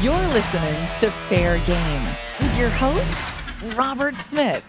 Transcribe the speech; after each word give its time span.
You're 0.00 0.28
listening 0.28 0.76
to 0.98 1.10
Fair 1.28 1.58
Game 1.66 2.08
with 2.38 2.56
your 2.56 2.70
host, 2.70 3.20
Robert 3.76 4.14
Smith. 4.14 4.62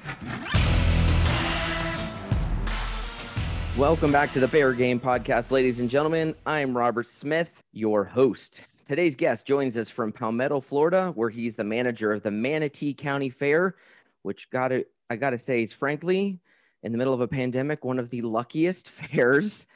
Welcome 3.78 4.12
back 4.12 4.34
to 4.34 4.40
the 4.40 4.48
Fair 4.48 4.74
Game 4.74 5.00
Podcast, 5.00 5.52
ladies 5.52 5.82
and 5.82 5.88
gentlemen. 5.88 6.34
I'm 6.48 6.76
Robert 6.76 7.06
Smith, 7.06 7.62
your 7.74 8.06
host. 8.06 8.64
Today's 8.88 9.16
guest 9.16 9.46
joins 9.46 9.78
us 9.78 9.92
from 9.92 10.12
Palmetto, 10.12 10.62
Florida, 10.62 11.12
where 11.14 11.30
he's 11.30 11.56
the 11.56 11.64
manager 11.64 12.12
of 12.12 12.24
the 12.24 12.32
Manatee 12.32 12.96
County 12.96 13.30
Fair, 13.30 13.76
which 14.24 14.50
got 14.50 14.70
to 14.70 14.84
I 15.12 15.16
got 15.16 15.30
to 15.30 15.38
say 15.38 15.62
is 15.62 15.72
frankly, 15.72 16.40
in 16.82 16.92
the 16.92 16.98
middle 16.98 17.14
of 17.14 17.22
a 17.22 17.28
pandemic, 17.28 17.86
one 17.86 18.00
of 18.00 18.10
the 18.10 18.24
luckiest 18.24 18.90
fairs. 18.90 19.68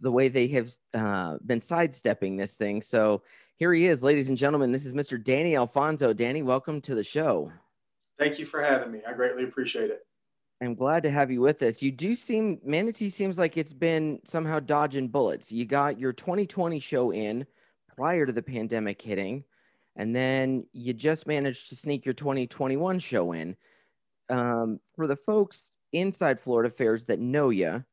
The 0.00 0.10
way 0.10 0.28
they 0.28 0.48
have 0.48 0.72
uh, 0.94 1.36
been 1.44 1.60
sidestepping 1.60 2.38
this 2.38 2.54
thing. 2.54 2.80
So 2.80 3.22
here 3.58 3.72
he 3.72 3.86
is, 3.86 4.02
ladies 4.02 4.28
and 4.28 4.36
gentlemen. 4.36 4.70
This 4.70 4.84
is 4.84 4.92
Mr. 4.92 5.22
Danny 5.22 5.56
Alfonso. 5.56 6.12
Danny, 6.12 6.42
welcome 6.42 6.80
to 6.82 6.94
the 6.94 7.02
show. 7.02 7.50
Thank 8.18 8.38
you 8.38 8.44
for 8.44 8.62
having 8.62 8.92
me. 8.92 9.00
I 9.06 9.14
greatly 9.14 9.44
appreciate 9.44 9.90
it. 9.90 10.06
I'm 10.62 10.74
glad 10.74 11.02
to 11.02 11.10
have 11.10 11.30
you 11.30 11.40
with 11.40 11.62
us. 11.62 11.82
You 11.82 11.90
do 11.90 12.14
seem 12.14 12.58
Manatee 12.64 13.08
seems 13.08 13.38
like 13.38 13.56
it's 13.56 13.72
been 13.72 14.20
somehow 14.24 14.60
dodging 14.60 15.08
bullets. 15.08 15.52
You 15.52 15.64
got 15.64 15.98
your 15.98 16.12
2020 16.12 16.80
show 16.80 17.12
in 17.12 17.46
prior 17.94 18.26
to 18.26 18.32
the 18.32 18.42
pandemic 18.42 19.00
hitting, 19.00 19.44
and 19.96 20.14
then 20.14 20.66
you 20.72 20.92
just 20.92 21.26
managed 21.26 21.70
to 21.70 21.76
sneak 21.76 22.04
your 22.04 22.14
2021 22.14 22.98
show 22.98 23.32
in. 23.32 23.56
Um, 24.28 24.80
for 24.94 25.06
the 25.06 25.16
folks 25.16 25.72
inside 25.92 26.40
Florida 26.40 26.68
fairs 26.68 27.04
that 27.06 27.20
know 27.20 27.50
you, 27.50 27.84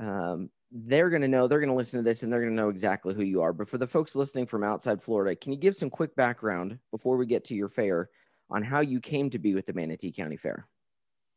um, 0.00 0.50
they're 0.74 1.08
going 1.08 1.22
to 1.22 1.28
know, 1.28 1.46
they're 1.46 1.60
going 1.60 1.70
to 1.70 1.76
listen 1.76 2.00
to 2.00 2.04
this 2.04 2.22
and 2.22 2.32
they're 2.32 2.40
going 2.40 2.54
to 2.54 2.60
know 2.60 2.68
exactly 2.68 3.14
who 3.14 3.22
you 3.22 3.40
are. 3.40 3.52
But 3.52 3.68
for 3.68 3.78
the 3.78 3.86
folks 3.86 4.16
listening 4.16 4.46
from 4.46 4.64
outside 4.64 5.00
Florida, 5.00 5.36
can 5.36 5.52
you 5.52 5.58
give 5.58 5.76
some 5.76 5.88
quick 5.88 6.14
background 6.16 6.78
before 6.90 7.16
we 7.16 7.26
get 7.26 7.44
to 7.44 7.54
your 7.54 7.68
fair 7.68 8.10
on 8.50 8.62
how 8.62 8.80
you 8.80 9.00
came 9.00 9.30
to 9.30 9.38
be 9.38 9.54
with 9.54 9.66
the 9.66 9.72
Manatee 9.72 10.10
County 10.10 10.36
Fair? 10.36 10.66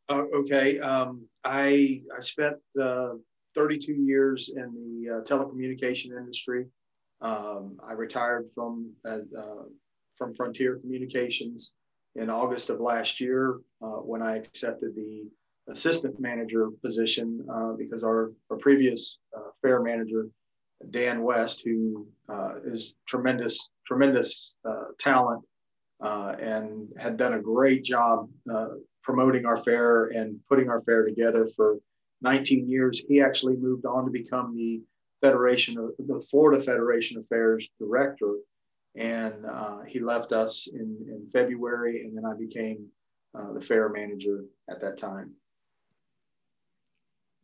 Uh, 0.08 0.24
okay. 0.34 0.80
Um, 0.80 1.28
I, 1.44 2.02
I 2.16 2.20
spent 2.20 2.56
uh, 2.80 3.10
32 3.54 3.92
years 3.92 4.52
in 4.56 4.72
the 4.74 5.18
uh, 5.18 5.20
telecommunication 5.22 6.18
industry. 6.18 6.66
Um, 7.20 7.78
I 7.86 7.92
retired 7.92 8.48
from, 8.54 8.90
uh, 9.08 9.18
from 10.16 10.34
Frontier 10.34 10.76
Communications 10.78 11.74
in 12.16 12.28
August 12.28 12.70
of 12.70 12.80
last 12.80 13.20
year 13.20 13.60
uh, 13.82 13.98
when 14.00 14.20
I 14.20 14.36
accepted 14.36 14.96
the 14.96 15.28
assistant 15.68 16.18
manager 16.18 16.70
position 16.82 17.46
uh, 17.52 17.72
because 17.72 18.02
our, 18.02 18.32
our 18.50 18.56
previous 18.56 19.18
uh, 19.27 19.27
fair 19.62 19.82
manager, 19.82 20.28
Dan 20.90 21.22
West, 21.22 21.62
who 21.64 22.06
uh, 22.28 22.54
is 22.64 22.94
tremendous, 23.06 23.70
tremendous 23.86 24.56
uh, 24.68 24.84
talent 24.98 25.42
uh, 26.02 26.34
and 26.40 26.88
had 26.96 27.16
done 27.16 27.34
a 27.34 27.40
great 27.40 27.84
job 27.84 28.28
uh, 28.52 28.68
promoting 29.02 29.46
our 29.46 29.56
fair 29.56 30.06
and 30.06 30.38
putting 30.48 30.68
our 30.68 30.82
fair 30.82 31.04
together 31.04 31.48
for 31.56 31.78
19 32.22 32.68
years. 32.68 33.02
He 33.08 33.20
actually 33.20 33.56
moved 33.56 33.86
on 33.86 34.04
to 34.04 34.10
become 34.10 34.54
the 34.56 34.80
Federation 35.20 35.76
of 35.78 35.90
the 35.98 36.20
Florida 36.30 36.62
Federation 36.62 37.18
of 37.18 37.26
Fairs 37.26 37.68
director. 37.80 38.36
And 38.94 39.46
he 39.86 40.00
left 40.00 40.32
us 40.32 40.68
in, 40.72 40.96
in 41.08 41.28
February, 41.32 42.02
and 42.02 42.16
then 42.16 42.24
I 42.24 42.34
became 42.34 42.86
the 43.54 43.60
fair 43.60 43.88
manager 43.88 44.44
at 44.68 44.80
that 44.80 44.98
time. 44.98 45.32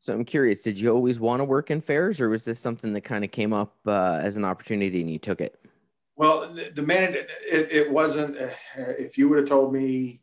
So 0.04 0.12
I'm 0.12 0.26
curious, 0.26 0.60
did 0.60 0.78
you 0.78 0.90
always 0.90 1.18
want 1.18 1.40
to 1.40 1.44
work 1.44 1.70
in 1.70 1.80
fairs 1.80 2.20
or 2.20 2.28
was 2.28 2.44
this 2.44 2.58
something 2.58 2.92
that 2.92 3.00
kind 3.00 3.24
of 3.24 3.30
came 3.30 3.54
up 3.54 3.74
uh, 3.86 4.20
as 4.22 4.36
an 4.36 4.44
opportunity 4.44 5.00
and 5.00 5.10
you 5.10 5.18
took 5.18 5.40
it? 5.40 5.58
Well, 6.14 6.54
the 6.74 6.82
man, 6.82 7.14
it, 7.14 7.26
it 7.50 7.90
wasn't, 7.90 8.36
uh, 8.36 8.50
if 8.76 9.16
you 9.16 9.30
would 9.30 9.38
have 9.38 9.48
told 9.48 9.72
me 9.72 10.20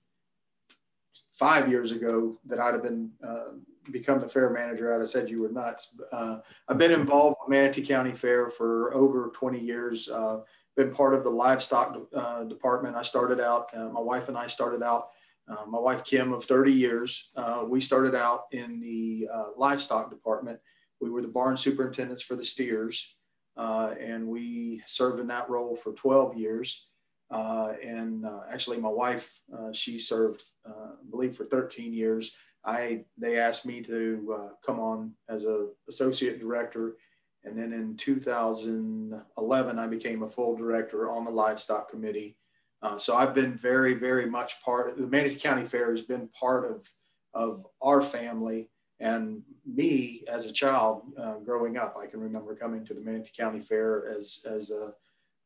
five 1.34 1.68
years 1.68 1.94
ago 1.94 2.38
that 2.46 2.60
I'd 2.60 2.76
have 2.76 2.84
been, 2.84 3.10
uh, 3.28 3.54
become 3.90 4.20
the 4.20 4.30
fair 4.30 4.52
manager, 4.52 4.94
I'd 4.94 5.00
have 5.00 5.10
said 5.10 5.32
you 5.32 5.42
were 5.42 5.50
nuts. 5.50 5.96
Uh, 6.12 6.42
I've 6.68 6.78
been 6.78 6.92
involved 6.92 7.38
with 7.42 7.50
Manatee 7.50 7.84
County 7.84 8.14
Fair 8.14 8.52
for 8.52 8.94
over 8.94 9.32
20 9.34 9.60
years, 9.60 10.08
uh, 10.10 10.42
been 10.76 10.94
part 10.94 11.16
of 11.16 11.24
the 11.24 11.32
livestock 11.32 11.98
uh, 12.16 12.44
department. 12.44 12.96
I 12.96 13.02
started 13.02 13.40
out, 13.40 13.72
my 13.74 14.00
wife 14.00 14.28
and 14.28 14.38
I 14.38 14.46
started 14.46 14.84
out 14.84 15.10
uh, 15.52 15.66
my 15.66 15.80
wife 15.80 16.04
Kim 16.04 16.32
of 16.32 16.46
30 16.46 16.72
years. 16.72 17.30
Uh, 17.36 17.66
we 17.68 17.82
started 17.82 18.16
out 18.16 18.44
in 18.52 18.80
the 18.80 19.28
uh, 19.32 19.50
livestock 19.58 20.10
department. 20.10 20.60
We 21.00 21.10
were 21.10 21.22
the 21.22 21.28
barn 21.28 21.58
superintendents 21.58 22.24
for 22.24 22.36
the 22.36 22.46
steers, 22.46 23.16
uh, 23.58 23.94
and 24.00 24.28
we 24.28 24.82
served 24.86 25.20
in 25.20 25.28
that 25.28 25.50
role 25.50 25.76
for 25.76 25.94
12 25.94 26.38
years. 26.38 26.88
Uh, 27.30 27.74
and 27.84 28.26
actually, 28.52 28.78
my 28.78 28.90
wife 28.90 29.40
she 29.72 30.00
served, 30.00 30.44
I 30.66 30.72
believe, 31.10 31.36
for 31.36 31.46
13 31.46 31.94
years. 31.94 32.34
I 32.64 33.06
they 33.18 33.38
asked 33.38 33.66
me 33.66 33.82
to 33.84 34.52
come 34.66 34.80
on 34.80 35.14
as 35.30 35.46
a 35.46 35.70
associate 35.90 36.40
director, 36.40 36.98
and 37.46 37.58
then 37.58 37.72
in 37.74 37.96
2011 37.96 39.80
I 39.80 39.88
became 39.88 40.24
a 40.24 40.28
full 40.28 40.56
director 40.56 41.10
on 41.10 41.24
the 41.24 41.32
livestock 41.32 41.90
committee. 41.90 42.38
Uh, 42.82 42.98
so 42.98 43.16
I've 43.16 43.36
been 43.36 43.54
very, 43.54 43.94
very 43.94 44.30
much 44.30 44.62
part 44.64 44.90
of 44.90 44.98
the 44.98 45.08
Manatee 45.08 45.36
County 45.36 45.66
Fair 45.66 45.92
has 45.92 46.02
been 46.02 46.28
part 46.30 46.70
of, 46.70 46.90
of 47.34 47.68
our 47.82 48.02
family 48.02 48.70
and 49.00 49.44
me 49.66 50.24
as 50.28 50.46
a 50.46 50.52
child 50.52 51.04
uh, 51.18 51.36
growing 51.40 51.78
up. 51.78 51.96
I 51.98 52.08
can 52.08 52.20
remember 52.20 52.56
coming 52.56 52.84
to 52.86 52.94
the 52.94 53.02
Manatee 53.02 53.32
County 53.38 53.60
Fair 53.60 54.10
as, 54.10 54.44
as 54.50 54.72
a, 54.72 54.92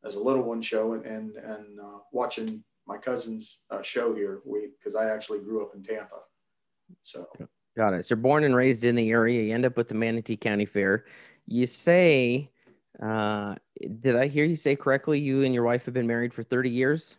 as 0.06 0.16
a 0.16 0.20
little 0.20 0.44
one 0.44 0.62
show 0.62 0.94
and, 0.94 1.06
and, 1.06 1.36
and 1.36 1.80
uh, 1.80 2.00
watching 2.12 2.64
my 2.88 2.98
cousin's 2.98 3.62
uh, 3.70 3.82
show 3.82 4.14
here 4.14 4.42
because 4.78 4.96
I 4.96 5.10
actually 5.10 5.40
grew 5.40 5.62
up 5.62 5.76
in 5.76 5.84
Tampa. 5.84 6.18
So 7.04 7.28
got 7.76 7.94
it. 7.94 8.06
So 8.06 8.16
born 8.16 8.44
and 8.44 8.56
raised 8.56 8.86
in 8.86 8.96
the 8.96 9.10
area, 9.10 9.42
you 9.42 9.54
end 9.54 9.66
up 9.66 9.76
with 9.76 9.90
the 9.90 9.96
Manatee 9.96 10.38
County 10.38 10.66
Fair. 10.66 11.06
You 11.48 11.66
say, 11.66 12.52
uh, 13.02 13.56
did 14.02 14.16
I 14.16 14.28
hear 14.28 14.46
you 14.46 14.56
say 14.56 14.76
correctly? 14.76 15.20
You 15.20 15.44
and 15.44 15.54
your 15.54 15.64
wife 15.64 15.86
have 15.86 15.94
been 15.94 16.08
married 16.08 16.34
for 16.34 16.44
30 16.44 16.70
years? 16.70 17.18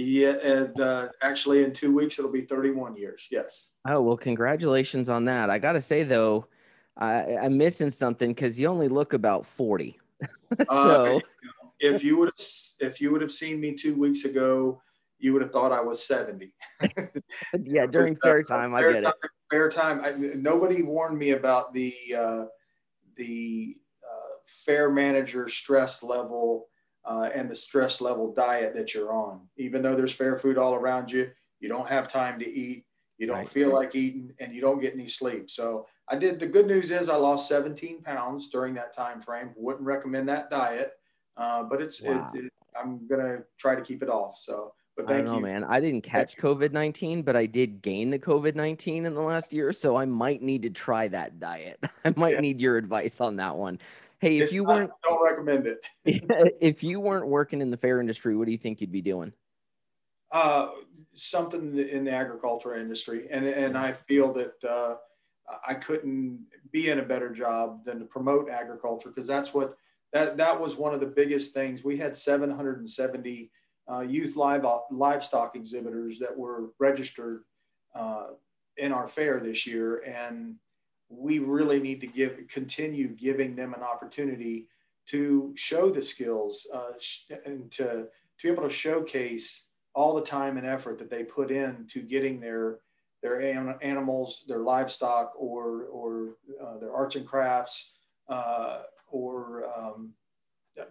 Yeah, 0.00 0.36
and 0.44 0.78
uh, 0.78 1.08
actually, 1.22 1.64
in 1.64 1.72
two 1.72 1.92
weeks, 1.92 2.20
it'll 2.20 2.30
be 2.30 2.42
31 2.42 2.96
years. 2.96 3.26
Yes. 3.32 3.72
Oh 3.84 4.00
well, 4.00 4.16
congratulations 4.16 5.08
on 5.08 5.24
that. 5.24 5.50
I 5.50 5.58
got 5.58 5.72
to 5.72 5.80
say 5.80 6.04
though, 6.04 6.46
I, 6.96 7.36
I'm 7.36 7.58
missing 7.58 7.90
something 7.90 8.30
because 8.30 8.60
you 8.60 8.68
only 8.68 8.86
look 8.86 9.12
about 9.12 9.44
40. 9.44 9.98
so, 10.70 11.16
uh, 11.16 11.18
if 11.80 12.04
you 12.04 12.16
would 12.16 12.28
have 12.28 12.46
if 12.78 13.00
you 13.00 13.10
would 13.10 13.20
have 13.20 13.32
seen 13.32 13.58
me 13.58 13.74
two 13.74 13.96
weeks 13.96 14.24
ago, 14.24 14.80
you 15.18 15.32
would 15.32 15.42
have 15.42 15.50
thought 15.50 15.72
I 15.72 15.80
was 15.80 16.06
70. 16.06 16.54
yeah, 17.64 17.86
during 17.90 18.14
uh, 18.14 18.18
fair 18.22 18.44
time, 18.44 18.76
fair 18.78 18.90
I 18.90 18.92
get 18.92 19.02
time, 19.02 19.12
it. 19.24 19.30
Fair 19.50 19.68
time. 19.68 20.00
I, 20.04 20.12
nobody 20.12 20.82
warned 20.82 21.18
me 21.18 21.30
about 21.30 21.74
the 21.74 21.92
uh, 22.16 22.44
the 23.16 23.76
uh, 24.08 24.36
fair 24.46 24.92
manager 24.92 25.48
stress 25.48 26.04
level 26.04 26.67
uh, 27.08 27.30
and 27.34 27.50
the 27.50 27.56
stress 27.56 28.00
level 28.00 28.32
diet 28.34 28.74
that 28.74 28.92
you're 28.92 29.12
on. 29.12 29.40
Even 29.56 29.82
though 29.82 29.96
there's 29.96 30.12
fair 30.12 30.36
food 30.36 30.58
all 30.58 30.74
around 30.74 31.10
you, 31.10 31.30
you 31.58 31.68
don't 31.68 31.88
have 31.88 32.06
time 32.06 32.38
to 32.38 32.48
eat, 32.48 32.84
you 33.16 33.26
don't 33.26 33.36
right. 33.36 33.48
feel 33.48 33.72
like 33.72 33.94
eating, 33.94 34.32
and 34.38 34.54
you 34.54 34.60
don't 34.60 34.80
get 34.80 34.94
any 34.94 35.08
sleep. 35.08 35.50
So 35.50 35.86
I 36.08 36.16
did. 36.16 36.38
The 36.38 36.46
good 36.46 36.66
news 36.66 36.90
is 36.90 37.08
I 37.08 37.16
lost 37.16 37.48
17 37.48 38.02
pounds 38.02 38.50
during 38.50 38.74
that 38.74 38.94
time 38.94 39.22
frame. 39.22 39.50
Wouldn't 39.56 39.84
recommend 39.84 40.28
that 40.28 40.50
diet, 40.50 40.92
uh, 41.36 41.64
but 41.64 41.80
it's. 41.82 42.02
Wow. 42.02 42.30
It, 42.34 42.44
it, 42.44 42.52
I'm 42.78 43.08
gonna 43.08 43.38
try 43.58 43.74
to 43.74 43.82
keep 43.82 44.02
it 44.02 44.08
off. 44.08 44.36
So. 44.36 44.74
But 44.96 45.06
thank 45.06 45.20
I 45.20 45.22
don't 45.22 45.30
know, 45.30 45.48
you. 45.48 45.54
man. 45.54 45.62
I 45.62 45.78
didn't 45.78 46.02
catch 46.02 46.36
COVID 46.36 46.72
19, 46.72 47.22
but 47.22 47.36
I 47.36 47.46
did 47.46 47.82
gain 47.82 48.10
the 48.10 48.18
COVID 48.18 48.56
19 48.56 49.06
in 49.06 49.14
the 49.14 49.20
last 49.20 49.52
year. 49.52 49.72
So 49.72 49.96
I 49.96 50.04
might 50.04 50.42
need 50.42 50.62
to 50.62 50.70
try 50.70 51.06
that 51.06 51.38
diet. 51.38 51.78
I 52.04 52.12
might 52.16 52.34
yeah. 52.34 52.40
need 52.40 52.60
your 52.60 52.76
advice 52.76 53.20
on 53.20 53.36
that 53.36 53.56
one. 53.56 53.78
Hey, 54.20 54.38
if 54.38 54.44
it's 54.44 54.52
you 54.52 54.64
not, 54.64 54.74
weren't 54.74 54.90
don't 55.04 55.24
recommend 55.24 55.66
it. 55.66 55.86
if 56.60 56.82
you 56.82 57.00
weren't 57.00 57.26
working 57.26 57.60
in 57.60 57.70
the 57.70 57.76
fair 57.76 58.00
industry, 58.00 58.36
what 58.36 58.46
do 58.46 58.52
you 58.52 58.58
think 58.58 58.80
you'd 58.80 58.92
be 58.92 59.02
doing? 59.02 59.32
Uh, 60.32 60.70
something 61.14 61.78
in 61.78 62.04
the 62.04 62.10
agriculture 62.10 62.74
industry, 62.74 63.28
and 63.30 63.46
and 63.46 63.78
I 63.78 63.92
feel 63.92 64.32
that 64.34 64.64
uh, 64.68 64.96
I 65.66 65.74
couldn't 65.74 66.46
be 66.72 66.90
in 66.90 66.98
a 66.98 67.04
better 67.04 67.30
job 67.30 67.84
than 67.84 68.00
to 68.00 68.04
promote 68.04 68.50
agriculture 68.50 69.08
because 69.08 69.26
that's 69.26 69.54
what 69.54 69.76
that 70.12 70.36
that 70.36 70.58
was 70.58 70.76
one 70.76 70.94
of 70.94 71.00
the 71.00 71.06
biggest 71.06 71.54
things. 71.54 71.84
We 71.84 71.96
had 71.96 72.16
770 72.16 73.50
uh, 73.90 74.00
youth 74.00 74.36
live, 74.36 74.66
livestock 74.90 75.56
exhibitors 75.56 76.18
that 76.18 76.36
were 76.36 76.70
registered 76.78 77.44
uh, 77.94 78.28
in 78.76 78.92
our 78.92 79.08
fair 79.08 79.40
this 79.40 79.66
year, 79.66 80.00
and 80.00 80.56
we 81.08 81.38
really 81.38 81.80
need 81.80 82.00
to 82.00 82.06
give 82.06 82.38
continue 82.48 83.08
giving 83.08 83.56
them 83.56 83.74
an 83.74 83.82
opportunity 83.82 84.66
to 85.06 85.52
show 85.56 85.90
the 85.90 86.02
skills 86.02 86.66
uh, 86.72 86.92
and 87.46 87.70
to, 87.70 87.84
to 87.84 88.08
be 88.42 88.48
able 88.50 88.62
to 88.62 88.70
showcase 88.70 89.64
all 89.94 90.14
the 90.14 90.22
time 90.22 90.58
and 90.58 90.66
effort 90.66 90.98
that 90.98 91.10
they 91.10 91.24
put 91.24 91.50
in 91.50 91.86
to 91.88 92.00
getting 92.00 92.40
their 92.40 92.78
their 93.20 93.40
animals, 93.82 94.44
their 94.46 94.60
livestock, 94.60 95.32
or 95.36 95.86
or 95.86 96.36
uh, 96.62 96.78
their 96.78 96.94
arts 96.94 97.16
and 97.16 97.26
crafts, 97.26 97.94
uh, 98.28 98.82
or 99.08 99.64
um, 99.76 100.12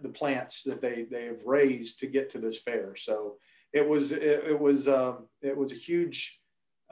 the 0.02 0.08
plants 0.08 0.62
that 0.64 0.82
they 0.82 1.04
they 1.04 1.24
have 1.24 1.42
raised 1.44 2.00
to 2.00 2.06
get 2.06 2.28
to 2.30 2.38
this 2.38 2.58
fair. 2.58 2.96
So 2.96 3.36
it 3.72 3.86
was 3.86 4.12
it, 4.12 4.22
it 4.22 4.60
was 4.60 4.88
um, 4.88 5.28
it 5.40 5.56
was 5.56 5.72
a 5.72 5.76
huge 5.76 6.40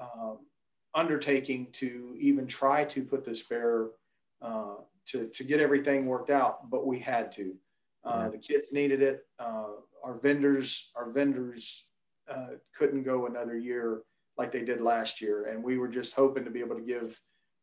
um, 0.00 0.38
undertaking 0.96 1.68
to 1.74 2.16
even 2.18 2.46
try 2.46 2.84
to 2.86 3.04
put 3.04 3.24
this 3.24 3.40
fair 3.40 3.88
uh, 4.42 4.76
to 5.04 5.28
to 5.28 5.44
get 5.44 5.60
everything 5.60 6.06
worked 6.06 6.30
out, 6.30 6.68
but 6.68 6.86
we 6.86 6.98
had 6.98 7.30
to. 7.32 7.54
Uh, 8.04 8.22
yeah. 8.24 8.28
The 8.30 8.38
kids 8.38 8.72
needed 8.72 9.02
it. 9.02 9.26
Uh, 9.38 9.66
our 10.02 10.14
vendors 10.14 10.90
our 10.96 11.10
vendors 11.10 11.86
uh, 12.28 12.56
couldn't 12.76 13.04
go 13.04 13.26
another 13.26 13.56
year 13.56 14.02
like 14.38 14.50
they 14.50 14.64
did 14.64 14.80
last 14.80 15.20
year, 15.20 15.44
and 15.44 15.62
we 15.62 15.78
were 15.78 15.88
just 15.88 16.14
hoping 16.14 16.44
to 16.44 16.50
be 16.50 16.60
able 16.60 16.76
to 16.76 16.82
give 16.82 17.20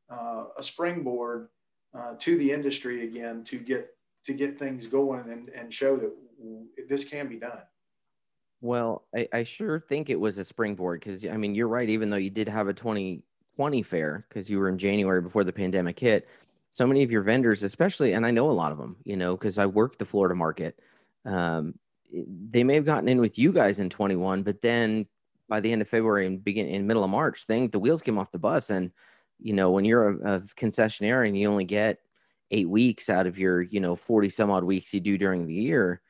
uh, 0.10 0.46
a 0.58 0.64
springboard 0.64 1.50
uh, 1.94 2.14
to 2.20 2.38
the 2.38 2.52
industry 2.52 3.04
again 3.04 3.44
to 3.46 3.58
get 3.58 3.90
to 4.26 4.34
get 4.34 4.58
things 4.58 4.88
going 4.88 5.30
and, 5.30 5.50
and 5.50 5.74
show 5.74 5.98
that 5.98 6.14
this 6.88 7.04
can 7.04 7.28
be 7.28 7.36
done. 7.38 7.60
Well, 8.64 9.04
I, 9.14 9.28
I 9.34 9.44
sure 9.44 9.78
think 9.78 10.10
it 10.10 10.18
was 10.18 10.40
a 10.40 10.46
springboard 10.46 11.02
because 11.02 11.26
I 11.26 11.36
mean 11.36 11.54
you're 11.54 11.68
right. 11.68 11.90
Even 11.90 12.10
though 12.10 12.16
you 12.16 12.30
did 12.30 12.48
have 12.48 12.70
a 12.70 12.74
2020 12.74 13.84
fair 13.84 14.26
because 14.30 14.50
you 14.50 14.58
were 14.58 14.70
in 14.70 14.78
January 14.78 15.22
before 15.22 15.44
the 15.44 15.52
pandemic 15.52 16.00
hit, 16.00 16.30
so 16.72 16.88
many 16.88 17.04
of 17.04 17.12
your 17.12 17.24
vendors, 17.24 17.64
especially, 17.64 18.14
and 18.14 18.26
I 18.26 18.32
know 18.32 18.50
a 18.50 18.52
lot 18.52 18.72
of 18.72 18.78
them, 18.78 18.96
you 19.04 19.18
know, 19.18 19.36
because 19.36 19.58
I 19.58 19.66
work 19.66 19.98
the 19.98 20.06
Florida 20.06 20.34
market. 20.34 20.80
Um, 21.26 21.74
they 22.52 22.64
may 22.64 22.76
have 22.76 22.86
gotten 22.86 23.10
in 23.10 23.20
with 23.20 23.38
you 23.38 23.52
guys 23.52 23.80
in 23.80 23.90
21, 23.90 24.44
but 24.44 24.62
then 24.62 25.08
by 25.50 25.60
the 25.60 25.70
end 25.70 25.82
of 25.82 25.90
February 25.90 26.26
and 26.26 26.42
begin 26.42 26.68
in 26.68 26.88
middle 26.88 27.04
of 27.04 27.10
March, 27.10 27.46
thing 27.46 27.68
the 27.68 27.80
wheels 27.80 28.02
came 28.02 28.18
off 28.18 28.32
the 28.32 28.40
bus. 28.40 28.70
And 28.70 28.92
you 29.40 29.52
know, 29.52 29.72
when 29.72 29.84
you're 29.84 30.08
a, 30.08 30.36
a 30.36 30.42
concessionaire 30.42 31.28
and 31.28 31.38
you 31.38 31.50
only 31.50 31.66
get 31.66 32.00
eight 32.52 32.70
weeks 32.70 33.10
out 33.10 33.28
of 33.28 33.38
your, 33.38 33.62
you 33.62 33.82
know, 33.82 33.98
40 33.98 34.30
some 34.30 34.52
odd 34.52 34.64
weeks 34.64 34.94
you 34.94 35.02
do 35.02 35.18
during 35.18 35.48
the 35.48 35.54
year, 35.54 36.02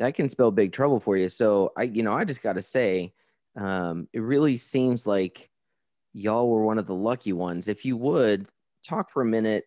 that 0.00 0.14
can 0.14 0.28
spell 0.28 0.50
big 0.50 0.72
trouble 0.72 0.98
for 0.98 1.16
you. 1.16 1.28
So 1.28 1.72
I, 1.76 1.84
you 1.84 2.02
know, 2.02 2.12
I 2.12 2.24
just 2.24 2.42
got 2.42 2.54
to 2.54 2.62
say, 2.62 3.12
um, 3.56 4.08
it 4.12 4.20
really 4.20 4.56
seems 4.56 5.06
like 5.06 5.50
y'all 6.12 6.48
were 6.48 6.64
one 6.64 6.78
of 6.78 6.86
the 6.86 6.94
lucky 6.94 7.32
ones. 7.32 7.68
If 7.68 7.84
you 7.84 7.96
would 7.98 8.48
talk 8.82 9.10
for 9.10 9.22
a 9.22 9.26
minute 9.26 9.64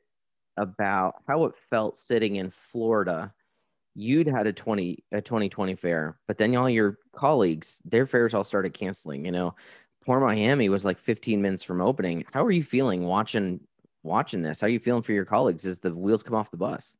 about 0.58 1.16
how 1.28 1.46
it 1.46 1.54
felt 1.70 1.98
sitting 1.98 2.36
in 2.36 2.50
Florida. 2.50 3.34
You'd 3.96 4.28
had 4.28 4.48
a 4.48 4.54
20 4.54 5.04
a 5.12 5.22
2020 5.22 5.76
fair, 5.76 6.18
but 6.28 6.38
then 6.38 6.56
all 6.56 6.70
your 6.70 6.98
colleagues, 7.16 7.82
their 7.86 8.08
fairs 8.08 8.34
all 8.34 8.44
started 8.44 8.74
canceling. 8.74 9.26
You 9.26 9.32
know, 9.32 9.56
poor 10.04 10.20
Miami 10.20 10.70
was 10.70 10.84
like 10.84 10.98
15 10.98 11.42
minutes 11.42 11.64
from 11.64 11.82
opening. 11.82 12.26
How 12.34 12.44
are 12.44 12.52
you 12.52 12.64
feeling 12.64 13.06
watching 13.06 13.60
watching 14.02 14.42
this? 14.42 14.62
How 14.62 14.68
are 14.68 14.72
you 14.72 14.80
feeling 14.80 15.04
for 15.04 15.14
your 15.14 15.26
colleagues 15.26 15.66
as 15.68 15.80
the 15.80 15.94
wheels 15.94 16.24
come 16.24 16.36
off 16.36 16.52
the 16.52 16.58
bus? 16.58 16.98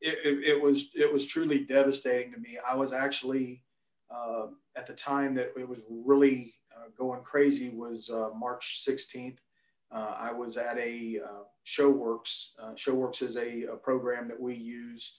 It, 0.00 0.18
it, 0.24 0.44
it, 0.44 0.62
was 0.62 0.90
it 0.94 1.12
was 1.12 1.26
truly 1.26 1.60
devastating 1.60 2.32
to 2.32 2.38
me. 2.38 2.58
I 2.68 2.74
was 2.74 2.92
actually 2.92 3.62
uh, 4.10 4.46
at 4.76 4.86
the 4.86 4.94
time 4.94 5.34
that 5.34 5.52
it 5.56 5.68
was 5.68 5.82
really 5.88 6.54
uh, 6.74 6.88
going 6.96 7.22
crazy 7.22 7.70
was 7.70 8.10
uh, 8.10 8.30
March 8.36 8.84
16th. 8.86 9.38
Uh, 9.90 10.14
I 10.18 10.32
was 10.32 10.56
at 10.56 10.76
a 10.78 11.20
uh, 11.24 11.44
ShoWorks. 11.66 12.50
Uh, 12.62 12.72
ShoWorks 12.72 13.22
is 13.22 13.36
a, 13.36 13.64
a, 13.64 13.76
program 13.76 14.28
that 14.28 14.38
we 14.38 14.54
use 14.54 15.18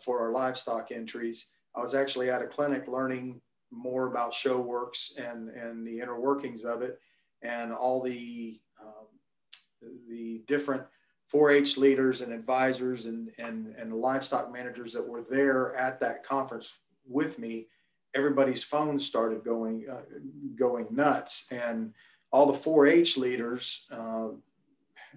for 0.00 0.20
our 0.20 0.30
livestock 0.30 0.92
entries. 0.92 1.48
I 1.74 1.80
was 1.80 1.94
actually 1.94 2.30
at 2.30 2.42
a 2.42 2.46
clinic 2.46 2.86
learning 2.86 3.40
more 3.72 4.06
about 4.06 4.32
ShoWorks 4.32 5.18
and 5.18 5.48
and 5.48 5.84
the 5.84 5.98
inner 5.98 6.20
workings 6.20 6.64
of 6.64 6.82
it, 6.82 7.00
and 7.42 7.72
all 7.72 8.00
the 8.00 8.60
um, 8.80 9.06
the 10.08 10.42
different 10.46 10.82
4-H 11.32 11.76
leaders 11.78 12.20
and 12.20 12.32
advisors 12.32 13.06
and, 13.06 13.30
and, 13.38 13.74
and 13.78 13.94
livestock 13.94 14.52
managers 14.52 14.92
that 14.92 15.06
were 15.06 15.22
there 15.22 15.74
at 15.76 15.98
that 16.00 16.24
conference 16.24 16.74
with 17.08 17.38
me, 17.38 17.66
everybody's 18.14 18.62
phones 18.62 19.06
started 19.06 19.44
going 19.44 19.86
uh, 19.90 20.02
going 20.54 20.86
nuts, 20.90 21.46
and 21.50 21.94
all 22.30 22.46
the 22.46 22.52
4-H 22.52 23.16
leaders. 23.16 23.86
Uh, 23.90 24.28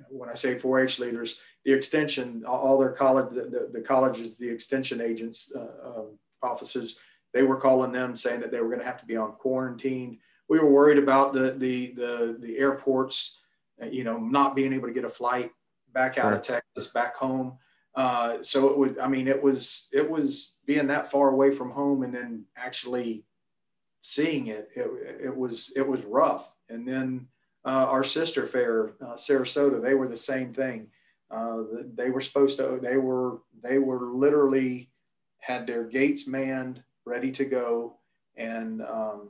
when 0.10 0.30
I 0.30 0.34
say 0.34 0.56
4-H 0.56 1.00
leaders, 1.00 1.40
the 1.64 1.72
extension, 1.72 2.44
all 2.46 2.78
their 2.78 2.92
college, 2.92 3.34
the, 3.34 3.44
the, 3.44 3.70
the 3.74 3.82
colleges, 3.82 4.36
the 4.36 4.50
extension 4.50 5.00
agents 5.00 5.54
uh, 5.56 5.88
um, 5.88 6.20
offices, 6.44 7.00
they 7.34 7.44
were 7.44 7.56
calling 7.56 7.94
them 7.94 8.16
saying 8.16 8.42
that 8.42 8.52
they 8.52 8.60
were 8.60 8.68
going 8.68 8.80
to 8.80 8.86
have 8.86 9.00
to 9.00 9.06
be 9.06 9.16
on 9.16 9.34
quarantine. 9.34 10.20
We 10.50 10.60
were 10.60 10.70
worried 10.70 11.00
about 11.00 11.34
the 11.34 11.52
the 11.52 11.92
the, 11.92 12.38
the 12.40 12.58
airports, 12.58 13.40
uh, 13.82 13.88
you 13.88 14.04
know, 14.04 14.18
not 14.18 14.56
being 14.56 14.74
able 14.74 14.88
to 14.88 14.94
get 14.94 15.06
a 15.06 15.10
flight 15.10 15.52
back 15.96 16.20
out 16.20 16.34
of 16.34 16.42
Texas, 16.44 16.92
back 16.94 17.16
home. 17.16 17.58
Uh, 17.96 18.44
so 18.44 18.68
it 18.68 18.78
would, 18.78 19.00
I 19.00 19.08
mean, 19.08 19.28
it 19.28 19.42
was, 19.42 19.88
it 19.94 20.08
was 20.08 20.56
being 20.66 20.88
that 20.88 21.10
far 21.10 21.30
away 21.30 21.52
from 21.52 21.72
home 21.72 22.04
and 22.04 22.14
then 22.14 22.44
actually 22.58 23.24
seeing 24.02 24.48
it, 24.48 24.70
it, 24.76 24.88
it 25.24 25.36
was, 25.36 25.72
it 25.76 25.88
was 25.88 26.04
rough. 26.04 26.54
And 26.70 26.86
then 26.88 27.28
uh, 27.64 27.88
our 27.90 28.04
sister 28.04 28.46
fair, 28.46 28.96
uh, 29.02 29.16
Sarasota, 29.16 29.82
they 29.82 29.94
were 29.96 30.10
the 30.10 30.18
same 30.18 30.54
thing. 30.54 30.88
Uh, 31.32 31.64
they 31.96 32.10
were 32.10 32.22
supposed 32.22 32.58
to, 32.58 32.80
they 32.82 32.98
were, 32.98 33.40
they 33.64 33.80
were 33.80 34.12
literally 34.12 34.92
had 35.40 35.66
their 35.66 35.86
gates 35.86 36.28
manned, 36.28 36.84
ready 37.06 37.32
to 37.32 37.46
go. 37.46 37.98
And 38.36 38.82
um, 38.82 39.30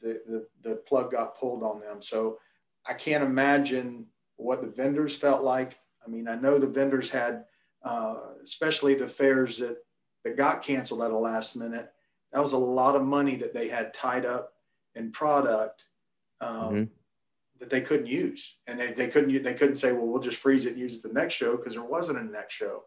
the, 0.00 0.22
the, 0.26 0.46
the 0.62 0.76
plug 0.76 1.10
got 1.10 1.36
pulled 1.36 1.64
on 1.64 1.80
them. 1.80 2.00
So 2.00 2.38
I 2.86 2.94
can't 2.94 3.24
imagine 3.24 4.06
what 4.36 4.60
the 4.62 4.68
vendors 4.68 5.16
felt 5.16 5.42
like. 5.42 5.76
I 6.06 6.10
mean, 6.10 6.28
I 6.28 6.36
know 6.36 6.58
the 6.58 6.66
vendors 6.66 7.10
had, 7.10 7.44
uh, 7.82 8.16
especially 8.42 8.94
the 8.94 9.08
fairs 9.08 9.58
that, 9.58 9.78
that 10.24 10.36
got 10.36 10.62
canceled 10.62 11.02
at 11.02 11.10
a 11.10 11.18
last 11.18 11.56
minute. 11.56 11.90
That 12.32 12.42
was 12.42 12.52
a 12.52 12.58
lot 12.58 12.96
of 12.96 13.02
money 13.04 13.36
that 13.36 13.54
they 13.54 13.68
had 13.68 13.94
tied 13.94 14.26
up 14.26 14.52
in 14.94 15.10
product 15.12 15.84
um, 16.40 16.50
mm-hmm. 16.50 16.84
that 17.60 17.70
they 17.70 17.80
couldn't 17.80 18.06
use, 18.06 18.58
and 18.66 18.78
they, 18.78 18.92
they 18.92 19.08
couldn't 19.08 19.42
they 19.42 19.54
couldn't 19.54 19.76
say, 19.76 19.92
well, 19.92 20.06
we'll 20.06 20.20
just 20.20 20.38
freeze 20.38 20.66
it 20.66 20.72
and 20.72 20.80
use 20.80 20.96
it 20.96 21.02
the 21.02 21.14
next 21.14 21.34
show 21.34 21.56
because 21.56 21.74
there 21.74 21.84
wasn't 21.84 22.18
a 22.18 22.24
next 22.24 22.54
show. 22.54 22.84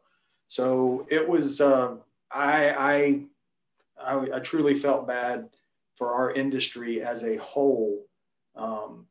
So 0.47 1.05
it 1.09 1.27
was. 1.27 1.61
Uh, 1.61 1.95
I, 2.31 2.69
I, 2.69 4.13
I 4.13 4.35
I 4.35 4.39
truly 4.39 4.75
felt 4.75 5.07
bad 5.07 5.49
for 5.95 6.13
our 6.13 6.31
industry 6.31 7.01
as 7.01 7.23
a 7.23 7.37
whole. 7.37 8.05
Um, 8.55 9.05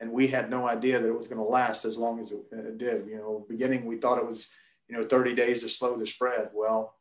and 0.00 0.12
we 0.12 0.28
had 0.28 0.50
no 0.50 0.68
idea 0.68 1.00
that 1.00 1.08
it 1.08 1.16
was 1.16 1.26
going 1.28 1.38
to 1.38 1.44
last 1.44 1.84
as 1.84 1.96
long 1.96 2.20
as 2.20 2.32
it, 2.32 2.40
it, 2.52 2.78
did. 2.78 3.06
You 3.08 3.16
know, 3.16 3.46
beginning 3.48 3.84
we 3.84 3.96
thought 3.96 4.18
it 4.18 4.26
was, 4.26 4.48
you 4.88 4.96
know, 4.96 5.04
30 5.04 5.34
days 5.34 5.62
to 5.62 5.68
slow 5.68 5.96
the 5.96 6.06
spread. 6.06 6.50
Well, 6.54 6.94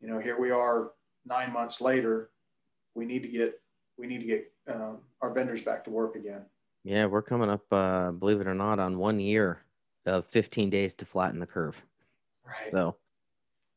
you 0.00 0.08
know, 0.08 0.18
here 0.18 0.38
we 0.38 0.50
are 0.50 0.90
nine 1.24 1.52
months 1.52 1.80
later. 1.80 2.30
We 2.94 3.04
need 3.04 3.22
to 3.22 3.28
get 3.28 3.60
we 3.98 4.06
need 4.06 4.20
to 4.20 4.26
get 4.26 4.52
um, 4.68 4.98
our 5.20 5.32
vendors 5.32 5.62
back 5.62 5.84
to 5.84 5.90
work 5.90 6.16
again. 6.16 6.42
Yeah, 6.84 7.06
we're 7.06 7.22
coming 7.22 7.50
up, 7.50 7.64
uh, 7.70 8.10
believe 8.10 8.40
it 8.40 8.48
or 8.48 8.54
not, 8.54 8.80
on 8.80 8.98
one 8.98 9.20
year 9.20 9.62
of 10.06 10.26
15 10.26 10.70
days 10.70 10.94
to 10.96 11.04
flatten 11.04 11.38
the 11.38 11.46
curve. 11.46 11.80
Right. 12.44 12.72
So, 12.72 12.96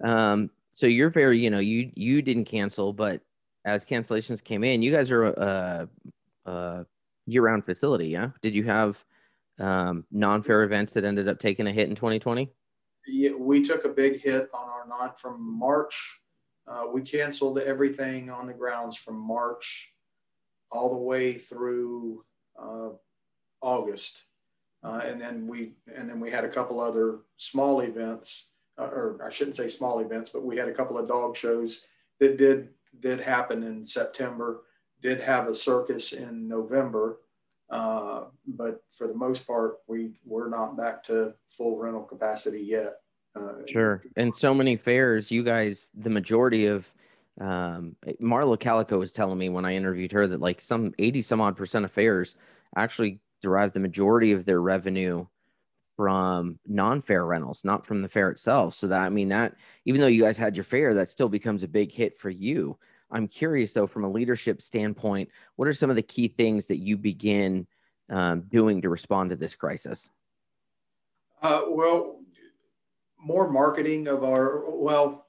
um, 0.03 0.49
so 0.73 0.87
you're 0.87 1.11
very, 1.11 1.39
you 1.39 1.51
know, 1.51 1.59
you 1.59 1.91
you 1.95 2.21
didn't 2.21 2.45
cancel, 2.45 2.93
but 2.93 3.21
as 3.63 3.85
cancellations 3.85 4.43
came 4.43 4.63
in, 4.63 4.81
you 4.81 4.91
guys 4.91 5.11
are 5.11 5.25
uh, 5.25 5.85
uh, 6.49 6.83
year-round 7.25 7.65
facility. 7.65 8.07
Yeah. 8.07 8.29
Did 8.41 8.55
you 8.55 8.63
have 8.63 9.03
um, 9.59 10.05
non-fair 10.11 10.63
events 10.63 10.93
that 10.93 11.05
ended 11.05 11.27
up 11.27 11.39
taking 11.39 11.67
a 11.67 11.71
hit 11.71 11.89
in 11.89 11.95
2020? 11.95 12.49
Yeah, 13.07 13.31
we 13.37 13.63
took 13.63 13.85
a 13.85 13.89
big 13.89 14.21
hit 14.21 14.49
on 14.53 14.69
our 14.69 14.87
non 14.87 15.15
from 15.15 15.41
March. 15.41 16.21
Uh, 16.67 16.85
we 16.91 17.01
canceled 17.01 17.59
everything 17.59 18.29
on 18.29 18.47
the 18.47 18.53
grounds 18.53 18.97
from 18.97 19.15
March 19.15 19.93
all 20.71 20.89
the 20.89 20.95
way 20.95 21.33
through 21.33 22.23
uh, 22.59 22.89
August, 23.61 24.23
uh, 24.83 25.01
and 25.05 25.21
then 25.21 25.45
we 25.47 25.73
and 25.95 26.09
then 26.09 26.19
we 26.19 26.31
had 26.31 26.43
a 26.43 26.49
couple 26.49 26.79
other 26.79 27.19
small 27.37 27.81
events, 27.81 28.49
uh, 28.79 28.85
or 28.85 29.19
I 29.23 29.31
shouldn't 29.31 29.55
say 29.55 29.67
small 29.67 29.99
events, 29.99 30.31
but 30.31 30.43
we 30.43 30.57
had 30.57 30.67
a 30.67 30.73
couple 30.73 30.97
of 30.97 31.07
dog 31.07 31.37
shows 31.37 31.81
that 32.19 32.37
did 32.37 32.69
did 32.99 33.19
happen 33.19 33.61
in 33.61 33.85
September 33.85 34.63
did 35.01 35.21
have 35.21 35.47
a 35.47 35.55
circus 35.55 36.13
in 36.13 36.47
November, 36.47 37.19
uh, 37.69 38.25
but 38.47 38.83
for 38.91 39.07
the 39.07 39.13
most 39.13 39.45
part, 39.45 39.77
we 39.87 40.13
we're 40.25 40.49
not 40.49 40.77
back 40.77 41.03
to 41.03 41.33
full 41.47 41.77
rental 41.77 42.03
capacity 42.03 42.61
yet. 42.61 42.97
Uh, 43.35 43.65
sure, 43.67 44.03
and 44.15 44.35
so 44.35 44.53
many 44.53 44.75
fairs, 44.77 45.31
you 45.31 45.43
guys, 45.43 45.91
the 45.95 46.09
majority 46.09 46.67
of 46.67 46.91
um, 47.41 47.95
Marla 48.21 48.59
Calico 48.59 48.99
was 48.99 49.11
telling 49.11 49.37
me 49.37 49.49
when 49.49 49.65
I 49.65 49.75
interviewed 49.75 50.13
her 50.13 50.25
that 50.27 50.39
like 50.39 50.61
some 50.61 50.93
80 50.97 51.21
some 51.21 51.41
odd 51.41 51.57
percent 51.57 51.85
of 51.85 51.91
fairs 51.91 52.35
actually 52.77 53.19
derive 53.41 53.73
the 53.73 53.79
majority 53.79 54.31
of 54.31 54.45
their 54.45 54.61
revenue 54.61 55.25
from 55.95 56.59
non-fair 56.67 57.25
rentals, 57.25 57.63
not 57.63 57.85
from 57.85 58.01
the 58.01 58.09
fair 58.09 58.29
itself. 58.29 58.73
So 58.73 58.87
that 58.87 59.01
I 59.01 59.09
mean 59.09 59.29
that 59.29 59.55
even 59.85 60.01
though 60.01 60.07
you 60.07 60.23
guys 60.23 60.37
had 60.37 60.55
your 60.55 60.63
fair, 60.63 60.93
that 60.93 61.09
still 61.09 61.29
becomes 61.29 61.63
a 61.63 61.67
big 61.67 61.91
hit 61.91 62.17
for 62.17 62.29
you. 62.29 62.77
I'm 63.11 63.27
curious 63.27 63.73
though, 63.73 63.87
from 63.87 64.03
a 64.03 64.09
leadership 64.09 64.61
standpoint, 64.61 65.29
what 65.55 65.67
are 65.67 65.73
some 65.73 65.89
of 65.89 65.95
the 65.95 66.01
key 66.01 66.27
things 66.27 66.65
that 66.67 66.77
you 66.77 66.97
begin 66.97 67.67
um, 68.09 68.41
doing 68.41 68.81
to 68.81 68.89
respond 68.89 69.29
to 69.29 69.35
this 69.35 69.55
crisis? 69.55 70.09
Uh, 71.41 71.63
well, 71.67 72.19
more 73.19 73.49
marketing 73.49 74.07
of 74.07 74.23
our, 74.23 74.63
well, 74.69 75.25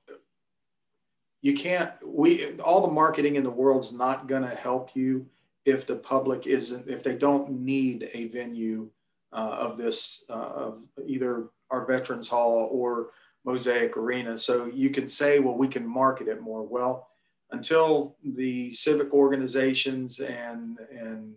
you 1.47 1.54
can't 1.54 1.92
we 2.04 2.59
all 2.59 2.85
the 2.85 2.92
marketing 2.92 3.37
in 3.37 3.45
the 3.45 3.50
world's 3.50 3.92
not 3.92 4.26
going 4.26 4.42
to 4.42 4.49
help 4.49 4.97
you 4.97 5.25
if 5.64 5.87
the 5.87 5.95
public 5.95 6.49
isn't 6.49 6.88
if 6.88 7.04
they 7.04 7.14
don't 7.14 7.50
need 7.50 8.11
a 8.14 8.26
venue 8.26 8.90
uh, 9.33 9.56
of 9.61 9.76
this 9.76 10.25
uh, 10.28 10.33
of 10.33 10.83
either 11.06 11.45
our 11.71 11.87
veterans 11.87 12.26
hall 12.26 12.68
or 12.73 13.11
mosaic 13.45 13.97
arena 13.97 14.37
so 14.37 14.66
you 14.66 14.90
can 14.90 15.06
say 15.06 15.38
well 15.38 15.56
we 15.56 15.68
can 15.68 15.87
market 15.87 16.26
it 16.26 16.40
more 16.40 16.64
well 16.64 17.11
until 17.50 18.16
the 18.24 18.72
civic 18.72 19.12
organizations 19.12 20.20
and 20.20 20.78
and 20.90 21.34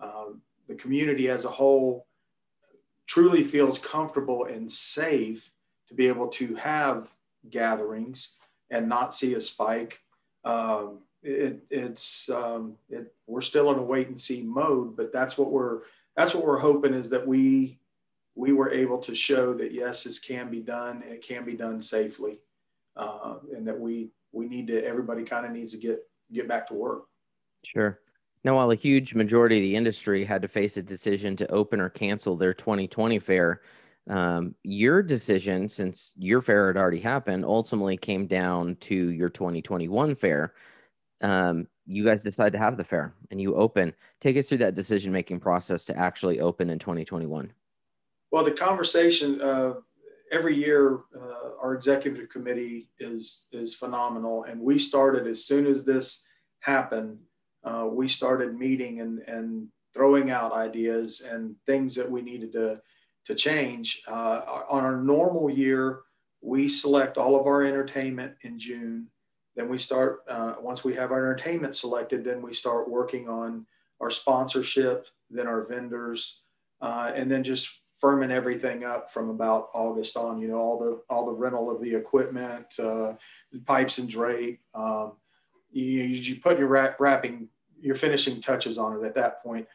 uh, 0.00 0.26
the 0.68 0.74
community 0.74 1.28
as 1.28 1.44
a 1.44 1.50
whole 1.50 2.06
truly 3.06 3.42
feels 3.42 3.78
comfortable 3.78 4.44
and 4.46 4.70
safe 4.70 5.52
to 5.88 5.94
be 5.94 6.08
able 6.08 6.28
to 6.28 6.54
have 6.54 7.10
gatherings 7.50 8.36
and 8.70 8.88
not 8.88 9.14
see 9.14 9.34
a 9.34 9.40
spike. 9.40 10.00
Um, 10.44 11.00
it, 11.22 11.62
it's 11.70 12.28
um, 12.30 12.76
it, 12.88 13.14
we're 13.26 13.42
still 13.42 13.70
in 13.70 13.78
a 13.78 13.82
wait 13.82 14.08
and 14.08 14.18
see 14.18 14.42
mode, 14.42 14.96
but 14.96 15.12
that's 15.12 15.38
what 15.38 15.50
we're 15.50 15.80
that's 16.16 16.34
what 16.34 16.44
we're 16.44 16.58
hoping 16.58 16.94
is 16.94 17.10
that 17.10 17.26
we 17.26 17.78
we 18.34 18.52
were 18.52 18.70
able 18.70 18.98
to 18.98 19.14
show 19.14 19.52
that 19.54 19.72
yes, 19.72 20.04
this 20.04 20.18
can 20.18 20.50
be 20.50 20.60
done 20.60 21.02
it 21.06 21.22
can 21.22 21.44
be 21.44 21.54
done 21.54 21.80
safely, 21.80 22.40
uh, 22.96 23.36
and 23.54 23.66
that 23.68 23.78
we 23.78 24.10
we 24.32 24.46
need 24.46 24.66
to 24.68 24.84
everybody 24.84 25.24
kind 25.24 25.46
of 25.46 25.52
needs 25.52 25.72
to 25.72 25.78
get 25.78 26.00
get 26.32 26.48
back 26.48 26.66
to 26.68 26.74
work. 26.74 27.04
Sure. 27.64 28.00
Now, 28.44 28.56
while 28.56 28.72
a 28.72 28.76
huge 28.76 29.14
majority 29.14 29.58
of 29.58 29.62
the 29.62 29.76
industry 29.76 30.24
had 30.24 30.42
to 30.42 30.48
face 30.48 30.76
a 30.76 30.82
decision 30.82 31.36
to 31.36 31.50
open 31.50 31.80
or 31.80 31.88
cancel 31.88 32.36
their 32.36 32.52
2020 32.52 33.20
fair, 33.20 33.60
um, 34.10 34.56
your 34.64 35.00
decision, 35.00 35.68
since 35.68 36.12
your 36.16 36.42
fair 36.42 36.66
had 36.66 36.76
already 36.76 36.98
happened, 36.98 37.44
ultimately 37.44 37.96
came 37.96 38.26
down 38.26 38.76
to 38.80 38.94
your 38.94 39.28
2021 39.28 40.16
fair. 40.16 40.54
Um, 41.20 41.68
you 41.86 42.04
guys 42.04 42.22
decide 42.22 42.52
to 42.52 42.58
have 42.58 42.76
the 42.76 42.84
fair 42.84 43.14
and 43.30 43.40
you 43.40 43.54
open. 43.54 43.94
Take 44.20 44.36
us 44.36 44.48
through 44.48 44.58
that 44.58 44.74
decision 44.74 45.12
making 45.12 45.38
process 45.38 45.84
to 45.84 45.96
actually 45.96 46.40
open 46.40 46.68
in 46.68 46.80
2021. 46.80 47.52
Well, 48.32 48.44
the 48.44 48.50
conversation 48.50 49.40
uh, 49.40 49.74
every 50.32 50.56
year, 50.56 51.00
uh, 51.14 51.50
our 51.62 51.74
executive 51.74 52.28
committee 52.30 52.88
is 52.98 53.46
is 53.52 53.74
phenomenal, 53.74 54.44
and 54.44 54.60
we 54.60 54.78
started 54.78 55.26
as 55.26 55.44
soon 55.44 55.66
as 55.66 55.84
this 55.84 56.24
happened. 56.60 57.18
Uh, 57.62 57.86
we 57.88 58.08
started 58.08 58.58
meeting 58.58 59.00
and 59.00 59.20
and 59.28 59.68
throwing 59.94 60.30
out 60.30 60.52
ideas 60.52 61.20
and 61.20 61.54
things 61.66 61.94
that 61.94 62.10
we 62.10 62.22
needed 62.22 62.50
to 62.52 62.80
to 63.26 63.34
change. 63.34 64.02
Uh, 64.08 64.64
on 64.68 64.84
our 64.84 64.96
normal 64.96 65.48
year, 65.48 66.00
we 66.40 66.68
select 66.68 67.18
all 67.18 67.38
of 67.38 67.46
our 67.46 67.62
entertainment 67.62 68.34
in 68.42 68.58
June. 68.58 69.06
Then 69.54 69.68
we 69.68 69.78
start, 69.78 70.24
uh, 70.28 70.54
once 70.60 70.82
we 70.82 70.94
have 70.94 71.12
our 71.12 71.18
entertainment 71.18 71.76
selected, 71.76 72.24
then 72.24 72.42
we 72.42 72.54
start 72.54 72.90
working 72.90 73.28
on 73.28 73.66
our 74.00 74.10
sponsorship, 74.10 75.06
then 75.30 75.46
our 75.46 75.66
vendors, 75.66 76.42
uh, 76.80 77.12
and 77.14 77.30
then 77.30 77.44
just 77.44 77.81
firming 78.02 78.30
everything 78.30 78.84
up 78.84 79.10
from 79.12 79.30
about 79.30 79.68
August 79.74 80.16
on, 80.16 80.40
you 80.40 80.48
know, 80.48 80.56
all 80.56 80.78
the, 80.78 81.00
all 81.08 81.26
the 81.26 81.32
rental 81.32 81.70
of 81.70 81.80
the 81.80 81.94
equipment, 81.94 82.66
uh, 82.78 83.12
pipes 83.64 83.98
and 83.98 84.08
drape. 84.08 84.60
Um, 84.74 85.12
you, 85.70 86.02
you 86.02 86.36
put 86.36 86.58
your 86.58 86.68
wrapping, 86.68 87.48
your 87.80 87.94
finishing 87.94 88.40
touches 88.40 88.78
on 88.78 88.98
it 88.98 89.06
at 89.06 89.14
that 89.14 89.42
point. 89.42 89.66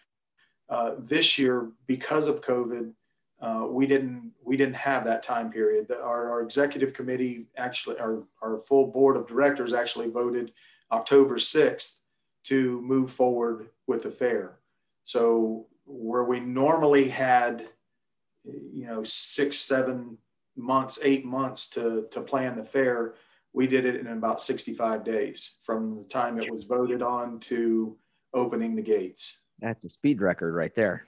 Uh, 0.69 0.95
this 0.99 1.37
year, 1.37 1.69
because 1.85 2.27
of 2.27 2.41
COVID, 2.41 2.91
uh, 3.39 3.65
we 3.69 3.85
didn't 3.85 4.31
we 4.43 4.57
didn't 4.57 4.75
have 4.75 5.05
that 5.05 5.21
time 5.21 5.51
period. 5.51 5.91
Our, 5.91 6.31
our 6.31 6.41
executive 6.41 6.93
committee 6.93 7.45
actually, 7.55 7.99
our, 7.99 8.23
our 8.41 8.59
full 8.59 8.87
board 8.87 9.15
of 9.15 9.27
directors 9.27 9.73
actually 9.73 10.09
voted 10.09 10.53
October 10.91 11.35
6th 11.35 11.97
to 12.45 12.81
move 12.81 13.11
forward 13.11 13.69
with 13.85 14.03
the 14.03 14.11
fair. 14.11 14.57
So 15.03 15.67
where 15.85 16.23
we 16.23 16.39
normally 16.39 17.09
had, 17.09 17.67
you 18.73 18.85
know, 18.85 19.03
six, 19.03 19.57
seven 19.57 20.17
months, 20.55 20.99
eight 21.03 21.25
months 21.25 21.69
to, 21.71 22.07
to 22.11 22.21
plan 22.21 22.55
the 22.55 22.63
fair, 22.63 23.15
we 23.53 23.67
did 23.67 23.85
it 23.85 23.95
in 23.95 24.07
about 24.07 24.41
65 24.41 25.03
days 25.03 25.57
from 25.63 25.97
the 25.97 26.03
time 26.03 26.39
it 26.39 26.51
was 26.51 26.63
voted 26.63 27.01
on 27.01 27.39
to 27.41 27.97
opening 28.33 28.75
the 28.75 28.81
gates. 28.81 29.39
That's 29.59 29.85
a 29.85 29.89
speed 29.89 30.21
record 30.21 30.53
right 30.53 30.75
there 30.75 31.05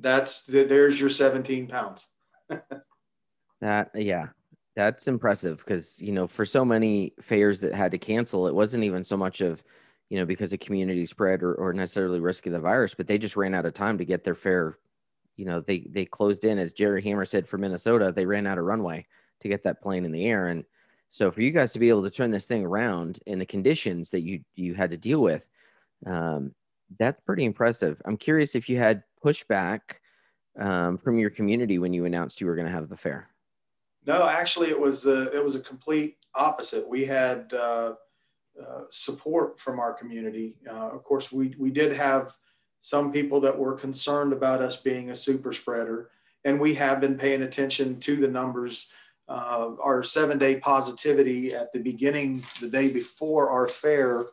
that's 0.00 0.42
there's 0.42 0.98
your 0.98 1.10
17 1.10 1.68
pounds. 1.68 2.06
that 3.60 3.90
yeah, 3.94 4.28
that's 4.74 5.08
impressive 5.08 5.58
because 5.58 6.00
you 6.00 6.12
know 6.12 6.26
for 6.26 6.44
so 6.44 6.64
many 6.64 7.14
fairs 7.20 7.60
that 7.60 7.74
had 7.74 7.92
to 7.92 7.98
cancel, 7.98 8.46
it 8.46 8.54
wasn't 8.54 8.84
even 8.84 9.04
so 9.04 9.16
much 9.16 9.40
of 9.40 9.62
you 10.08 10.18
know 10.18 10.24
because 10.24 10.52
of 10.52 10.60
community 10.60 11.06
spread 11.06 11.42
or, 11.42 11.54
or 11.54 11.72
necessarily 11.72 12.20
risk 12.20 12.46
of 12.46 12.52
the 12.52 12.60
virus, 12.60 12.94
but 12.94 13.06
they 13.06 13.18
just 13.18 13.36
ran 13.36 13.54
out 13.54 13.66
of 13.66 13.74
time 13.74 13.98
to 13.98 14.04
get 14.04 14.24
their 14.24 14.34
fair. 14.34 14.78
You 15.40 15.46
know 15.46 15.60
they 15.60 15.86
they 15.90 16.04
closed 16.04 16.44
in 16.44 16.58
as 16.58 16.72
Jerry 16.72 17.02
Hammer 17.02 17.24
said 17.24 17.48
for 17.48 17.58
Minnesota, 17.58 18.12
they 18.14 18.26
ran 18.26 18.46
out 18.46 18.58
of 18.58 18.64
runway 18.64 19.06
to 19.40 19.48
get 19.48 19.64
that 19.64 19.82
plane 19.82 20.04
in 20.04 20.12
the 20.12 20.26
air 20.26 20.48
and. 20.48 20.64
So 21.12 21.32
for 21.32 21.40
you 21.40 21.50
guys 21.50 21.72
to 21.72 21.80
be 21.80 21.88
able 21.88 22.04
to 22.04 22.10
turn 22.10 22.30
this 22.30 22.46
thing 22.46 22.64
around 22.64 23.18
in 23.26 23.40
the 23.40 23.44
conditions 23.44 24.12
that 24.12 24.20
you 24.20 24.44
you 24.54 24.74
had 24.74 24.90
to 24.90 24.96
deal 24.96 25.20
with, 25.20 25.50
um, 26.06 26.54
that's 27.00 27.20
pretty 27.22 27.44
impressive. 27.44 28.00
I'm 28.04 28.16
curious 28.16 28.54
if 28.54 28.68
you 28.68 28.78
had 28.78 29.02
pushback 29.20 29.80
um, 30.58 30.98
from 30.98 31.18
your 31.18 31.30
community 31.30 31.78
when 31.78 31.92
you 31.92 32.04
announced 32.04 32.40
you 32.40 32.46
were 32.46 32.54
going 32.54 32.66
to 32.66 32.72
have 32.72 32.88
the 32.88 32.96
fair? 32.96 33.28
No, 34.06 34.26
actually, 34.26 34.68
it 34.68 34.80
was 34.80 35.06
a, 35.06 35.34
it 35.36 35.42
was 35.42 35.54
a 35.54 35.60
complete 35.60 36.16
opposite. 36.34 36.88
We 36.88 37.04
had 37.04 37.52
uh, 37.52 37.94
uh, 38.60 38.82
support 38.90 39.60
from 39.60 39.78
our 39.78 39.92
community. 39.92 40.56
Uh, 40.68 40.90
of 40.90 41.04
course, 41.04 41.30
we 41.30 41.54
we 41.58 41.70
did 41.70 41.92
have 41.92 42.36
some 42.80 43.12
people 43.12 43.40
that 43.40 43.58
were 43.58 43.74
concerned 43.74 44.32
about 44.32 44.62
us 44.62 44.76
being 44.76 45.10
a 45.10 45.16
super 45.16 45.52
spreader, 45.52 46.10
and 46.44 46.60
we 46.60 46.74
have 46.74 47.00
been 47.00 47.18
paying 47.18 47.42
attention 47.42 48.00
to 48.00 48.16
the 48.16 48.28
numbers. 48.28 48.90
Uh, 49.28 49.76
our 49.80 50.02
seven 50.02 50.38
day 50.38 50.56
positivity 50.56 51.54
at 51.54 51.72
the 51.72 51.78
beginning, 51.78 52.42
the 52.60 52.68
day 52.68 52.88
before 52.88 53.50
our 53.50 53.68
fair, 53.68 54.26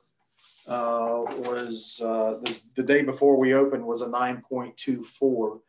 uh, 0.67 1.23
was 1.37 2.01
uh, 2.03 2.39
the, 2.41 2.57
the 2.75 2.83
day 2.83 3.03
before 3.03 3.37
we 3.37 3.53
opened 3.53 3.85
was 3.85 4.01
a 4.01 4.07
9.24 4.07 5.59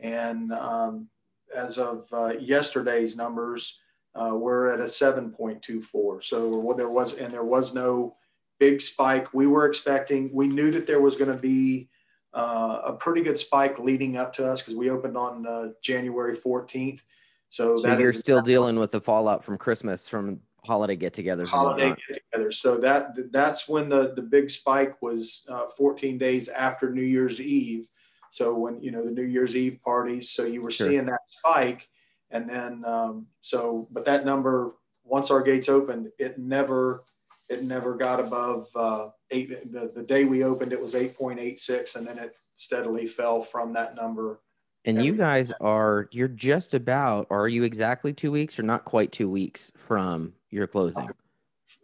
and 0.00 0.52
um, 0.52 1.08
as 1.54 1.78
of 1.78 2.06
uh, 2.12 2.32
yesterday's 2.38 3.16
numbers, 3.16 3.80
uh, 4.14 4.34
we're 4.34 4.72
at 4.72 4.80
a 4.80 4.84
7.24. 4.84 6.24
So 6.24 6.74
there 6.76 6.88
was, 6.88 7.14
and 7.14 7.32
there 7.32 7.44
was 7.44 7.74
no 7.74 8.16
big 8.58 8.80
spike. 8.80 9.32
We 9.32 9.46
were 9.46 9.66
expecting, 9.66 10.30
we 10.32 10.48
knew 10.48 10.70
that 10.72 10.86
there 10.86 11.00
was 11.00 11.16
going 11.16 11.30
to 11.30 11.40
be 11.40 11.88
uh, 12.34 12.80
a 12.84 12.92
pretty 12.92 13.22
good 13.22 13.38
spike 13.38 13.78
leading 13.78 14.16
up 14.16 14.32
to 14.34 14.46
us 14.46 14.60
because 14.60 14.74
we 14.74 14.90
opened 14.90 15.16
on 15.16 15.46
uh, 15.46 15.68
January 15.82 16.36
14th. 16.36 17.00
So, 17.48 17.78
so 17.78 17.82
that 17.82 17.98
you're 17.98 18.12
still 18.12 18.42
dealing 18.42 18.78
with 18.78 18.90
the 18.90 19.00
fallout 19.00 19.42
from 19.42 19.56
Christmas 19.56 20.06
from 20.06 20.40
holiday 20.64 20.96
get-togethers. 20.96 21.48
Holiday 21.48 21.94
get-togethers. 22.08 22.54
So 22.54 22.76
that 22.78 23.32
that's 23.32 23.68
when 23.68 23.88
the 23.88 24.12
the 24.14 24.22
big 24.22 24.50
spike 24.50 25.00
was 25.00 25.46
uh, 25.48 25.68
14 25.76 26.18
days 26.18 26.48
after 26.48 26.90
New 26.90 27.02
Year's 27.02 27.40
Eve. 27.40 27.88
So 28.30 28.54
when 28.54 28.82
you 28.82 28.90
know 28.90 29.02
the 29.02 29.10
New 29.10 29.22
Year's 29.22 29.56
Eve 29.56 29.80
parties, 29.82 30.30
so 30.30 30.44
you 30.44 30.60
were 30.60 30.70
sure. 30.70 30.88
seeing 30.88 31.06
that 31.06 31.22
spike, 31.26 31.88
and 32.30 32.48
then 32.48 32.84
um, 32.84 33.26
so 33.40 33.88
but 33.90 34.04
that 34.04 34.26
number 34.26 34.74
once 35.04 35.30
our 35.30 35.42
gates 35.42 35.70
opened, 35.70 36.08
it 36.18 36.38
never 36.38 37.04
it 37.48 37.64
never 37.64 37.94
got 37.96 38.20
above 38.20 38.68
uh, 38.76 39.08
eight. 39.30 39.72
The, 39.72 39.90
the 39.94 40.02
day 40.02 40.24
we 40.24 40.44
opened, 40.44 40.72
it 40.72 40.80
was 40.80 40.94
eight 40.94 41.16
point 41.16 41.38
eight 41.38 41.58
six, 41.58 41.96
and 41.96 42.06
then 42.06 42.18
it 42.18 42.36
steadily 42.56 43.06
fell 43.06 43.42
from 43.42 43.72
that 43.74 43.94
number. 43.94 44.40
And 44.84 45.04
you 45.04 45.14
guys 45.14 45.52
are 45.60 46.08
you're 46.12 46.28
just 46.28 46.72
about, 46.72 47.26
are 47.30 47.48
you 47.48 47.64
exactly 47.64 48.12
two 48.12 48.30
weeks 48.30 48.58
or 48.58 48.62
not 48.62 48.84
quite 48.84 49.12
two 49.12 49.28
weeks 49.28 49.70
from 49.76 50.32
your 50.50 50.66
closing? 50.66 51.08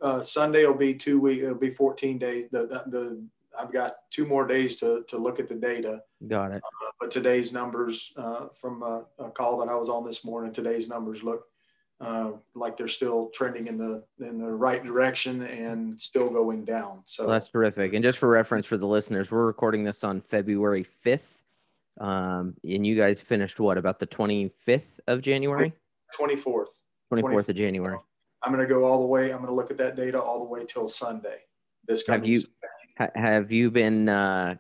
Uh, 0.01 0.23
Sunday 0.23 0.65
will 0.65 0.75
be 0.75 0.95
two 0.95 1.21
weeks. 1.21 1.43
It'll 1.43 1.55
be 1.55 1.71
14 1.71 2.19
days. 2.19 2.49
The, 2.51 2.67
the, 2.67 2.85
the 2.87 3.25
I've 3.59 3.73
got 3.73 3.97
two 4.11 4.27
more 4.27 4.47
days 4.47 4.77
to, 4.77 5.05
to 5.09 5.19
look 5.19 5.39
at 5.39 5.49
the 5.49 5.55
data. 5.55 6.03
Got 6.27 6.53
it. 6.53 6.63
Uh, 6.65 6.91
but 7.01 7.11
today's 7.11 7.53
numbers 7.53 8.13
uh, 8.17 8.47
from 8.55 8.83
a, 8.83 9.05
a, 9.19 9.31
call 9.31 9.59
that 9.59 9.69
I 9.69 9.75
was 9.77 9.89
on 9.89 10.05
this 10.05 10.25
morning, 10.25 10.53
today's 10.53 10.89
numbers 10.89 11.23
look 11.23 11.45
uh, 12.05 12.33
like 12.55 12.77
they're 12.77 12.89
still 12.89 13.31
trending 13.35 13.67
in 13.67 13.77
the 13.77 14.03
in 14.21 14.39
the 14.39 14.51
right 14.51 14.85
direction 14.85 15.43
and 15.43 16.01
still 16.01 16.29
going 16.29 16.65
down. 16.65 17.03
So 17.07 17.25
well, 17.25 17.33
that's 17.33 17.49
terrific. 17.49 17.95
And 17.95 18.03
just 18.03 18.19
for 18.19 18.29
reference 18.29 18.67
for 18.67 18.77
the 18.77 18.87
listeners, 18.87 19.31
we're 19.31 19.47
recording 19.47 19.85
this 19.85 20.05
on 20.05 20.21
February 20.21 20.87
5th. 21.05 21.21
Um, 22.01 22.55
and 22.65 22.87
you 22.87 22.97
guys 22.97 23.21
finished 23.21 23.61
what 23.61 23.79
about 23.79 24.01
the 24.01 24.07
25th 24.07 24.83
of 25.07 25.23
January? 25.23 25.73
24th. 26.19 26.67
24th, 27.13 27.23
24th 27.23 27.49
of 27.49 27.57
January. 27.57 27.99
I'm 28.43 28.53
going 28.53 28.67
to 28.67 28.73
go 28.73 28.85
all 28.85 29.01
the 29.01 29.07
way. 29.07 29.31
I'm 29.33 29.39
going 29.39 29.49
to 29.49 29.55
look 29.55 29.71
at 29.71 29.79
that 29.79 29.97
data 29.97 30.21
all 30.21 30.41
the 30.41 30.45
way 30.45 30.65
till 30.65 30.89
Sunday. 30.89 31.39
This 31.87 32.03
coming 32.03 32.21
have 32.21 32.29
you 32.29 32.39
Sunday 32.39 32.51
have 32.97 33.51
you 33.51 33.71
been 33.71 34.09
uh, 34.09 34.55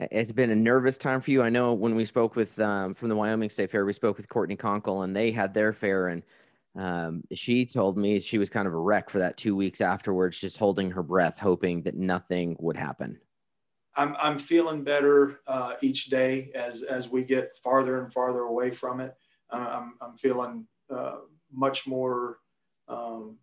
it's 0.00 0.32
been 0.32 0.50
a 0.50 0.56
nervous 0.56 0.96
time 0.96 1.20
for 1.20 1.30
you 1.30 1.42
i 1.42 1.48
know 1.48 1.72
when 1.72 1.94
we 1.94 2.04
spoke 2.04 2.36
with 2.36 2.58
um, 2.60 2.94
from 2.94 3.08
the 3.08 3.16
wyoming 3.16 3.48
state 3.48 3.70
fair 3.70 3.84
we 3.84 3.92
spoke 3.92 4.16
with 4.16 4.28
courtney 4.28 4.56
conkle 4.56 5.04
and 5.04 5.14
they 5.14 5.30
had 5.30 5.52
their 5.54 5.72
fair 5.72 6.08
and 6.08 6.22
Um, 6.78 7.24
she 7.34 7.66
told 7.66 7.98
me 7.98 8.20
she 8.20 8.38
was 8.38 8.48
kind 8.48 8.68
of 8.68 8.72
a 8.72 8.78
wreck 8.78 9.10
for 9.10 9.18
that 9.18 9.36
two 9.36 9.56
weeks 9.56 9.80
afterwards, 9.80 10.38
just 10.38 10.58
holding 10.58 10.92
her 10.92 11.02
breath, 11.02 11.36
hoping 11.36 11.82
that 11.82 11.96
nothing 11.96 12.56
would 12.60 12.76
happen. 12.76 13.18
I'm, 13.96 14.14
I'm 14.22 14.38
feeling 14.38 14.84
better 14.84 15.40
uh, 15.48 15.74
each 15.82 16.06
day 16.06 16.52
as, 16.54 16.82
as 16.82 17.08
we 17.08 17.24
get 17.24 17.56
farther 17.56 18.00
and 18.00 18.12
farther 18.12 18.42
away 18.42 18.70
from 18.70 19.00
it. 19.00 19.16
Uh, 19.50 19.80
I'm, 19.80 19.94
I'm 20.00 20.16
feeling 20.16 20.68
uh, 20.88 21.16
much 21.52 21.88
more 21.88 22.38
um, 22.86 23.38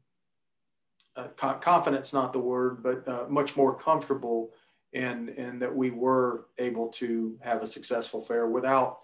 uh, 1.18 1.27
confidence, 1.60 2.13
not 2.13 2.32
the 2.32 2.39
word, 2.39 2.82
but 2.82 3.06
uh, 3.06 3.25
much 3.27 3.58
more 3.58 3.75
comfortable 3.77 4.51
in, 4.94 5.27
in 5.30 5.60
that 5.60 5.75
we 5.75 5.92
were 5.92 6.46
able 6.58 6.88
to 6.88 7.38
have 7.42 7.62
a 7.62 7.68
successful 7.68 8.22
fair 8.22 8.48
without 8.48 9.00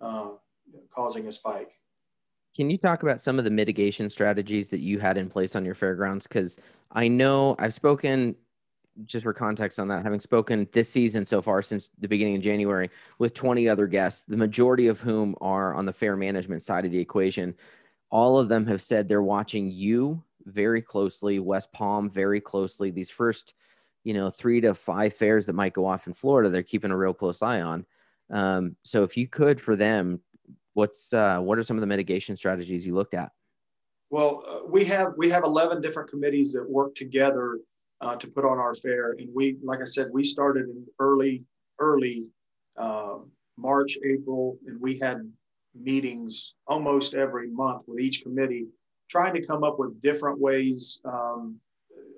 uh, 0.00 0.30
causing 0.90 1.26
a 1.26 1.32
spike. 1.32 1.72
Can 2.54 2.70
you 2.70 2.78
talk 2.78 3.02
about 3.02 3.20
some 3.20 3.38
of 3.38 3.44
the 3.44 3.50
mitigation 3.50 4.08
strategies 4.08 4.68
that 4.68 4.78
you 4.80 5.00
had 5.00 5.16
in 5.16 5.28
place 5.28 5.56
on 5.56 5.64
your 5.64 5.74
fairgrounds? 5.74 6.26
Because 6.26 6.58
I 6.92 7.08
know 7.08 7.56
I've 7.58 7.74
spoken, 7.74 8.36
just 9.06 9.24
for 9.24 9.32
context 9.32 9.80
on 9.80 9.88
that, 9.88 10.04
having 10.04 10.20
spoken 10.20 10.68
this 10.72 10.88
season 10.88 11.24
so 11.24 11.42
far 11.42 11.62
since 11.62 11.90
the 11.98 12.06
beginning 12.06 12.36
of 12.36 12.42
January 12.42 12.90
with 13.18 13.34
20 13.34 13.68
other 13.68 13.88
guests, 13.88 14.22
the 14.22 14.36
majority 14.36 14.86
of 14.86 15.00
whom 15.00 15.34
are 15.40 15.74
on 15.74 15.84
the 15.84 15.92
fair 15.92 16.16
management 16.16 16.62
side 16.62 16.84
of 16.84 16.92
the 16.92 16.98
equation. 16.98 17.54
All 18.10 18.38
of 18.38 18.48
them 18.48 18.66
have 18.66 18.80
said 18.80 19.08
they're 19.08 19.22
watching 19.22 19.68
you 19.72 20.22
very 20.44 20.80
closely, 20.80 21.40
West 21.40 21.72
Palm 21.72 22.08
very 22.08 22.40
closely. 22.40 22.92
These 22.92 23.10
first, 23.10 23.54
you 24.04 24.14
know, 24.14 24.30
three 24.30 24.60
to 24.60 24.74
five 24.74 25.12
fairs 25.12 25.46
that 25.46 25.54
might 25.54 25.72
go 25.72 25.86
off 25.86 26.06
in 26.06 26.14
Florida, 26.14 26.50
they're 26.50 26.62
keeping 26.62 26.92
a 26.92 26.96
real 26.96 27.14
close 27.14 27.42
eye 27.42 27.62
on. 27.62 27.84
Um, 28.30 28.76
so 28.84 29.02
if 29.02 29.16
you 29.16 29.26
could 29.26 29.60
for 29.60 29.74
them 29.74 30.20
what's 30.74 31.12
uh, 31.12 31.38
what 31.40 31.58
are 31.58 31.62
some 31.62 31.76
of 31.76 31.80
the 31.80 31.86
mitigation 31.86 32.36
strategies 32.36 32.86
you 32.86 32.94
looked 32.94 33.14
at? 33.14 33.32
Well, 34.10 34.44
uh, 34.46 34.66
we 34.68 34.84
have 34.84 35.08
we 35.16 35.30
have 35.30 35.44
11 35.44 35.80
different 35.80 36.10
committees 36.10 36.52
that 36.52 36.68
work 36.68 36.94
together 36.94 37.58
uh, 38.00 38.16
to 38.16 38.28
put 38.28 38.44
on 38.44 38.58
our 38.58 38.74
fair, 38.74 39.12
and 39.12 39.28
we, 39.34 39.56
like 39.62 39.80
I 39.80 39.84
said, 39.84 40.08
we 40.12 40.24
started 40.24 40.68
in 40.68 40.84
early 40.98 41.44
early 41.78 42.26
uh, 42.76 43.16
March, 43.56 43.96
April, 44.04 44.58
and 44.66 44.80
we 44.80 44.98
had 44.98 45.30
meetings 45.74 46.54
almost 46.66 47.14
every 47.14 47.50
month 47.50 47.82
with 47.86 48.00
each 48.00 48.22
committee, 48.22 48.66
trying 49.08 49.34
to 49.34 49.44
come 49.44 49.64
up 49.64 49.78
with 49.78 50.00
different 50.02 50.38
ways 50.38 51.00
um, 51.04 51.56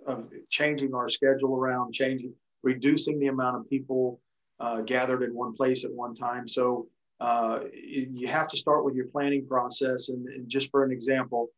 of 0.06 0.30
changing 0.50 0.94
our 0.94 1.08
schedule 1.08 1.56
around, 1.56 1.92
changing, 1.92 2.32
reducing 2.62 3.18
the 3.18 3.28
amount 3.28 3.56
of 3.56 3.68
people 3.68 4.20
uh, 4.60 4.80
gathered 4.82 5.22
in 5.22 5.34
one 5.34 5.54
place 5.54 5.84
at 5.84 5.92
one 5.92 6.14
time. 6.14 6.48
So 6.48 6.88
uh, 7.20 7.60
you 7.72 8.28
have 8.28 8.48
to 8.48 8.56
start 8.56 8.84
with 8.84 8.94
your 8.94 9.06
planning 9.06 9.46
process. 9.46 10.08
And, 10.08 10.26
and 10.28 10.48
just 10.48 10.70
for 10.70 10.84
an 10.84 10.92
example, 10.92 11.48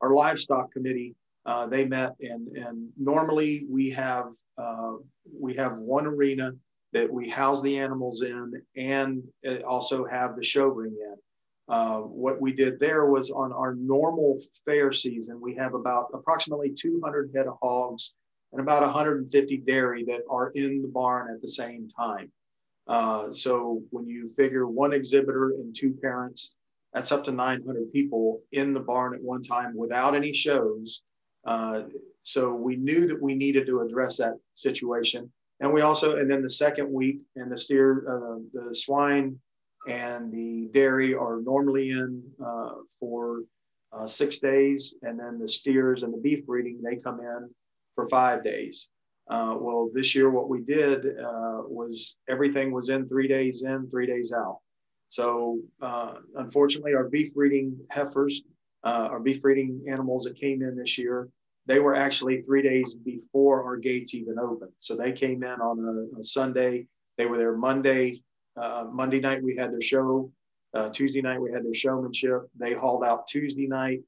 our 0.00 0.12
livestock 0.12 0.72
committee, 0.72 1.14
uh, 1.46 1.66
they 1.66 1.84
met 1.84 2.14
and, 2.20 2.48
and 2.56 2.88
normally 2.98 3.66
we 3.68 3.90
have, 3.90 4.26
uh, 4.58 4.94
we 5.32 5.54
have 5.54 5.76
one 5.76 6.06
arena 6.06 6.52
that 6.92 7.10
we 7.10 7.28
house 7.28 7.62
the 7.62 7.78
animals 7.78 8.22
in 8.22 8.52
and 8.76 9.22
also 9.66 10.04
have 10.04 10.36
the 10.36 10.44
show 10.44 10.66
ring 10.66 10.96
in. 11.00 11.16
Uh, 11.68 11.98
what 11.98 12.40
we 12.40 12.52
did 12.52 12.80
there 12.80 13.06
was 13.06 13.30
on 13.30 13.52
our 13.52 13.74
normal 13.74 14.38
fair 14.64 14.90
season, 14.90 15.38
we 15.40 15.54
have 15.54 15.74
about 15.74 16.06
approximately 16.14 16.72
200 16.74 17.30
head 17.34 17.46
of 17.46 17.58
hogs 17.62 18.14
and 18.52 18.60
about 18.60 18.80
150 18.80 19.56
dairy 19.58 20.02
that 20.04 20.22
are 20.30 20.50
in 20.54 20.80
the 20.80 20.88
barn 20.88 21.30
at 21.30 21.42
the 21.42 21.48
same 21.48 21.88
time. 21.90 22.32
Uh, 22.88 23.30
so 23.32 23.82
when 23.90 24.06
you 24.06 24.28
figure 24.30 24.66
one 24.66 24.92
exhibitor 24.92 25.50
and 25.50 25.76
two 25.76 25.92
parents, 26.00 26.56
that's 26.92 27.12
up 27.12 27.22
to 27.24 27.32
900 27.32 27.92
people 27.92 28.40
in 28.52 28.72
the 28.72 28.80
barn 28.80 29.14
at 29.14 29.22
one 29.22 29.42
time 29.42 29.76
without 29.76 30.14
any 30.14 30.32
shows. 30.32 31.02
Uh, 31.44 31.82
so 32.22 32.52
we 32.52 32.76
knew 32.76 33.06
that 33.06 33.20
we 33.20 33.34
needed 33.34 33.66
to 33.66 33.80
address 33.82 34.16
that 34.16 34.34
situation. 34.54 35.30
And 35.60 35.72
we 35.72 35.82
also, 35.82 36.16
and 36.16 36.30
then 36.30 36.42
the 36.42 36.50
second 36.50 36.90
week, 36.92 37.18
and 37.36 37.50
the 37.50 37.58
steer, 37.58 38.04
uh, 38.08 38.38
the 38.52 38.74
swine 38.74 39.38
and 39.86 40.32
the 40.32 40.68
dairy 40.72 41.14
are 41.14 41.40
normally 41.40 41.90
in 41.90 42.22
uh, 42.44 42.74
for 42.98 43.40
uh, 43.92 44.06
six 44.06 44.38
days. 44.38 44.96
And 45.02 45.18
then 45.18 45.38
the 45.38 45.48
steers 45.48 46.02
and 46.02 46.12
the 46.12 46.18
beef 46.18 46.46
breeding, 46.46 46.80
they 46.82 46.96
come 46.96 47.20
in 47.20 47.50
for 47.94 48.08
five 48.08 48.44
days. 48.44 48.88
Uh, 49.28 49.54
well, 49.60 49.90
this 49.92 50.14
year, 50.14 50.30
what 50.30 50.48
we 50.48 50.60
did 50.62 51.04
uh, 51.18 51.60
was 51.66 52.16
everything 52.28 52.72
was 52.72 52.88
in 52.88 53.06
three 53.08 53.28
days 53.28 53.62
in, 53.62 53.88
three 53.90 54.06
days 54.06 54.32
out. 54.32 54.58
So, 55.10 55.60
uh, 55.82 56.14
unfortunately, 56.36 56.94
our 56.94 57.08
beef 57.08 57.34
breeding 57.34 57.76
heifers, 57.90 58.42
uh, 58.84 59.08
our 59.10 59.20
beef 59.20 59.42
breeding 59.42 59.84
animals 59.90 60.24
that 60.24 60.36
came 60.36 60.62
in 60.62 60.76
this 60.76 60.96
year, 60.96 61.28
they 61.66 61.78
were 61.78 61.94
actually 61.94 62.40
three 62.40 62.62
days 62.62 62.94
before 62.94 63.62
our 63.64 63.76
gates 63.76 64.14
even 64.14 64.38
opened. 64.38 64.72
So, 64.78 64.96
they 64.96 65.12
came 65.12 65.42
in 65.42 65.60
on 65.60 66.08
a, 66.16 66.20
a 66.20 66.24
Sunday. 66.24 66.86
They 67.18 67.26
were 67.26 67.38
there 67.38 67.56
Monday. 67.56 68.22
Uh, 68.56 68.86
Monday 68.90 69.20
night, 69.20 69.42
we 69.42 69.56
had 69.56 69.72
their 69.72 69.82
show. 69.82 70.32
Uh, 70.74 70.88
Tuesday 70.88 71.20
night, 71.20 71.40
we 71.40 71.52
had 71.52 71.64
their 71.64 71.74
showmanship. 71.74 72.42
They 72.58 72.72
hauled 72.72 73.04
out 73.04 73.28
Tuesday 73.28 73.66
night. 73.66 74.00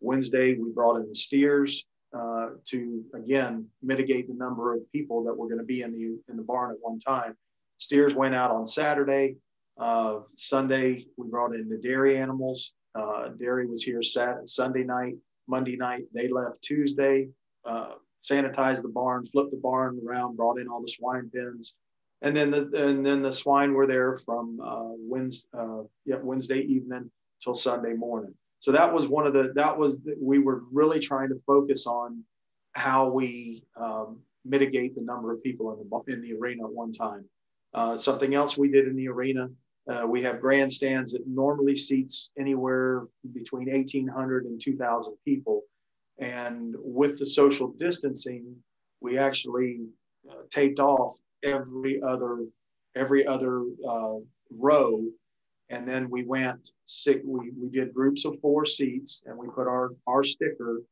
Wednesday, 0.00 0.54
we 0.54 0.70
brought 0.70 0.96
in 0.96 1.08
the 1.08 1.14
steers 1.14 1.84
uh, 2.16 2.50
to 2.64 3.04
again 3.14 3.66
mitigate 3.82 4.28
the 4.28 4.34
number 4.34 4.74
of 4.74 4.80
people 4.92 5.24
that 5.24 5.36
were 5.36 5.46
going 5.46 5.58
to 5.58 5.64
be 5.64 5.82
in 5.82 5.92
the 5.92 6.18
in 6.30 6.36
the 6.36 6.42
barn 6.42 6.70
at 6.70 6.76
one 6.80 6.98
time. 6.98 7.36
Steers 7.78 8.14
went 8.14 8.34
out 8.34 8.50
on 8.50 8.66
Saturday. 8.66 9.36
Uh, 9.78 10.20
Sunday 10.36 11.06
we 11.16 11.28
brought 11.28 11.54
in 11.54 11.68
the 11.68 11.78
dairy 11.78 12.18
animals. 12.18 12.72
Uh, 12.94 13.28
dairy 13.38 13.66
was 13.66 13.82
here 13.82 14.02
Saturday, 14.02 14.46
Sunday 14.46 14.82
night, 14.82 15.14
Monday 15.46 15.76
night. 15.76 16.04
They 16.14 16.28
left 16.28 16.62
Tuesday. 16.62 17.28
Uh, 17.64 17.92
sanitized 18.22 18.82
the 18.82 18.88
barn, 18.88 19.26
flipped 19.26 19.52
the 19.52 19.60
barn 19.62 20.00
around, 20.06 20.36
brought 20.36 20.58
in 20.58 20.68
all 20.68 20.80
the 20.80 20.88
swine 20.88 21.30
pens, 21.32 21.76
and 22.22 22.36
then 22.36 22.50
the 22.50 22.70
and 22.74 23.04
then 23.04 23.22
the 23.22 23.32
swine 23.32 23.74
were 23.74 23.86
there 23.86 24.16
from 24.16 24.58
uh, 24.60 24.90
Wednesday, 24.98 25.48
uh, 25.56 25.82
yeah, 26.04 26.16
Wednesday 26.22 26.60
evening 26.60 27.10
till 27.40 27.54
Sunday 27.54 27.92
morning 27.92 28.34
so 28.60 28.72
that 28.72 28.92
was 28.92 29.06
one 29.08 29.26
of 29.26 29.32
the 29.32 29.52
that 29.54 29.76
was 29.76 29.98
we 30.20 30.38
were 30.38 30.62
really 30.72 30.98
trying 30.98 31.28
to 31.28 31.40
focus 31.46 31.86
on 31.86 32.24
how 32.72 33.08
we 33.08 33.64
um, 33.76 34.20
mitigate 34.44 34.94
the 34.94 35.02
number 35.02 35.32
of 35.32 35.42
people 35.42 35.72
in 35.72 35.78
the 35.78 36.12
in 36.12 36.22
the 36.22 36.34
arena 36.34 36.64
at 36.64 36.70
one 36.70 36.92
time. 36.92 37.24
Uh, 37.74 37.96
something 37.96 38.34
else 38.34 38.56
we 38.56 38.70
did 38.70 38.88
in 38.88 38.96
the 38.96 39.08
arena, 39.08 39.48
uh, 39.88 40.06
we 40.06 40.22
have 40.22 40.40
grandstands 40.40 41.12
that 41.12 41.26
normally 41.26 41.76
seats 41.76 42.30
anywhere 42.38 43.06
between 43.34 43.68
1,800 43.68 44.46
and 44.46 44.60
2,000 44.60 45.14
people, 45.24 45.62
and 46.18 46.74
with 46.78 47.18
the 47.18 47.26
social 47.26 47.68
distancing, 47.72 48.56
we 49.00 49.18
actually 49.18 49.86
uh, 50.28 50.42
taped 50.50 50.80
off 50.80 51.16
every 51.44 52.00
other 52.02 52.44
every 52.96 53.24
other 53.26 53.64
uh, 53.86 54.14
row 54.50 55.04
and 55.70 55.86
then 55.86 56.08
we 56.10 56.24
went 56.24 56.72
sick. 56.84 57.22
We, 57.24 57.50
we 57.50 57.68
did 57.70 57.92
groups 57.92 58.24
of 58.24 58.40
four 58.40 58.64
seats 58.64 59.22
and 59.26 59.36
we 59.36 59.48
put 59.48 59.66
our, 59.66 59.90
our 60.06 60.24
sticker, 60.24 60.82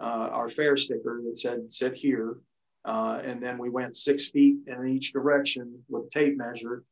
uh, 0.00 0.28
our 0.32 0.48
fair 0.48 0.76
sticker 0.76 1.22
that 1.24 1.38
said 1.38 1.70
sit 1.70 1.94
here. 1.94 2.38
Uh, 2.84 3.20
and 3.24 3.42
then 3.42 3.58
we 3.58 3.70
went 3.70 3.96
six 3.96 4.30
feet 4.30 4.56
in 4.66 4.88
each 4.88 5.12
direction 5.12 5.82
with 5.88 6.10
tape 6.10 6.36
measure 6.36 6.84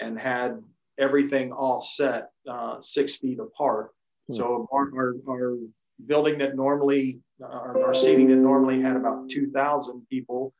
and 0.00 0.18
had 0.18 0.62
everything 0.98 1.52
offset 1.52 2.30
uh, 2.48 2.80
six 2.80 3.16
feet 3.16 3.38
apart. 3.38 3.90
Hmm. 4.28 4.34
So 4.34 4.68
our, 4.72 4.90
our, 4.96 5.14
our, 5.28 5.56
building 6.04 6.36
that 6.36 6.54
normally, 6.54 7.18
our, 7.42 7.86
our, 7.86 7.94
seating 7.94 8.28
that 8.28 8.36
normally 8.36 8.82
had 8.82 8.96
about 8.96 9.30
2,000 9.30 10.06
people, 10.10 10.52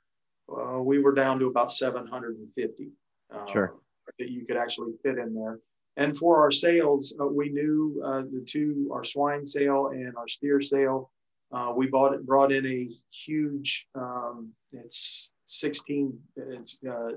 uh, 0.51 0.81
we 0.81 0.99
were 0.99 1.13
down 1.13 1.39
to 1.39 1.47
about 1.47 1.73
750. 1.73 2.89
Uh, 3.31 3.47
sure. 3.47 3.75
That 4.19 4.31
you 4.31 4.47
could 4.47 4.57
actually 4.57 4.93
fit 5.03 5.19
in 5.19 5.35
there. 5.35 5.59
And 5.97 6.17
for 6.17 6.43
our 6.43 6.51
sales, 6.51 7.17
uh, 7.21 7.27
we 7.27 7.49
knew 7.49 8.03
uh, 8.05 8.23
the 8.31 8.45
two, 8.47 8.91
our 8.93 9.05
swine 9.05 9.47
sale 9.47 9.89
and 9.89 10.15
our 10.17 10.29
steer 10.29 10.61
sale. 10.61 11.11
Uh, 11.53 11.73
we 11.75 11.87
bought 11.87 12.13
it, 12.13 12.27
brought 12.27 12.53
in 12.53 12.67
a 12.67 12.89
huge, 13.11 13.87
um, 13.95 14.51
it's 14.73 15.31
16, 15.47 16.19
it's 16.37 16.79
uh, 16.89 17.13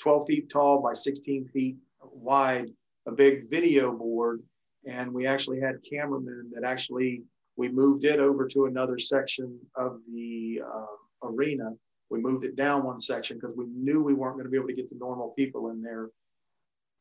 12 0.00 0.26
feet 0.26 0.50
tall 0.50 0.82
by 0.82 0.94
16 0.94 1.48
feet 1.48 1.76
wide, 2.02 2.70
a 3.06 3.12
big 3.12 3.48
video 3.48 3.92
board. 3.92 4.42
And 4.86 5.12
we 5.12 5.26
actually 5.26 5.60
had 5.60 5.76
cameramen 5.88 6.50
that 6.54 6.64
actually, 6.64 7.22
we 7.56 7.68
moved 7.68 8.04
it 8.04 8.20
over 8.20 8.48
to 8.48 8.66
another 8.66 8.98
section 8.98 9.58
of 9.76 10.00
the 10.12 10.62
uh, 10.64 11.28
arena. 11.28 11.72
We 12.10 12.20
moved 12.20 12.44
it 12.44 12.56
down 12.56 12.84
one 12.84 13.00
section 13.00 13.36
because 13.36 13.56
we 13.56 13.66
knew 13.66 14.02
we 14.02 14.14
weren't 14.14 14.36
going 14.36 14.46
to 14.46 14.50
be 14.50 14.56
able 14.56 14.68
to 14.68 14.74
get 14.74 14.88
the 14.88 14.98
normal 14.98 15.34
people 15.36 15.70
in 15.70 15.82
there 15.82 16.10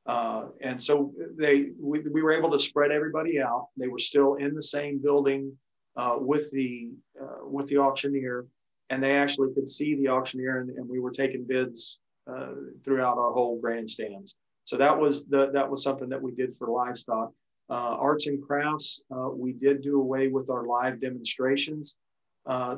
uh, 0.07 0.45
and 0.61 0.81
so 0.81 1.13
they 1.37 1.71
we, 1.79 1.99
we 1.99 2.21
were 2.21 2.31
able 2.31 2.49
to 2.51 2.59
spread 2.59 2.91
everybody 2.91 3.41
out. 3.41 3.67
They 3.75 3.89
were 3.89 3.99
still 3.99 4.35
in 4.35 4.55
the 4.55 4.63
same 4.63 4.99
building 4.99 5.51
uh, 5.97 6.15
with 6.17 6.49
the 6.51 6.91
uh, 7.21 7.45
with 7.45 7.67
the 7.67 7.77
auctioneer, 7.77 8.47
and 8.89 9.03
they 9.03 9.17
actually 9.17 9.53
could 9.53 9.67
see 9.67 9.95
the 9.95 10.07
auctioneer, 10.07 10.61
and, 10.61 10.69
and 10.69 10.87
we 10.87 10.99
were 10.99 11.11
taking 11.11 11.45
bids 11.45 11.99
uh, 12.25 12.51
throughout 12.85 13.17
our 13.17 13.33
whole 13.33 13.59
grandstands. 13.59 14.35
So 14.63 14.77
that 14.77 14.97
was 14.97 15.25
the 15.25 15.51
that 15.51 15.69
was 15.69 15.83
something 15.83 16.07
that 16.09 16.21
we 16.21 16.31
did 16.31 16.55
for 16.55 16.69
livestock. 16.69 17.33
Uh, 17.69 17.97
arts 17.99 18.27
and 18.27 18.41
crafts, 18.41 19.03
uh, 19.13 19.27
we 19.27 19.51
did 19.51 19.81
do 19.81 19.99
away 19.99 20.29
with 20.29 20.49
our 20.49 20.65
live 20.65 21.01
demonstrations. 21.01 21.97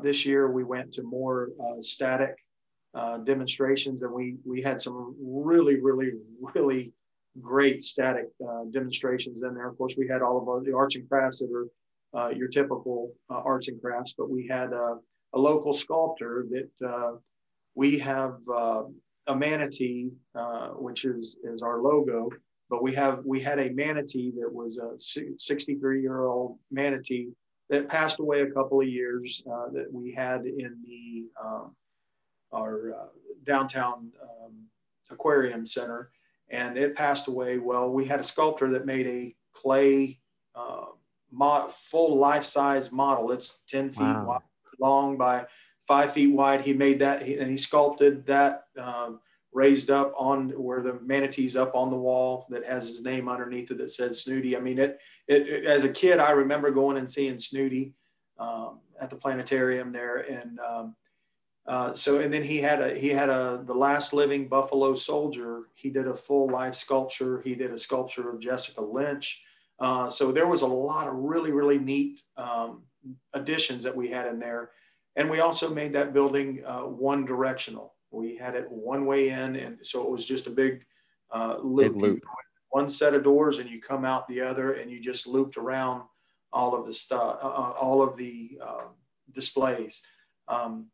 This 0.02 0.26
year, 0.26 0.52
we 0.52 0.64
went 0.64 0.92
to 0.94 1.04
more 1.04 1.50
static 1.82 2.36
demonstrations, 3.24 4.02
and 4.02 4.12
we 4.12 4.38
we 4.44 4.64
had 4.64 4.82
some 4.82 5.16
really, 5.22 5.80
really, 5.80 6.14
really 6.56 6.92
great 7.42 7.84
static 7.84 8.26
uh, 8.48 8.64
demonstrations 8.72 9.42
in 9.44 9.54
there. 9.54 9.68
Of 9.68 9.78
course, 9.78 9.96
we 9.98 10.08
had 10.08 10.22
all 10.22 10.42
of 10.42 10.48
our, 10.48 10.64
the 10.64 10.76
arts 10.76 10.96
and 10.96 11.08
crafts 11.10 11.40
that 11.40 11.50
are 12.14 12.34
your 12.34 12.48
typical 12.48 13.14
arts 13.30 13.68
and 13.68 13.82
crafts, 13.82 14.16
but 14.18 14.30
we 14.30 14.48
had 14.48 14.74
a 14.74 14.98
local 15.34 15.74
sculptor 15.74 16.46
that 16.50 17.20
we 17.76 18.00
have 18.00 18.38
a 19.28 19.36
manatee, 19.36 20.10
which 20.76 21.06
is 21.06 21.38
is 21.44 21.62
our 21.62 21.82
logo 21.82 22.30
but 22.70 22.84
we 22.84 22.94
have 22.94 23.22
we 23.26 23.40
had 23.40 23.60
a 23.60 23.70
manatee 23.70 24.32
that 24.40 24.52
was 24.52 24.78
a 24.78 24.92
63 25.38 26.02
year 26.02 26.26
old 26.26 26.58
manatee 26.72 27.30
that 27.70 27.90
passed 27.90 28.20
away 28.20 28.42
a 28.42 28.52
couple 28.52 28.82
of 28.82 28.88
years 28.88 29.44
uh, 29.52 29.70
that 29.74 29.92
we 29.92 30.14
had 30.14 30.46
in 30.46 30.78
the 30.86 31.26
um, 31.44 31.76
our 32.52 32.94
uh, 32.94 33.08
downtown 33.44 34.12
um, 34.24 34.54
aquarium 35.12 35.66
center 35.66 36.12
and 36.50 36.78
it 36.78 36.96
passed 36.96 37.28
away 37.28 37.58
well 37.58 37.90
we 37.90 38.06
had 38.06 38.20
a 38.20 38.24
sculptor 38.24 38.72
that 38.72 38.86
made 38.86 39.08
a 39.08 39.36
clay 39.54 40.20
uh, 40.56 40.86
full 41.70 42.18
life-size 42.18 42.92
model 42.92 43.32
it's 43.32 43.62
10 43.68 43.92
feet 43.92 44.02
wow. 44.02 44.26
wide, 44.26 44.42
long 44.80 45.18
by 45.18 45.46
five 45.88 46.12
feet 46.12 46.34
wide 46.34 46.62
he 46.62 46.74
made 46.74 47.00
that 47.00 47.22
and 47.22 47.50
he 47.50 47.58
sculpted 47.58 48.26
that 48.26 48.66
um, 48.78 49.20
raised 49.52 49.90
up 49.90 50.14
on 50.18 50.50
where 50.50 50.82
the 50.82 51.00
manatee's 51.02 51.56
up 51.56 51.76
on 51.76 51.90
the 51.90 51.96
wall 51.96 52.46
that 52.50 52.66
has 52.66 52.86
his 52.86 53.02
name 53.02 53.28
underneath 53.28 53.72
it 53.72 53.78
that 53.78 53.90
says 53.90 54.24
Snooty. 54.24 54.56
I 54.56 54.60
mean, 54.60 54.78
it, 54.78 55.00
it, 55.28 55.48
it 55.48 55.66
as 55.66 55.84
a 55.84 55.90
kid, 55.90 56.20
I 56.20 56.32
remember 56.32 56.72
going 56.72 56.98
and 56.98 57.10
seeing 57.10 57.40
Snooty 57.40 57.94
um, 58.38 58.80
at 59.00 59.10
the 59.10 59.16
planetarium 59.16 59.92
there. 59.92 60.18
And 60.18 60.60
um, 60.60 60.96
uh, 61.70 61.94
so, 61.94 62.20
and 62.20 62.34
then 62.34 62.44
he 62.44 62.58
had 62.58 62.82
a, 62.82 62.96
he 62.96 63.10
had 63.10 63.30
a, 63.30 63.62
the 63.64 63.76
last 63.76 64.12
living 64.12 64.48
Buffalo 64.48 64.96
soldier. 64.96 65.66
He 65.76 65.92
did 65.92 66.08
a 66.08 66.16
full 66.16 66.50
life 66.50 66.74
sculpture. 66.74 67.42
He 67.42 67.54
did 67.54 67.72
a 67.72 67.78
sculpture 67.78 68.28
of 68.28 68.40
Jessica 68.40 68.82
Lynch. 68.82 69.44
Uh, 69.78 70.10
so 70.10 70.32
there 70.32 70.48
was 70.48 70.64
a 70.64 70.68
lot 70.68 71.08
of 71.08 71.14
really, 71.14 71.52
really 71.52 71.78
neat 71.78 72.24
um, 72.38 72.82
additions 73.34 73.84
that 73.84 73.96
we 73.96 74.10
had 74.10 74.26
in 74.26 74.40
there. 74.40 74.72
And 75.16 75.30
we 75.30 75.42
also 75.42 75.72
made 75.72 75.94
that 75.94 76.12
building 76.12 76.64
uh, 76.66 76.82
one 76.82 77.24
directional. 77.24 77.94
We 78.10 78.36
had 78.36 78.56
it 78.56 78.66
one 78.72 79.06
way 79.06 79.30
in, 79.30 79.56
and 79.56 79.78
so 79.86 80.02
it 80.02 80.10
was 80.10 80.26
just 80.26 80.48
a 80.48 80.50
big 80.50 80.84
uh, 81.30 81.58
loop. 81.62 81.94
Big 81.94 82.02
loop. 82.02 82.24
One 82.70 82.90
set 82.90 83.14
of 83.14 83.24
doors, 83.24 83.60
and 83.60 83.70
you 83.70 83.80
come 83.80 84.06
out 84.06 84.28
the 84.28 84.42
other, 84.42 84.74
and 84.74 84.90
you 84.90 85.00
just 85.00 85.28
looped 85.28 85.56
around 85.56 86.02
all 86.52 86.76
of 86.76 86.88
the 86.88 86.94
stuff, 86.96 87.38
uh, 87.44 87.74
all 87.80 88.02
of 88.02 88.18
the 88.18 88.58
displays. 89.32 90.02
Um, 90.48 90.88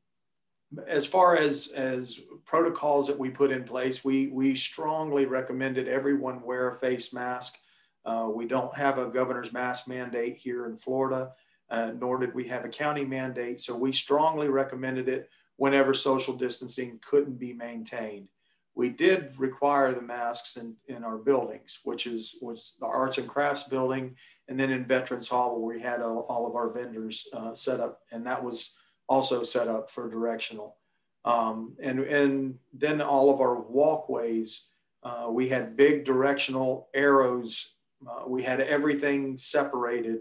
as 0.87 1.05
far 1.05 1.37
as 1.37 1.71
as 1.73 2.19
protocols 2.45 3.07
that 3.07 3.17
we 3.17 3.29
put 3.29 3.51
in 3.51 3.63
place, 3.63 4.03
we 4.03 4.27
we 4.27 4.55
strongly 4.55 5.25
recommended 5.25 5.87
everyone 5.87 6.41
wear 6.43 6.69
a 6.69 6.75
face 6.75 7.13
mask. 7.13 7.57
Uh, 8.05 8.29
we 8.33 8.45
don't 8.45 8.75
have 8.75 8.97
a 8.97 9.07
governor's 9.07 9.53
mask 9.53 9.87
mandate 9.87 10.37
here 10.37 10.67
in 10.67 10.77
Florida, 10.77 11.31
uh, 11.69 11.91
nor 11.97 12.19
did 12.19 12.33
we 12.35 12.47
have 12.47 12.65
a 12.65 12.69
county 12.69 13.05
mandate. 13.05 13.59
So 13.59 13.75
we 13.75 13.91
strongly 13.91 14.47
recommended 14.47 15.09
it 15.09 15.29
whenever 15.57 15.93
social 15.93 16.33
distancing 16.33 16.99
couldn't 17.07 17.39
be 17.39 17.53
maintained. 17.53 18.27
We 18.75 18.89
did 18.89 19.33
require 19.39 19.93
the 19.93 20.01
masks 20.01 20.57
in, 20.57 20.75
in 20.87 21.03
our 21.03 21.17
buildings, 21.17 21.79
which 21.83 22.05
is 22.05 22.35
was 22.41 22.75
the 22.79 22.85
arts 22.85 23.17
and 23.17 23.27
crafts 23.27 23.63
building, 23.63 24.15
and 24.47 24.59
then 24.59 24.71
in 24.71 24.85
Veterans 24.85 25.29
Hall 25.29 25.59
where 25.59 25.75
we 25.75 25.81
had 25.81 26.01
all, 26.01 26.25
all 26.27 26.45
of 26.45 26.55
our 26.55 26.69
vendors 26.69 27.27
uh, 27.33 27.55
set 27.55 27.79
up, 27.79 28.01
and 28.11 28.27
that 28.27 28.43
was 28.43 28.75
also 29.07 29.43
set 29.43 29.67
up 29.67 29.89
for 29.89 30.09
directional. 30.09 30.77
Um, 31.23 31.75
and 31.81 31.99
and 31.99 32.59
then 32.73 33.01
all 33.01 33.31
of 33.31 33.41
our 33.41 33.59
walkways, 33.59 34.67
uh, 35.03 35.27
we 35.29 35.49
had 35.49 35.75
big 35.75 36.05
directional 36.05 36.89
arrows. 36.93 37.75
Uh, 38.07 38.27
we 38.27 38.43
had 38.43 38.61
everything 38.61 39.37
separated, 39.37 40.19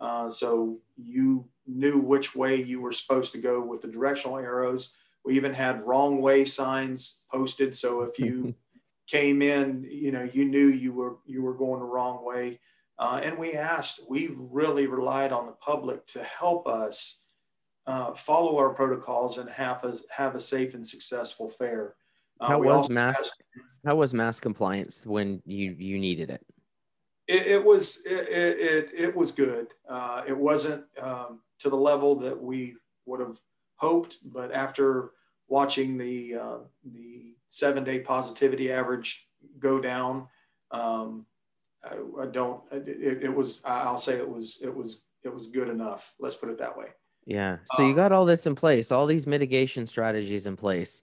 uh, 0.00 0.30
so 0.30 0.78
you 0.96 1.44
knew 1.66 1.98
which 1.98 2.34
way 2.34 2.60
you 2.60 2.80
were 2.80 2.90
supposed 2.90 3.32
to 3.32 3.38
go 3.38 3.60
with 3.60 3.80
the 3.82 3.88
directional 3.88 4.38
arrows. 4.38 4.92
We 5.24 5.36
even 5.36 5.54
had 5.54 5.86
wrong 5.86 6.20
way 6.20 6.44
signs 6.44 7.20
posted. 7.30 7.76
So 7.76 8.02
if 8.02 8.18
you 8.18 8.54
came 9.06 9.42
in, 9.42 9.86
you 9.88 10.10
know, 10.10 10.28
you 10.32 10.44
knew 10.44 10.68
you 10.68 10.92
were 10.92 11.16
you 11.26 11.42
were 11.42 11.54
going 11.54 11.80
the 11.80 11.86
wrong 11.86 12.24
way. 12.24 12.58
Uh, 12.98 13.18
and 13.24 13.38
we 13.38 13.54
asked, 13.54 14.00
we 14.10 14.30
really 14.36 14.86
relied 14.86 15.32
on 15.32 15.46
the 15.46 15.52
public 15.52 16.06
to 16.06 16.22
help 16.22 16.66
us 16.66 17.19
uh, 17.90 18.14
follow 18.14 18.56
our 18.56 18.70
protocols 18.70 19.38
and 19.38 19.50
have 19.50 19.82
a, 19.82 19.96
have 20.14 20.36
a 20.36 20.40
safe 20.40 20.74
and 20.74 20.86
successful 20.86 21.48
fair. 21.48 21.96
Uh, 22.40 22.46
how 22.46 22.60
was 22.60 22.88
mask? 22.88 23.34
how 23.84 23.96
was 23.96 24.14
mask 24.14 24.42
compliance 24.42 25.04
when 25.04 25.42
you 25.44 25.74
you 25.76 25.98
needed 25.98 26.30
it? 26.30 26.46
It, 27.26 27.46
it 27.48 27.64
was 27.64 28.02
it, 28.06 28.28
it, 28.28 28.90
it 28.94 29.16
was 29.16 29.32
good. 29.32 29.68
Uh, 29.88 30.22
it 30.24 30.36
wasn't 30.36 30.84
um, 31.02 31.40
to 31.58 31.68
the 31.68 31.76
level 31.76 32.14
that 32.20 32.40
we 32.40 32.76
would 33.06 33.18
have 33.18 33.40
hoped. 33.74 34.18
But 34.24 34.52
after 34.52 35.10
watching 35.48 35.98
the 35.98 36.36
uh, 36.36 36.58
the 36.84 37.34
seven 37.48 37.82
day 37.82 37.98
positivity 37.98 38.70
average 38.70 39.26
go 39.58 39.80
down, 39.80 40.28
um, 40.70 41.26
I, 41.82 41.96
I, 42.22 42.26
don't. 42.26 42.62
It, 42.70 43.24
it, 43.24 43.34
was. 43.34 43.62
I'll 43.64 43.98
say 43.98 44.14
it 44.14 44.28
was. 44.28 44.60
It 44.62 44.72
was. 44.72 45.02
It 45.24 45.34
was 45.34 45.48
good 45.48 45.68
enough. 45.68 46.14
Let's 46.20 46.36
put 46.36 46.50
it 46.50 46.58
that 46.58 46.78
way. 46.78 46.86
Yeah. 47.26 47.58
So 47.76 47.82
um, 47.82 47.88
you 47.88 47.94
got 47.94 48.12
all 48.12 48.24
this 48.24 48.46
in 48.46 48.54
place, 48.54 48.90
all 48.90 49.06
these 49.06 49.26
mitigation 49.26 49.86
strategies 49.86 50.46
in 50.46 50.56
place. 50.56 51.02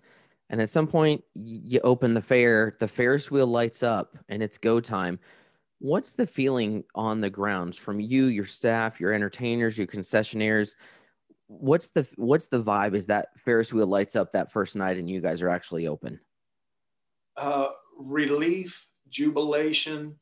And 0.50 0.62
at 0.62 0.70
some 0.70 0.88
point, 0.88 1.24
you 1.34 1.80
open 1.84 2.14
the 2.14 2.22
fair, 2.22 2.76
the 2.80 2.88
Ferris 2.88 3.30
wheel 3.30 3.48
lights 3.48 3.84
up, 3.84 4.18
and 4.30 4.42
it's 4.42 4.58
go 4.58 4.80
time. 4.80 5.20
What's 5.80 6.14
the 6.14 6.26
feeling 6.26 6.84
on 6.96 7.22
the 7.22 7.30
grounds 7.30 7.78
from 7.78 8.00
you, 8.00 8.26
your 8.26 8.46
staff, 8.46 9.00
your 9.00 9.14
entertainers, 9.14 9.78
your 9.78 9.88
concessionaires? 9.88 10.76
What's 11.48 11.90
the 11.90 12.08
what's 12.16 12.48
the 12.48 12.64
vibe? 12.64 12.96
Is 12.96 13.06
that 13.08 13.30
Ferris 13.44 13.72
wheel 13.72 13.88
lights 13.88 14.16
up 14.16 14.32
that 14.32 14.52
first 14.52 14.76
night 14.76 14.98
and 14.98 15.10
you 15.10 15.22
guys 15.22 15.42
are 15.42 15.50
actually 15.50 15.88
open? 15.88 16.20
Uh, 17.36 17.70
relief, 18.00 18.88
jubilation, 19.10 20.16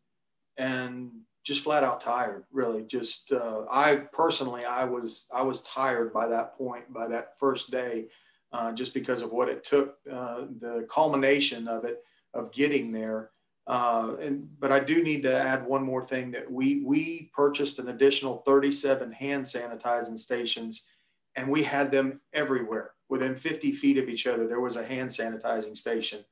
and 0.57 1.11
just 1.45 1.63
flat 1.63 1.83
out 1.83 2.01
tired. 2.01 2.43
Really, 2.51 2.83
just 2.83 3.31
uh, 3.31 3.61
I 3.71 3.95
personally, 4.11 4.65
I 4.65 4.83
was 4.83 5.27
I 5.33 5.43
was 5.43 5.61
tired 5.61 6.11
by 6.11 6.27
that 6.27 6.57
point, 6.57 6.91
by 6.91 7.07
that 7.07 7.39
first 7.39 7.71
day, 7.71 8.07
uh, 8.51 8.73
just 8.73 8.93
because 8.93 9.21
of 9.21 9.31
what 9.31 9.47
it 9.47 9.63
took, 9.63 9.97
uh, 10.11 10.45
the 10.59 10.87
culmination 10.89 11.67
of 11.67 11.85
it, 11.85 12.03
of 12.33 12.51
getting 12.51 12.91
there. 12.91 13.29
Uh, 13.67 14.15
and 14.19 14.47
but 14.59 14.71
I 14.71 14.79
do 14.79 15.03
need 15.03 15.23
to 15.23 15.35
add 15.35 15.65
one 15.65 15.83
more 15.83 16.03
thing 16.03 16.31
that 16.31 16.51
we 16.51 16.81
we 16.83 17.31
purchased 17.35 17.79
an 17.79 17.89
additional 17.89 18.37
37 18.45 19.11
hand 19.11 19.45
sanitizing 19.45 20.17
stations, 20.17 20.87
and 21.35 21.47
we 21.47 21.61
had 21.61 21.91
them 21.91 22.21
everywhere 22.33 22.91
within 23.07 23.35
50 23.35 23.71
feet 23.73 23.99
of 23.99 24.09
each 24.09 24.25
other. 24.25 24.47
There 24.47 24.61
was 24.61 24.77
a 24.77 24.85
hand 24.85 25.11
sanitizing 25.11 25.77
station. 25.77 26.25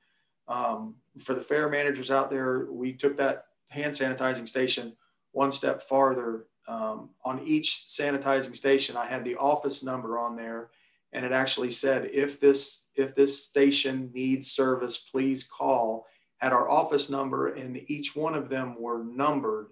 Um, 0.47 0.95
for 1.19 1.35
the 1.35 1.41
fair 1.41 1.69
managers 1.69 2.09
out 2.09 2.31
there, 2.31 2.65
we 2.71 2.93
took 2.93 3.15
that 3.17 3.45
hand 3.69 3.93
sanitizing 3.93 4.47
station 4.47 4.93
one 5.33 5.51
step 5.51 5.81
farther. 5.83 6.47
Um, 6.65 7.09
on 7.25 7.41
each 7.45 7.85
sanitizing 7.89 8.55
station, 8.55 8.95
I 8.95 9.05
had 9.05 9.25
the 9.25 9.35
office 9.35 9.83
number 9.83 10.17
on 10.17 10.37
there, 10.37 10.69
and 11.11 11.25
it 11.25 11.33
actually 11.33 11.71
said, 11.71 12.09
"If 12.13 12.39
this 12.39 12.87
if 12.95 13.13
this 13.13 13.43
station 13.45 14.11
needs 14.13 14.49
service, 14.49 14.97
please 14.97 15.43
call." 15.43 16.07
had 16.43 16.51
our 16.51 16.67
office 16.67 17.09
number, 17.09 17.53
and 17.53 17.81
each 17.87 18.17
one 18.17 18.35
of 18.35 18.49
them 18.49 18.75
were 18.77 19.01
numbered. 19.01 19.67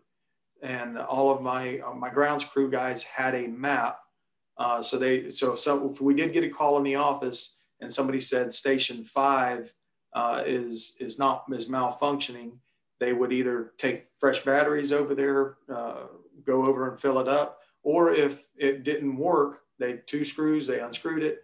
And 0.63 0.97
all 0.97 1.29
of 1.29 1.41
my 1.41 1.79
uh, 1.79 1.93
my 1.93 2.09
grounds 2.09 2.45
crew 2.45 2.71
guys 2.71 3.03
had 3.03 3.35
a 3.35 3.47
map. 3.47 3.99
Uh, 4.57 4.81
so 4.81 4.97
they 4.97 5.29
so 5.29 5.53
if, 5.53 5.67
if 5.67 5.99
we 5.99 6.13
did 6.13 6.31
get 6.31 6.45
a 6.45 6.49
call 6.49 6.77
in 6.77 6.83
the 6.83 6.95
office 6.95 7.57
and 7.81 7.91
somebody 7.91 8.21
said 8.21 8.53
station 8.53 9.03
five 9.03 9.73
uh, 10.13 10.43
is 10.45 10.95
is 11.01 11.19
not 11.19 11.43
is 11.51 11.67
malfunctioning, 11.67 12.53
they 13.01 13.13
would 13.13 13.33
either 13.33 13.73
take 13.79 14.05
fresh 14.19 14.45
batteries 14.45 14.93
over 14.93 15.15
there, 15.15 15.57
uh, 15.73 16.03
go 16.45 16.63
over 16.65 16.87
and 16.87 17.01
fill 17.01 17.17
it 17.17 17.27
up, 17.27 17.59
or 17.81 18.13
if 18.13 18.47
it 18.55 18.83
didn't 18.83 19.17
work, 19.17 19.63
they 19.79 19.93
two 20.05 20.23
screws, 20.23 20.67
they 20.67 20.79
unscrewed 20.79 21.23
it 21.23 21.39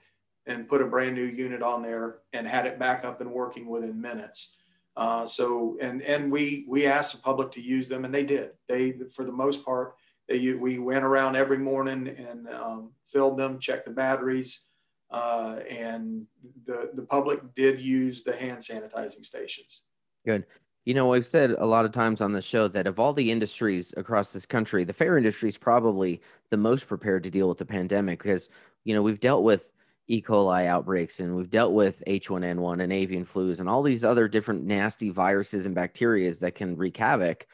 and 0.45 0.69
put 0.69 0.83
a 0.83 0.85
brand 0.85 1.15
new 1.15 1.25
unit 1.25 1.63
on 1.63 1.81
there 1.81 2.19
and 2.31 2.47
had 2.47 2.67
it 2.67 2.77
back 2.77 3.03
up 3.03 3.21
and 3.21 3.31
working 3.31 3.65
within 3.67 3.99
minutes. 3.99 4.53
Uh, 4.95 5.25
so 5.25 5.77
and 5.81 6.03
and 6.03 6.31
we 6.31 6.63
we 6.67 6.85
asked 6.85 7.15
the 7.15 7.21
public 7.21 7.51
to 7.51 7.61
use 7.61 7.89
them, 7.89 8.05
and 8.05 8.13
they 8.13 8.23
did. 8.23 8.51
They 8.69 8.93
for 9.11 9.25
the 9.25 9.31
most 9.31 9.65
part, 9.65 9.95
they 10.29 10.53
we 10.53 10.77
went 10.77 11.03
around 11.03 11.35
every 11.35 11.57
morning 11.57 12.07
and 12.07 12.47
um, 12.49 12.91
filled 13.03 13.37
them, 13.37 13.59
checked 13.59 13.85
the 13.85 13.91
batteries, 13.91 14.65
uh, 15.09 15.59
and 15.67 16.27
the 16.67 16.91
the 16.93 17.01
public 17.01 17.39
did 17.55 17.81
use 17.81 18.23
the 18.23 18.35
hand 18.35 18.59
sanitizing 18.59 19.25
stations. 19.25 19.81
Good. 20.23 20.45
You 20.88 20.93
know, 20.93 21.13
I've 21.13 21.26
said 21.26 21.52
a 21.52 21.65
lot 21.65 21.84
of 21.84 21.91
times 21.91 22.21
on 22.21 22.32
the 22.32 22.41
show 22.41 22.69
that 22.69 22.88
of 22.88 22.97
all 22.97 23.12
the 23.12 23.30
industries 23.30 23.93
across 23.97 24.32
this 24.32 24.45
country, 24.45 24.86
the 24.86 24.93
fair 24.93 25.17
industry 25.17 25.50
is 25.50 25.58
probably 25.58 26.21
the 26.50 26.56
most 26.56 26.88
prepared 26.88 27.23
to 27.23 27.30
deal 27.30 27.50
with 27.50 27.58
the 27.58 27.65
pandemic 27.65 28.23
because, 28.23 28.50
you 28.86 28.95
know, 28.95 29.02
we've 29.02 29.19
dealt 29.19 29.43
with 29.43 29.69
E. 30.08 30.21
coli 30.21 30.65
outbreaks 30.65 31.19
and 31.19 31.36
we've 31.36 31.50
dealt 31.50 31.73
with 31.73 32.02
H1N1 32.08 32.82
and 32.82 32.93
avian 32.93 33.26
flus 33.26 33.60
and 33.60 33.67
all 33.67 33.84
these 33.84 34.06
other 34.06 34.30
different 34.30 34.63
nasty 34.63 35.10
viruses 35.10 35.65
and 35.65 35.76
bacteria 35.76 36.34
that 36.36 36.56
can 36.56 36.78
wreak 36.78 36.95
havoc. 36.95 37.47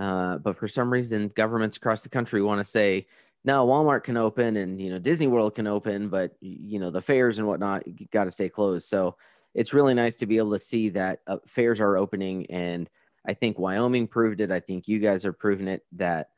Uh, 0.00 0.38
but 0.38 0.56
for 0.56 0.68
some 0.68 0.88
reason, 0.92 1.32
governments 1.34 1.78
across 1.78 2.02
the 2.02 2.08
country 2.08 2.40
want 2.40 2.60
to 2.60 2.64
say, 2.64 3.08
no, 3.44 3.66
Walmart 3.66 4.04
can 4.04 4.16
open 4.16 4.58
and, 4.58 4.80
you 4.80 4.90
know, 4.90 5.00
Disney 5.00 5.26
World 5.26 5.56
can 5.56 5.66
open, 5.66 6.08
but, 6.08 6.36
you 6.40 6.78
know, 6.78 6.92
the 6.92 7.02
fairs 7.02 7.40
and 7.40 7.48
whatnot 7.48 7.82
got 8.12 8.24
to 8.24 8.30
stay 8.30 8.48
closed. 8.48 8.88
So, 8.88 9.16
it's 9.56 9.72
really 9.72 9.94
nice 9.94 10.14
to 10.16 10.26
be 10.26 10.36
able 10.36 10.52
to 10.52 10.58
see 10.58 10.90
that 10.90 11.20
uh, 11.26 11.38
fairs 11.46 11.80
are 11.80 11.96
opening. 11.96 12.46
And 12.50 12.88
I 13.26 13.32
think 13.32 13.58
Wyoming 13.58 14.06
proved 14.06 14.40
it. 14.40 14.52
I 14.52 14.60
think 14.60 14.86
you 14.86 14.98
guys 15.00 15.24
are 15.24 15.32
proving 15.32 15.66
it 15.66 15.82
that 15.92 16.28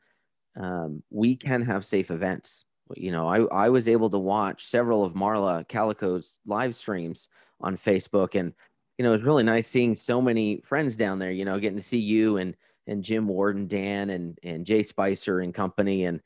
um, 0.59 1.03
we 1.11 1.35
can 1.35 1.61
have 1.63 1.83
safe 1.85 2.11
events. 2.11 2.63
You 2.95 3.11
know, 3.11 3.27
I, 3.27 3.65
I 3.65 3.69
was 3.69 3.87
able 3.87 4.09
to 4.09 4.17
watch 4.17 4.65
several 4.65 5.03
of 5.03 5.13
Marla 5.13 5.67
Calico's 5.67 6.39
live 6.47 6.73
streams 6.75 7.27
on 7.59 7.75
Facebook. 7.75 8.39
And, 8.39 8.53
you 8.97 9.03
know, 9.03 9.09
it 9.09 9.17
was 9.17 9.23
really 9.23 9.43
nice 9.43 9.67
seeing 9.67 9.95
so 9.95 10.21
many 10.21 10.61
friends 10.63 10.95
down 10.95 11.19
there, 11.19 11.31
you 11.31 11.45
know, 11.45 11.59
getting 11.59 11.77
to 11.77 11.83
see 11.83 11.99
you 11.99 12.37
and, 12.37 12.55
and 12.87 13.03
Jim 13.03 13.27
Ward 13.27 13.57
and 13.57 13.69
Dan 13.69 14.09
and, 14.11 14.39
and 14.43 14.65
Jay 14.65 14.81
Spicer 14.81 15.41
and 15.41 15.53
company. 15.53 16.05
And 16.05 16.21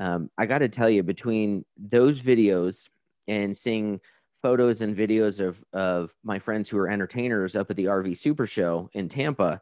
um, 0.00 0.30
I 0.38 0.46
got 0.46 0.58
to 0.58 0.68
tell 0.68 0.88
you, 0.90 1.02
between 1.02 1.64
those 1.76 2.20
videos 2.20 2.88
and 3.28 3.54
seeing 3.56 4.00
photos 4.42 4.80
and 4.80 4.96
videos 4.96 5.40
of 5.40 5.64
of 5.72 6.14
my 6.24 6.38
friends 6.38 6.68
who 6.68 6.78
are 6.78 6.88
entertainers 6.88 7.56
up 7.56 7.70
at 7.70 7.76
the 7.76 7.86
RV 7.86 8.16
Super 8.16 8.46
Show 8.46 8.88
in 8.92 9.08
Tampa, 9.08 9.60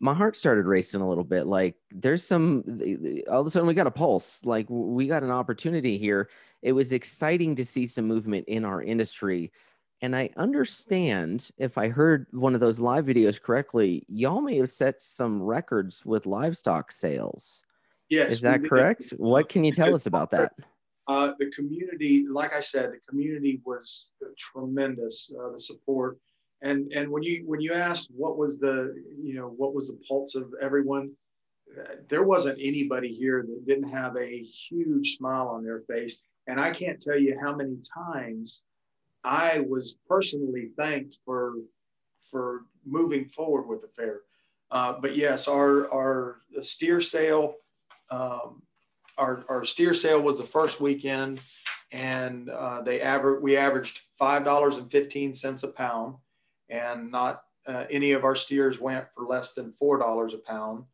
my 0.00 0.14
heart 0.14 0.36
started 0.36 0.66
racing 0.66 1.00
a 1.00 1.08
little 1.08 1.24
bit. 1.24 1.46
Like 1.46 1.76
there's 1.90 2.24
some 2.24 2.64
all 3.28 3.40
of 3.40 3.46
a 3.46 3.50
sudden 3.50 3.68
we 3.68 3.74
got 3.74 3.86
a 3.86 3.90
pulse. 3.90 4.44
Like 4.44 4.66
we 4.68 5.06
got 5.06 5.22
an 5.22 5.30
opportunity 5.30 5.98
here. 5.98 6.30
It 6.62 6.72
was 6.72 6.92
exciting 6.92 7.54
to 7.56 7.64
see 7.64 7.86
some 7.86 8.06
movement 8.06 8.46
in 8.48 8.64
our 8.64 8.82
industry. 8.82 9.52
And 10.02 10.16
I 10.16 10.30
understand 10.36 11.50
if 11.58 11.76
I 11.76 11.88
heard 11.88 12.26
one 12.30 12.54
of 12.54 12.60
those 12.60 12.80
live 12.80 13.04
videos 13.04 13.40
correctly, 13.40 14.04
y'all 14.08 14.40
may 14.40 14.56
have 14.56 14.70
set 14.70 15.00
some 15.00 15.42
records 15.42 16.04
with 16.06 16.24
livestock 16.24 16.90
sales. 16.90 17.62
Yes. 18.08 18.32
Is 18.32 18.40
that 18.40 18.64
correct? 18.64 19.10
What 19.18 19.48
can 19.50 19.62
you 19.62 19.72
tell 19.72 19.94
us 19.94 20.06
about 20.06 20.30
that? 20.30 20.52
Uh, 21.10 21.32
the 21.40 21.50
community, 21.50 22.24
like 22.28 22.54
I 22.54 22.60
said, 22.60 22.92
the 22.92 23.00
community 23.08 23.60
was 23.64 24.12
tremendous. 24.38 25.34
Uh, 25.36 25.50
the 25.50 25.58
support, 25.58 26.18
and 26.62 26.92
and 26.92 27.10
when 27.10 27.24
you 27.24 27.42
when 27.46 27.60
you 27.60 27.72
asked 27.72 28.10
what 28.14 28.38
was 28.38 28.60
the 28.60 28.94
you 29.20 29.34
know 29.34 29.48
what 29.48 29.74
was 29.74 29.88
the 29.88 29.98
pulse 30.06 30.36
of 30.36 30.54
everyone, 30.62 31.10
uh, 31.76 31.94
there 32.08 32.22
wasn't 32.22 32.56
anybody 32.60 33.12
here 33.12 33.42
that 33.42 33.66
didn't 33.66 33.90
have 33.90 34.16
a 34.16 34.42
huge 34.42 35.16
smile 35.16 35.48
on 35.48 35.64
their 35.64 35.80
face. 35.80 36.22
And 36.46 36.60
I 36.60 36.70
can't 36.70 37.02
tell 37.02 37.18
you 37.18 37.36
how 37.42 37.56
many 37.56 37.78
times 37.92 38.62
I 39.24 39.64
was 39.68 39.96
personally 40.06 40.70
thanked 40.76 41.18
for 41.24 41.54
for 42.30 42.66
moving 42.86 43.24
forward 43.24 43.66
with 43.66 43.80
the 43.82 43.88
fair. 43.88 44.20
Uh, 44.70 44.92
but 45.02 45.16
yes, 45.16 45.48
our 45.48 45.92
our 45.92 46.42
steer 46.62 47.00
sale. 47.00 47.54
Um, 48.12 48.62
our, 49.18 49.44
our 49.48 49.64
steer 49.64 49.94
sale 49.94 50.20
was 50.20 50.38
the 50.38 50.44
first 50.44 50.80
weekend 50.80 51.40
and 51.92 52.48
uh, 52.48 52.82
they 52.82 53.00
aver- 53.00 53.40
we 53.40 53.56
averaged 53.56 54.00
$5.15 54.20 55.64
a 55.64 55.68
pound 55.68 56.16
and 56.68 57.10
not 57.10 57.42
uh, 57.66 57.84
any 57.90 58.12
of 58.12 58.24
our 58.24 58.36
steers 58.36 58.80
went 58.80 59.06
for 59.14 59.24
less 59.24 59.54
than 59.54 59.72
$4 59.72 60.34
a 60.34 60.38
pound. 60.38 60.84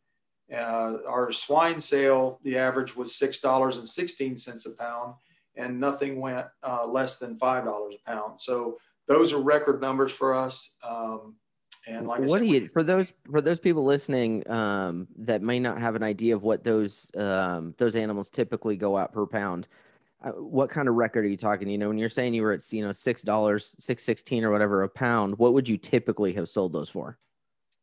Uh, 0.53 0.99
our 1.09 1.33
swine 1.33 1.81
sale, 1.81 2.41
the 2.43 2.57
average 2.57 2.97
was 2.97 3.13
$6.16 3.13 4.67
a 4.67 4.71
pound 4.71 5.15
and 5.57 5.81
nothing 5.81 6.21
went 6.21 6.47
uh, 6.63 6.87
less 6.87 7.19
than 7.19 7.39
$5 7.39 7.95
a 7.95 8.11
pound. 8.11 8.41
So 8.41 8.79
those 9.09 9.33
are 9.33 9.39
record 9.41 9.81
numbers 9.81 10.13
for 10.13 10.35
us. 10.35 10.77
Um, 10.83 11.37
and 11.87 12.07
like 12.07 12.21
what 12.21 12.31
said, 12.31 12.41
do 12.41 12.47
you 12.47 12.69
for 12.69 12.83
those 12.83 13.13
for 13.31 13.41
those 13.41 13.61
people 13.61 13.85
listening 13.85 14.49
um, 14.51 15.07
that 15.19 15.41
may 15.41 15.61
not 15.61 15.81
have 15.81 15.95
an 15.95 16.03
idea 16.03 16.35
of 16.35 16.43
what 16.43 16.65
those 16.65 17.11
um, 17.17 17.75
those 17.79 17.95
animals 17.95 18.29
typically 18.29 18.77
go 18.77 18.97
out 18.97 19.13
per 19.13 19.27
pound? 19.27 19.69
Uh, 20.25 20.31
what 20.31 20.69
kind 20.69 20.89
of 20.89 20.95
record 20.95 21.25
are 21.25 21.29
you 21.29 21.37
talking? 21.37 21.69
You 21.69 21.79
know, 21.79 21.89
when 21.89 21.99
you're 21.99 22.09
saying 22.09 22.35
you 22.35 22.43
were 22.43 22.53
at 22.53 22.73
you 22.73 22.85
know 22.85 22.93
six 22.93 23.23
dollars, 23.23 23.77
six 23.79 24.03
sixteen 24.03 24.43
or 24.43 24.51
whatever 24.51 24.83
a 24.83 24.89
pound, 24.89 25.39
what 25.39 25.53
would 25.55 25.69
you 25.69 25.77
typically 25.77 26.33
have 26.33 26.49
sold 26.49 26.73
those 26.73 26.89
for? 26.89 27.19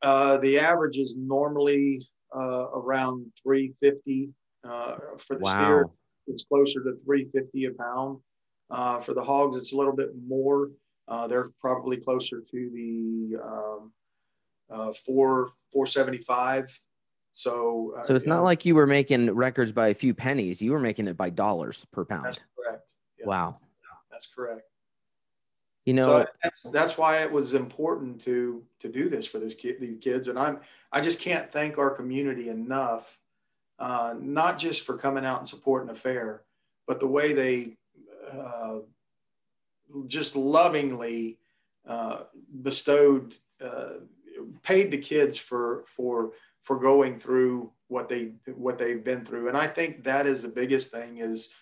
Uh, 0.02 0.38
the 0.38 0.60
average 0.60 0.98
is 0.98 1.16
normally 1.18 2.06
uh, 2.36 2.68
around 2.74 3.26
three 3.42 3.74
fifty 3.80 4.30
uh, 4.68 4.96
for 5.18 5.38
the 5.38 5.44
wow. 5.44 5.52
steer. 5.52 5.86
It's 6.28 6.44
closer 6.44 6.84
to 6.84 6.98
three 7.06 7.28
fifty 7.34 7.66
a 7.66 7.72
pound. 7.72 8.20
Uh, 8.70 9.00
for 9.00 9.14
the 9.14 9.24
hogs, 9.24 9.56
it's 9.56 9.72
a 9.72 9.78
little 9.78 9.96
bit 9.96 10.10
more. 10.28 10.72
Uh, 11.08 11.28
they're 11.28 11.50
probably 11.60 11.98
closer 11.98 12.42
to 12.42 12.70
the 12.74 13.38
um, 13.44 13.92
uh, 14.70 14.94
four 14.94 15.52
475. 15.72 16.80
So, 17.34 17.96
uh, 17.98 18.04
so 18.04 18.16
it's 18.16 18.26
not 18.26 18.38
know, 18.38 18.44
like 18.44 18.66
you 18.66 18.76
were 18.76 18.88
making 18.88 19.32
records 19.32 19.72
by 19.72 19.88
a 19.88 19.94
few 19.94 20.14
pennies. 20.14 20.62
You 20.62 20.72
were 20.72 20.80
making 20.80 21.08
it 21.08 21.18
by 21.18 21.30
dollars 21.30 21.86
per 21.92 22.06
pound. 22.06 22.26
That's 22.26 22.40
correct. 22.56 22.88
Yeah. 23.20 23.26
Wow. 23.26 23.58
That's 24.12 24.28
correct. 24.28 24.62
You 25.86 25.94
know, 25.94 26.04
so 26.04 26.26
that's, 26.42 26.62
that's, 26.64 26.98
why 26.98 27.24
it 27.24 27.32
was 27.32 27.54
important 27.54 28.22
to 28.22 28.64
to 28.80 28.88
do 28.88 29.10
this 29.10 29.28
for 29.28 29.40
this 29.40 29.54
kid, 29.54 29.82
these 29.82 29.98
kids, 30.00 30.30
and 30.30 30.40
I'm 30.40 30.62
I 30.94 31.02
just 31.02 31.20
can't 31.20 31.52
thank 31.52 31.78
our 31.78 31.90
community 31.90 32.48
enough, 32.48 33.20
uh, 33.80 34.14
not 34.18 34.58
just 34.58 34.86
for 34.86 34.98
coming 34.98 35.26
out 35.26 35.40
and 35.40 35.48
supporting 35.48 35.90
a 35.90 35.96
fair, 35.96 36.44
but 36.88 37.02
the 37.02 37.08
way 37.08 37.34
they 37.34 37.76
uh, 38.32 38.76
just 40.08 40.36
lovingly 40.36 41.40
uh, 41.88 42.24
bestowed, 42.62 43.36
uh, 43.64 44.00
paid 44.64 44.92
the 44.92 44.98
kids 44.98 45.38
for 45.38 45.84
for 45.88 46.32
for 46.62 46.80
going 46.80 47.20
through 47.20 47.72
what 47.88 48.10
they 48.10 48.32
what 48.56 48.78
they've 48.78 49.04
been 49.04 49.26
through, 49.26 49.48
and 49.48 49.58
I 49.58 49.68
think 49.68 50.04
that 50.04 50.26
is 50.28 50.42
the 50.42 50.48
biggest 50.48 50.92
thing 50.92 51.18
is 51.18 51.54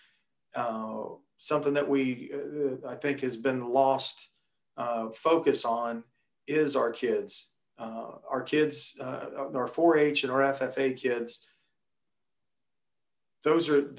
uh, 0.54 1.04
something 1.38 1.74
that 1.74 1.88
we 1.88 2.30
uh, 2.32 2.88
I 2.88 2.94
think 2.94 3.20
has 3.20 3.36
been 3.36 3.68
lost 3.68 4.28
uh, 4.76 5.10
focus 5.10 5.64
on 5.64 6.04
is 6.46 6.76
our 6.76 6.90
kids. 6.90 7.48
Uh, 7.78 8.18
our 8.30 8.42
kids, 8.42 8.96
our 9.00 9.66
4-H 9.66 10.22
and 10.22 10.30
our 10.30 10.40
FFA 10.52 10.96
kids, 10.96 11.44
those 13.42 13.68
are 13.68 13.90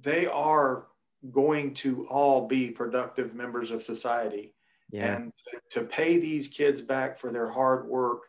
they 0.00 0.26
are 0.26 0.86
going 1.30 1.74
to 1.74 2.06
all 2.08 2.48
be 2.48 2.70
productive 2.70 3.34
members 3.34 3.70
of 3.70 3.82
society. 3.82 4.54
Yeah. 4.90 5.14
And 5.14 5.32
to 5.70 5.84
pay 5.84 6.18
these 6.18 6.48
kids 6.48 6.80
back 6.80 7.18
for 7.18 7.30
their 7.30 7.48
hard 7.48 7.86
work, 7.86 8.24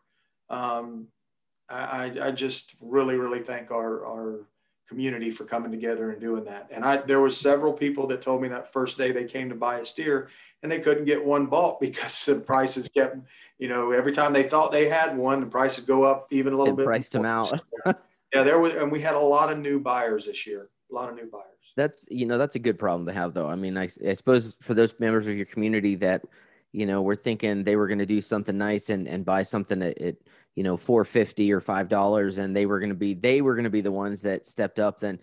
um, 0.50 1.08
I, 1.70 2.12
I 2.22 2.32
just 2.32 2.76
really, 2.82 3.16
really 3.16 3.42
thank 3.42 3.72
our, 3.72 4.06
our 4.06 4.48
community 4.88 5.32
for 5.32 5.44
coming 5.46 5.72
together 5.72 6.12
and 6.12 6.22
doing 6.22 6.44
that. 6.46 6.68
And 6.72 6.86
I, 6.86 6.98
there 6.98 7.22
was 7.22 7.36
several 7.36 7.74
people 7.74 8.06
that 8.08 8.22
told 8.22 8.42
me 8.42 8.48
that 8.50 8.72
first 8.72 8.98
day 8.98 9.12
they 9.12 9.26
came 9.26 9.50
to 9.50 9.56
buy 9.56 9.80
a 9.80 9.86
steer 9.86 10.30
and 10.62 10.72
they 10.72 10.80
couldn't 10.80 11.06
get 11.06 11.24
one 11.24 11.48
bought 11.48 11.80
because 11.82 12.26
the 12.26 12.36
prices 12.36 12.88
kept, 12.90 13.18
you 13.58 13.68
know, 13.68 13.92
every 13.92 14.12
time 14.12 14.34
they 14.34 14.44
thought 14.44 14.72
they 14.72 14.88
had 14.88 15.18
one, 15.18 15.40
the 15.40 15.48
price 15.48 15.78
would 15.78 15.88
go 15.88 16.04
up 16.04 16.28
even 16.32 16.54
a 16.54 16.58
little 16.58 16.74
it 16.74 16.78
bit. 16.78 16.86
Priced 16.86 17.14
them 17.14 17.26
out. 17.26 17.62
yeah, 17.86 18.44
there 18.44 18.60
was, 18.60 18.74
and 18.76 18.92
we 18.92 19.02
had 19.02 19.16
a 19.16 19.20
lot 19.20 19.52
of 19.52 19.58
new 19.58 19.80
buyers 19.80 20.28
this 20.28 20.46
year, 20.46 20.70
a 20.92 20.94
lot 20.96 21.10
of 21.10 21.16
new 21.16 21.30
buyers 21.30 21.53
that's 21.76 22.06
you 22.10 22.26
know 22.26 22.38
that's 22.38 22.56
a 22.56 22.60
good 22.60 22.78
problem 22.78 23.06
to 23.08 23.14
have 23.14 23.34
though. 23.34 23.48
I 23.48 23.56
mean 23.56 23.78
i, 23.78 23.88
I 24.08 24.14
suppose 24.14 24.56
for 24.62 24.74
those 24.74 24.94
members 25.00 25.28
of 25.28 25.36
your 25.36 25.46
community 25.46 25.96
that 25.96 26.24
you 26.72 26.86
know 26.86 27.02
were 27.02 27.16
thinking 27.16 27.64
they 27.64 27.76
were 27.76 27.88
going 27.88 28.00
to 28.00 28.06
do 28.06 28.22
something 28.22 28.58
nice 28.58 28.90
and 28.90 29.08
and 29.08 29.26
buy 29.26 29.44
something 29.44 29.82
at, 29.82 29.98
at 30.00 30.16
you 30.56 30.64
know 30.64 30.78
450 30.78 31.52
or 31.52 31.62
five 31.62 31.88
dollars 31.88 32.38
and 32.38 32.56
they 32.56 32.66
were 32.66 32.80
going 32.80 32.90
to 32.90 32.96
be 32.96 33.14
they 33.14 33.42
were 33.42 33.56
going 33.56 33.64
to 33.64 33.70
be 33.70 33.82
the 33.82 33.92
ones 33.92 34.22
that 34.22 34.46
stepped 34.46 34.80
up 34.80 35.00
then 35.00 35.20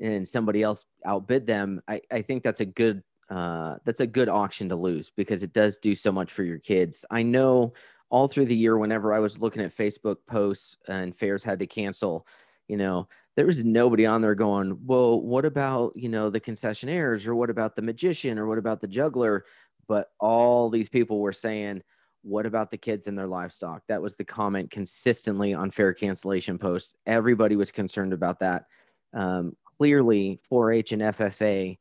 and 0.00 0.26
somebody 0.26 0.62
else 0.62 0.84
outbid 1.04 1.46
them 1.46 1.80
i 1.88 2.00
i 2.10 2.20
think 2.22 2.42
that's 2.42 2.60
a 2.60 2.66
good 2.66 3.02
uh 3.30 3.76
that's 3.84 4.00
a 4.00 4.06
good 4.06 4.28
auction 4.28 4.68
to 4.68 4.76
lose 4.76 5.10
because 5.10 5.42
it 5.42 5.52
does 5.52 5.78
do 5.78 5.94
so 5.94 6.12
much 6.12 6.32
for 6.32 6.44
your 6.44 6.58
kids. 6.58 7.04
I 7.10 7.22
know 7.22 7.72
all 8.08 8.28
through 8.28 8.46
the 8.46 8.54
year 8.54 8.78
whenever 8.78 9.12
i 9.12 9.18
was 9.18 9.40
looking 9.40 9.62
at 9.62 9.76
facebook 9.76 10.18
posts 10.28 10.76
and 10.86 11.16
fairs 11.16 11.42
had 11.42 11.58
to 11.58 11.66
cancel 11.66 12.24
you 12.68 12.76
know 12.76 13.08
there 13.36 13.46
was 13.46 13.64
nobody 13.64 14.06
on 14.06 14.22
there 14.22 14.34
going, 14.34 14.78
well, 14.84 15.20
what 15.20 15.44
about, 15.44 15.94
you 15.94 16.08
know, 16.08 16.30
the 16.30 16.40
concessionaires 16.40 17.26
or 17.26 17.34
what 17.34 17.50
about 17.50 17.76
the 17.76 17.82
magician 17.82 18.38
or 18.38 18.46
what 18.46 18.58
about 18.58 18.80
the 18.80 18.88
juggler? 18.88 19.44
But 19.86 20.08
all 20.18 20.70
these 20.70 20.88
people 20.88 21.20
were 21.20 21.34
saying, 21.34 21.82
what 22.22 22.46
about 22.46 22.70
the 22.70 22.78
kids 22.78 23.06
and 23.06 23.16
their 23.16 23.26
livestock? 23.26 23.82
That 23.88 24.02
was 24.02 24.16
the 24.16 24.24
comment 24.24 24.70
consistently 24.70 25.52
on 25.52 25.70
fair 25.70 25.92
cancellation 25.92 26.58
posts. 26.58 26.94
Everybody 27.06 27.56
was 27.56 27.70
concerned 27.70 28.14
about 28.14 28.40
that. 28.40 28.64
Um, 29.12 29.54
clearly, 29.78 30.40
4 30.48 30.72
H 30.72 30.92
and 30.92 31.02
FFA 31.02 31.78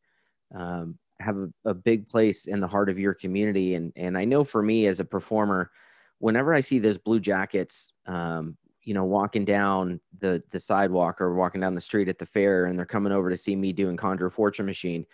um, 0.53 0.99
have 1.19 1.37
a, 1.37 1.49
a, 1.63 1.73
big 1.73 2.07
place 2.07 2.45
in 2.45 2.59
the 2.59 2.67
heart 2.67 2.89
of 2.89 2.99
your 2.99 3.13
community. 3.13 3.75
And, 3.75 3.91
and 3.95 4.17
I 4.17 4.25
know 4.25 4.43
for 4.43 4.61
me 4.61 4.85
as 4.85 4.99
a 4.99 5.05
performer, 5.05 5.71
whenever 6.19 6.53
I 6.53 6.59
see 6.59 6.79
those 6.79 6.97
blue 6.97 7.19
jackets, 7.19 7.91
um, 8.05 8.57
you 8.85 8.93
know, 8.93 9.03
walking 9.03 9.43
down 9.43 9.99
the 10.19 10.41
the 10.51 10.59
sidewalk 10.59 11.19
or 11.19 11.35
walking 11.35 11.59
down 11.59 11.75
the 11.75 11.81
street 11.81 12.07
at 12.07 12.19
the 12.19 12.25
fair, 12.25 12.65
and 12.65 12.77
they're 12.77 12.85
coming 12.85 13.11
over 13.11 13.29
to 13.29 13.37
see 13.37 13.55
me 13.55 13.73
doing 13.73 13.97
Conjure 13.97 14.29
Fortune 14.29 14.65
Machine, 14.65 15.05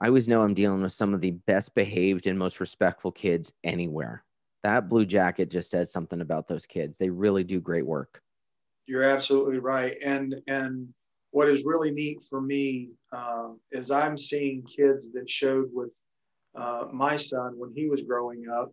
I 0.00 0.08
always 0.08 0.28
know 0.28 0.42
I'm 0.42 0.54
dealing 0.54 0.82
with 0.82 0.92
some 0.92 1.14
of 1.14 1.20
the 1.20 1.30
best 1.30 1.74
behaved 1.74 2.26
and 2.26 2.38
most 2.38 2.60
respectful 2.60 3.12
kids 3.12 3.52
anywhere. 3.62 4.24
That 4.62 4.88
blue 4.88 5.06
jacket 5.06 5.50
just 5.50 5.70
says 5.70 5.92
something 5.92 6.20
about 6.20 6.48
those 6.48 6.66
kids. 6.66 6.98
They 6.98 7.10
really 7.10 7.44
do 7.44 7.60
great 7.60 7.86
work. 7.86 8.20
You're 8.86 9.02
absolutely 9.04 9.58
right, 9.58 9.96
and 10.02 10.34
and 10.46 10.88
what 11.30 11.48
is 11.48 11.64
really 11.64 11.90
neat 11.90 12.24
for 12.28 12.40
me 12.40 12.90
um, 13.12 13.58
is 13.72 13.90
I'm 13.90 14.18
seeing 14.18 14.62
kids 14.64 15.10
that 15.12 15.30
showed 15.30 15.68
with 15.72 15.90
uh, 16.54 16.86
my 16.92 17.16
son 17.16 17.54
when 17.56 17.72
he 17.74 17.88
was 17.88 18.02
growing 18.02 18.44
up. 18.48 18.72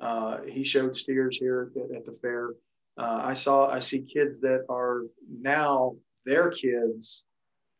Uh, 0.00 0.38
he 0.46 0.62
showed 0.62 0.94
steers 0.94 1.36
here 1.36 1.72
at, 1.76 1.96
at 1.96 2.06
the 2.06 2.12
fair. 2.22 2.50
Uh, 2.98 3.20
I 3.22 3.34
saw 3.34 3.70
I 3.70 3.78
see 3.78 4.00
kids 4.00 4.40
that 4.40 4.64
are 4.68 5.02
now 5.40 5.94
their 6.24 6.50
kids. 6.50 7.26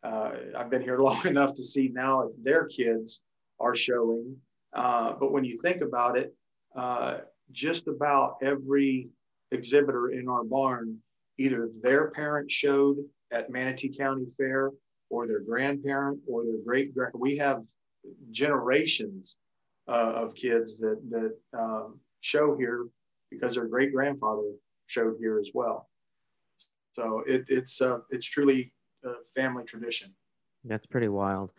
Uh, 0.03 0.33
I've 0.57 0.71
been 0.71 0.83
here 0.83 0.99
long 1.03 1.27
enough 1.27 1.55
to 1.55 1.63
see 1.63 1.91
now 1.93 2.29
if 2.29 2.33
their 2.43 2.67
kids 2.67 3.25
are 3.59 3.75
showing. 3.75 4.37
Uh, 4.73 5.15
but 5.19 5.33
when 5.33 5.45
you 5.45 5.59
think 5.61 5.81
about 5.81 6.17
it, 6.17 6.35
uh, 6.77 7.19
just 7.51 7.89
about 7.89 8.37
every 8.43 9.09
exhibitor 9.51 10.11
in 10.11 10.29
our 10.29 10.45
barn, 10.45 10.99
either 11.39 11.69
their 11.83 12.11
parent 12.11 12.51
showed 12.51 12.99
at 13.33 13.51
Manatee 13.51 13.97
County 13.97 14.27
Fair 14.37 14.71
or 15.11 15.27
their 15.27 15.41
grandparent 15.41 16.21
or 16.29 16.45
their 16.45 16.63
great 16.65 16.95
grand. 16.95 17.13
we 17.15 17.37
have 17.39 17.63
generations 18.31 19.39
uh, 19.89 20.13
of 20.15 20.35
kids 20.35 20.79
that 20.79 21.01
that 21.11 21.35
um, 21.59 21.99
show 22.21 22.57
here 22.57 22.87
because 23.31 23.55
their 23.55 23.67
great 23.67 23.93
grandfather 23.93 24.53
showed 24.89 25.17
here 25.19 25.39
as 25.39 25.51
well. 25.55 25.89
So 26.93 27.23
it, 27.27 27.45
it's 27.49 27.81
uh, 27.81 28.01
it's 28.11 28.27
truly 28.27 28.73
a 29.05 29.11
family 29.35 29.65
tradition. 29.65 30.13
That's 30.65 30.87
pretty 30.87 31.09
wild. 31.09 31.53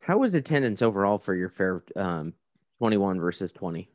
How 0.00 0.18
was 0.18 0.34
attendance 0.34 0.82
overall 0.82 1.18
for 1.18 1.34
your 1.34 1.50
fair 1.50 1.82
um, 1.96 2.32
21 2.78 3.20
versus 3.20 3.52
20? 3.52 3.88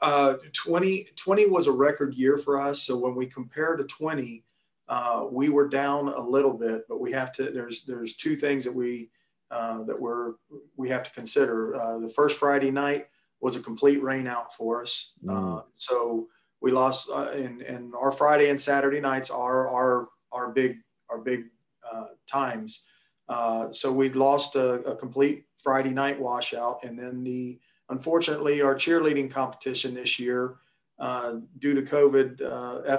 Uh, 0.00 0.36
20, 0.52 1.08
20 1.14 1.46
was 1.46 1.66
a 1.66 1.72
record 1.72 2.14
year 2.14 2.36
for 2.36 2.60
us. 2.60 2.82
So 2.82 2.96
when 2.96 3.14
we 3.14 3.26
compare 3.26 3.76
to 3.76 3.84
20, 3.84 4.44
uh, 4.88 5.26
we 5.30 5.48
were 5.48 5.68
down 5.68 6.08
a 6.08 6.20
little 6.20 6.52
bit, 6.52 6.84
but 6.88 7.00
we 7.00 7.12
have 7.12 7.32
to. 7.32 7.50
There's 7.50 7.84
there's 7.84 8.16
two 8.16 8.36
things 8.36 8.64
that 8.64 8.74
we 8.74 9.10
uh, 9.50 9.82
that 9.84 9.98
we're 9.98 10.32
we 10.76 10.90
have 10.90 11.02
to 11.04 11.10
consider. 11.12 11.74
Uh, 11.76 11.98
the 11.98 12.08
first 12.08 12.38
Friday 12.38 12.70
night 12.70 13.06
was 13.40 13.56
a 13.56 13.60
complete 13.60 14.02
rain 14.02 14.26
out 14.26 14.54
for 14.54 14.82
us, 14.82 15.12
mm. 15.24 15.58
Uh, 15.58 15.62
so 15.74 16.28
we 16.64 16.72
lost. 16.72 17.10
Uh, 17.10 17.28
and 17.34 17.60
and 17.60 17.94
our 17.94 18.10
Friday 18.10 18.48
and 18.48 18.58
Saturday 18.58 18.98
nights 18.98 19.30
are 19.30 19.68
our 19.68 20.08
our 20.32 20.48
big 20.48 20.78
our 21.10 21.18
big 21.18 21.44
uh, 21.92 22.06
times. 22.26 22.86
so 23.70 23.92
we'd 23.92 24.16
lost 24.16 24.56
a, 24.56 24.68
a, 24.92 24.96
complete 24.96 25.44
Friday 25.58 25.90
night 25.90 26.18
washout, 26.18 26.82
and 26.82 26.98
then 26.98 27.22
the 27.22 27.60
unfortunately 27.90 28.62
our 28.62 28.74
cheerleading 28.74 29.30
competition 29.30 29.92
this 29.94 30.18
year, 30.18 30.56
due 31.58 31.74
to 31.74 31.82
COVID, 31.82 32.40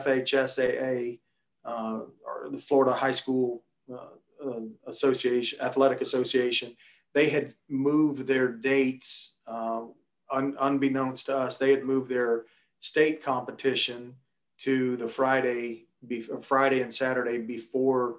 FHSAA 0.04 1.20
uh, 1.66 2.02
or 2.24 2.50
the 2.52 2.60
Florida 2.60 2.94
High 2.94 3.18
School 3.22 3.64
uh, 3.92 4.48
uh, 4.48 4.62
Association, 4.86 5.60
Athletic 5.60 6.02
Association, 6.02 6.76
they 7.16 7.30
had 7.30 7.56
moved 7.68 8.28
their 8.28 8.48
dates, 8.48 9.38
un- 9.48 10.56
unbeknownst 10.60 11.26
to 11.26 11.36
us, 11.36 11.58
they 11.58 11.72
had 11.72 11.84
moved 11.84 12.10
their 12.10 12.46
state 12.80 13.24
competition 13.24 14.16
to 14.60 14.98
the 14.98 15.08
Friday, 15.08 15.86
be- 16.08 16.22
Friday 16.22 16.82
and 16.82 16.94
Saturday 16.94 17.40
before 17.40 18.18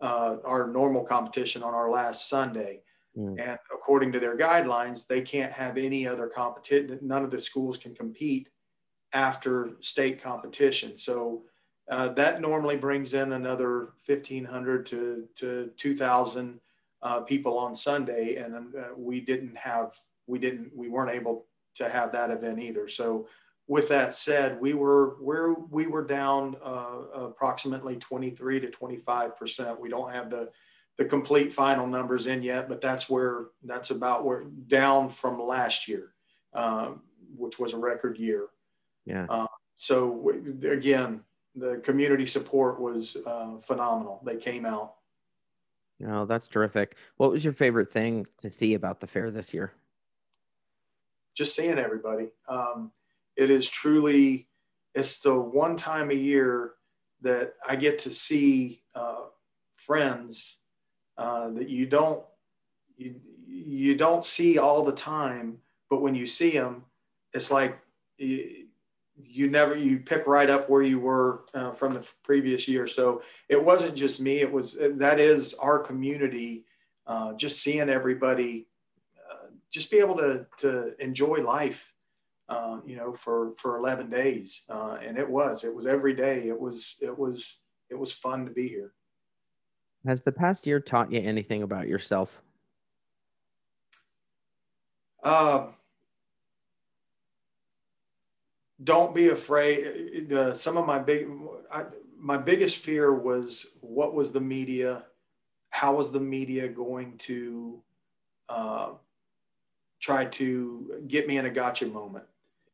uh, 0.00 0.36
our 0.44 0.68
normal 0.68 1.02
competition 1.02 1.62
on 1.62 1.74
our 1.74 1.90
last 1.90 2.28
Sunday. 2.28 2.80
Mm. 3.16 3.40
And 3.40 3.58
according 3.72 4.12
to 4.12 4.20
their 4.20 4.36
guidelines, 4.36 5.06
they 5.06 5.22
can't 5.22 5.52
have 5.52 5.76
any 5.76 6.06
other 6.06 6.28
competition. 6.28 6.98
None 7.02 7.24
of 7.24 7.30
the 7.30 7.40
schools 7.40 7.76
can 7.76 7.94
compete 7.94 8.48
after 9.12 9.76
state 9.80 10.22
competition. 10.22 10.96
So 10.96 11.44
uh, 11.90 12.08
that 12.10 12.40
normally 12.40 12.76
brings 12.76 13.14
in 13.14 13.32
another 13.32 13.92
1,500 14.04 14.86
to, 14.86 15.24
to 15.36 15.70
2,000 15.76 16.60
uh, 17.00 17.20
people 17.20 17.58
on 17.58 17.74
Sunday. 17.74 18.36
And 18.36 18.74
uh, 18.74 18.88
we 18.96 19.20
didn't 19.20 19.56
have, 19.56 19.96
we 20.26 20.38
didn't, 20.38 20.70
we 20.76 20.88
weren't 20.88 21.10
able 21.10 21.46
to 21.76 21.88
have 21.88 22.12
that 22.12 22.30
event 22.30 22.60
either. 22.60 22.88
So 22.88 23.26
with 23.68 23.88
that 23.90 24.14
said, 24.14 24.58
we 24.58 24.72
were, 24.72 25.16
we're, 25.20 25.52
we 25.52 25.86
were 25.86 26.02
down 26.02 26.56
uh, 26.64 27.02
approximately 27.12 27.96
23 27.96 28.60
to 28.60 28.68
25%. 28.68 29.78
We 29.78 29.90
don't 29.90 30.10
have 30.10 30.30
the, 30.30 30.50
the 30.96 31.04
complete 31.04 31.52
final 31.52 31.86
numbers 31.86 32.26
in 32.26 32.42
yet, 32.42 32.68
but 32.68 32.80
that's 32.80 33.10
where, 33.10 33.48
that's 33.62 33.90
about 33.90 34.24
where 34.24 34.44
down 34.44 35.10
from 35.10 35.40
last 35.40 35.86
year, 35.86 36.14
um, 36.54 37.02
which 37.36 37.58
was 37.58 37.74
a 37.74 37.78
record 37.78 38.16
year. 38.16 38.46
Yeah. 39.04 39.26
Uh, 39.28 39.46
so 39.76 40.32
again, 40.64 41.20
the 41.54 41.80
community 41.84 42.24
support 42.24 42.80
was 42.80 43.18
uh, 43.26 43.58
phenomenal. 43.60 44.22
They 44.24 44.36
came 44.36 44.64
out. 44.64 44.94
Oh, 46.06 46.24
that's 46.24 46.48
terrific. 46.48 46.96
What 47.18 47.32
was 47.32 47.44
your 47.44 47.52
favorite 47.52 47.92
thing 47.92 48.26
to 48.40 48.50
see 48.50 48.74
about 48.74 49.00
the 49.00 49.06
fair 49.06 49.30
this 49.30 49.52
year? 49.52 49.72
Just 51.36 51.54
seeing 51.54 51.78
everybody. 51.78 52.28
Um, 52.48 52.92
it 53.38 53.50
is 53.50 53.68
truly, 53.68 54.48
it's 54.94 55.20
the 55.20 55.34
one 55.34 55.76
time 55.76 56.10
a 56.10 56.14
year 56.14 56.72
that 57.22 57.54
I 57.66 57.76
get 57.76 58.00
to 58.00 58.10
see 58.10 58.82
uh, 58.96 59.26
friends 59.76 60.58
uh, 61.16 61.50
that 61.50 61.68
you 61.68 61.86
don't 61.86 62.24
you, 62.96 63.14
you 63.46 63.94
don't 63.94 64.24
see 64.24 64.58
all 64.58 64.82
the 64.84 64.92
time, 64.92 65.58
but 65.88 66.02
when 66.02 66.16
you 66.16 66.26
see 66.26 66.50
them, 66.50 66.84
it's 67.32 67.50
like 67.50 67.78
you, 68.16 68.66
you 69.16 69.48
never 69.48 69.76
you 69.76 70.00
pick 70.00 70.26
right 70.26 70.50
up 70.50 70.68
where 70.68 70.82
you 70.82 70.98
were 70.98 71.44
uh, 71.54 71.72
from 71.72 71.94
the 71.94 72.08
previous 72.24 72.66
year. 72.66 72.88
So 72.88 73.22
it 73.48 73.64
wasn't 73.64 73.94
just 73.94 74.20
me 74.20 74.38
it 74.40 74.50
was 74.50 74.76
that 74.80 75.20
is 75.20 75.54
our 75.54 75.78
community 75.78 76.64
uh, 77.06 77.34
just 77.34 77.62
seeing 77.62 77.88
everybody 77.88 78.66
uh, 79.30 79.46
just 79.70 79.92
be 79.92 79.98
able 79.98 80.16
to 80.16 80.44
to 80.58 80.94
enjoy 81.00 81.36
life 81.36 81.94
uh, 82.48 82.78
you 82.86 82.96
know 82.96 83.12
for 83.12 83.52
for 83.56 83.76
11 83.76 84.10
days 84.10 84.62
uh, 84.68 84.96
and 85.04 85.18
it 85.18 85.28
was 85.28 85.64
it 85.64 85.74
was 85.74 85.86
every 85.86 86.14
day 86.14 86.48
it 86.48 86.58
was 86.58 86.96
it 87.00 87.16
was 87.16 87.60
it 87.90 87.94
was 87.98 88.12
fun 88.12 88.44
to 88.44 88.50
be 88.50 88.68
here 88.68 88.92
has 90.06 90.22
the 90.22 90.32
past 90.32 90.66
year 90.66 90.80
taught 90.80 91.12
you 91.12 91.20
anything 91.20 91.62
about 91.62 91.88
yourself 91.88 92.42
um 95.24 95.74
don't 98.82 99.14
be 99.14 99.28
afraid. 99.28 100.32
Uh, 100.32 100.54
some 100.54 100.76
of 100.76 100.86
my 100.86 100.98
big, 100.98 101.28
I, 101.70 101.84
my 102.16 102.36
biggest 102.36 102.78
fear 102.78 103.12
was 103.12 103.66
what 103.80 104.14
was 104.14 104.32
the 104.32 104.40
media, 104.40 105.04
how 105.70 105.96
was 105.96 106.12
the 106.12 106.20
media 106.20 106.68
going 106.68 107.18
to 107.18 107.82
uh, 108.48 108.90
try 110.00 110.26
to 110.26 111.02
get 111.08 111.26
me 111.26 111.38
in 111.38 111.46
a 111.46 111.50
gotcha 111.50 111.86
moment, 111.86 112.24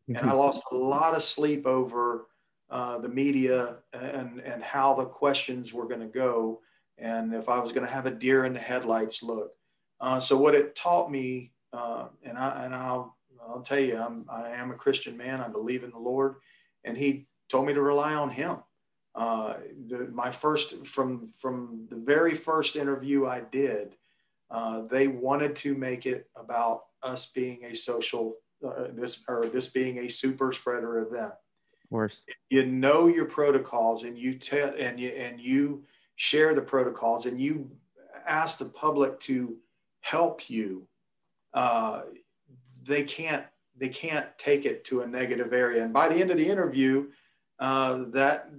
mm-hmm. 0.09 0.17
and 0.17 0.31
I 0.31 0.33
lost 0.33 0.63
a 0.71 0.75
lot 0.75 1.15
of 1.15 1.23
sleep 1.23 1.67
over 1.67 2.27
uh, 2.71 2.99
the 2.99 3.09
media 3.09 3.77
and 3.93 4.41
and 4.41 4.63
how 4.63 4.95
the 4.95 5.05
questions 5.05 5.73
were 5.73 5.87
going 5.87 6.01
to 6.01 6.07
go, 6.07 6.61
and 6.99 7.35
if 7.35 7.49
I 7.49 7.59
was 7.59 7.73
going 7.73 7.87
to 7.87 7.93
have 7.93 8.07
a 8.07 8.11
deer 8.11 8.45
in 8.45 8.53
the 8.53 8.61
headlights 8.61 9.23
look. 9.23 9.53
Uh, 10.01 10.21
so 10.21 10.37
what 10.37 10.55
it 10.55 10.75
taught 10.75 11.11
me, 11.11 11.53
uh, 11.73 12.07
and 12.25 12.37
I 12.37 12.65
and 12.65 12.75
I'll 12.75 13.17
I'll 13.49 13.63
tell 13.63 13.79
you, 13.79 13.97
I'm, 13.97 14.25
I 14.29 14.51
am 14.51 14.71
a 14.71 14.75
Christian 14.75 15.17
man. 15.17 15.41
I 15.41 15.49
believe 15.49 15.85
in 15.85 15.91
the 15.91 15.99
Lord. 15.99 16.37
And 16.85 16.97
he 16.97 17.27
told 17.49 17.67
me 17.67 17.75
to 17.75 17.83
rely 17.83 18.15
on 18.15 18.31
him. 18.31 18.59
Uh, 19.15 19.55
the, 19.89 20.09
my 20.13 20.31
first, 20.31 20.87
from, 20.87 21.29
from 21.29 21.87
the 21.89 21.97
very 21.97 22.35
first 22.35 22.77
interview 22.77 23.27
I 23.27 23.41
did, 23.41 23.97
uh, 24.51 24.83
they 24.83 25.09
wanted 25.09 25.57
to 25.57 25.75
make 25.75 26.07
it 26.07 26.29
about 26.37 26.83
us 27.03 27.27
being 27.27 27.65
a 27.65 27.75
social, 27.75 28.35
uh, 28.65 28.89
this, 28.93 29.23
or 29.29 29.47
this 29.47 29.69
being 29.69 29.99
a 29.99 30.09
super 30.09 30.53
spreader 30.53 30.99
event. 30.99 31.33
Of 31.85 31.91
course. 31.91 32.23
You 32.51 32.67
know 32.67 33.07
your 33.07 33.27
protocols 33.27 34.05
and 34.05 34.19
you 34.19 34.39
tell, 34.39 34.75
and 34.79 34.99
you, 34.99 35.11
and 35.11 35.41
you 35.41 35.85
share 36.17 36.55
the 36.55 36.63
protocols 36.63 37.27
and 37.27 37.41
you 37.41 37.71
ask 38.27 38.59
the 38.59 38.65
public 38.65 39.21
to 39.21 39.57
help 40.01 40.49
you. 40.49 40.87
Uh, 41.53 42.03
they 42.83 43.05
can't 43.05 43.45
they 43.77 43.89
can't 43.89 44.27
take 44.39 44.65
it 44.65 44.85
to 44.85 45.01
a 45.01 45.07
negative 45.07 45.53
area. 45.53 45.83
And 45.83 45.93
by 45.93 46.09
the 46.09 46.17
end 46.17 46.31
of 46.31 46.37
the 46.37 46.49
interview, 46.49 47.09
uh, 47.59 48.05
that 48.09 48.51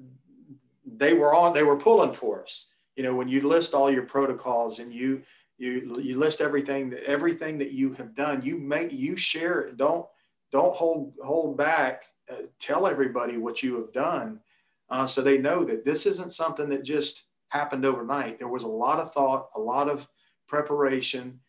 they 0.86 1.14
were 1.14 1.34
on 1.34 1.54
they 1.54 1.64
were 1.64 1.78
pulling 1.78 2.14
for 2.14 2.44
us. 2.44 2.70
You 2.96 3.04
know, 3.04 3.16
when 3.16 3.28
you 3.28 3.42
list 3.42 3.74
all 3.74 3.92
your 3.92 4.04
protocols 4.04 4.80
and 4.80 4.94
you 4.94 5.24
you 5.58 6.00
you 6.02 6.18
list 6.18 6.42
everything 6.42 6.90
that 6.92 7.04
everything 7.04 7.58
that 7.60 7.72
you 7.72 7.94
have 7.94 8.16
done, 8.16 8.42
you 8.44 8.58
make 8.58 8.92
you 8.92 9.16
share 9.16 9.62
it. 9.62 9.78
Don't 9.78 10.06
don't 10.52 10.76
hold 10.76 11.14
hold 11.24 11.58
back 11.58 12.06
uh, 12.32 12.44
tell 12.60 12.88
everybody 12.88 13.38
what 13.38 13.62
you 13.62 13.76
have 13.76 13.92
done 13.92 14.40
uh, 14.90 15.06
so 15.06 15.22
they 15.22 15.38
know 15.38 15.64
that 15.64 15.84
this 15.84 16.06
isn't 16.06 16.34
something 16.34 16.70
that 16.70 16.84
just 16.84 17.24
happened 17.50 17.86
overnight. 17.86 18.38
There 18.38 18.48
was 18.48 18.64
a 18.64 18.68
lot 18.68 19.00
of 19.00 19.14
thought, 19.14 19.50
a 19.56 19.60
lot 19.60 19.90
of 19.90 20.10
preparation, 20.48 21.40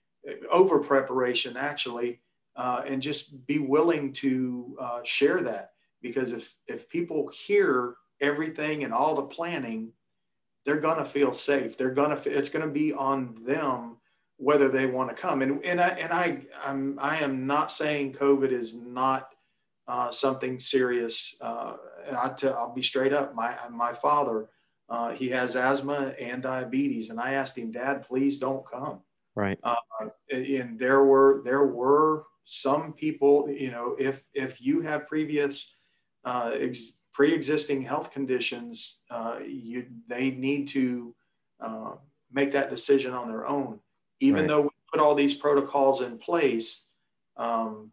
over 0.51 0.79
preparation 0.79 1.57
actually, 1.57 2.21
uh, 2.57 2.83
and 2.87 3.03
just 3.03 3.47
be 3.47 3.59
willing 3.59 4.13
to 4.15 4.77
uh, 4.81 5.01
share 5.05 5.43
that 5.43 5.73
because 6.01 6.33
if 6.33 6.55
if 6.67 6.89
people 6.89 7.31
hear 7.47 7.97
everything 8.21 8.85
and 8.85 8.95
all 8.95 9.15
the 9.15 9.23
planning, 9.23 9.93
they're 10.67 10.81
gonna 10.81 11.05
feel 11.05 11.33
safe. 11.33 11.79
They're 11.79 11.93
gonna 11.93 12.21
it's 12.27 12.51
gonna 12.51 12.67
be 12.67 12.93
on 12.93 13.39
them 13.45 13.97
whether 14.37 14.69
they 14.69 14.85
want 14.85 15.09
to 15.09 15.15
come. 15.15 15.41
And 15.41 15.65
and 15.65 15.81
I 15.81 15.89
and 15.91 16.13
I 16.13 16.43
I'm 16.63 16.99
I 17.01 17.19
am 17.19 17.47
not 17.47 17.71
saying 17.73 18.15
COVID 18.15 18.51
is 18.51 18.75
not 18.75 19.31
uh, 19.89 20.11
something 20.11 20.59
serious. 20.59 21.35
Uh, 21.41 21.75
and 22.07 22.17
I 22.17 22.31
t- 22.31 22.49
I'll 22.49 22.75
be 22.75 22.83
straight 22.83 23.13
up. 23.13 23.35
My 23.35 23.57
my 23.71 23.93
father, 23.93 24.49
uh, 24.89 25.13
he 25.13 25.29
has 25.29 25.55
asthma 25.55 26.15
and 26.19 26.43
diabetes, 26.43 27.11
and 27.11 27.21
I 27.21 27.35
asked 27.35 27.57
him, 27.57 27.71
Dad, 27.71 28.03
please 28.03 28.39
don't 28.39 28.67
come. 28.67 29.01
Right. 29.37 29.59
Uh, 29.63 29.77
and 30.33 30.79
there 30.79 31.05
were 31.05 31.43
there 31.45 31.67
were 31.67 32.25
some 32.43 32.93
people, 32.93 33.49
you 33.49 33.71
know, 33.71 33.95
if 33.99 34.25
if 34.35 34.61
you 34.61 34.81
have 34.81 35.07
previous 35.07 35.73
uh, 36.25 36.51
ex- 36.55 36.99
pre-existing 37.17 37.81
health 37.81 38.11
conditions, 38.13 38.99
uh, 39.11 39.39
you 39.43 39.87
they 40.07 40.31
need 40.33 40.69
to 40.69 41.15
make 42.31 42.53
that 42.53 42.69
decision 42.69 43.15
on 43.15 43.27
their 43.27 43.47
own. 43.47 43.81
Even 44.21 44.41
right. 44.41 44.49
though 44.49 44.61
we 44.61 44.69
put 44.93 45.01
all 45.01 45.15
these 45.15 45.33
protocols 45.33 46.03
in 46.03 46.19
place, 46.19 46.85
um, 47.39 47.91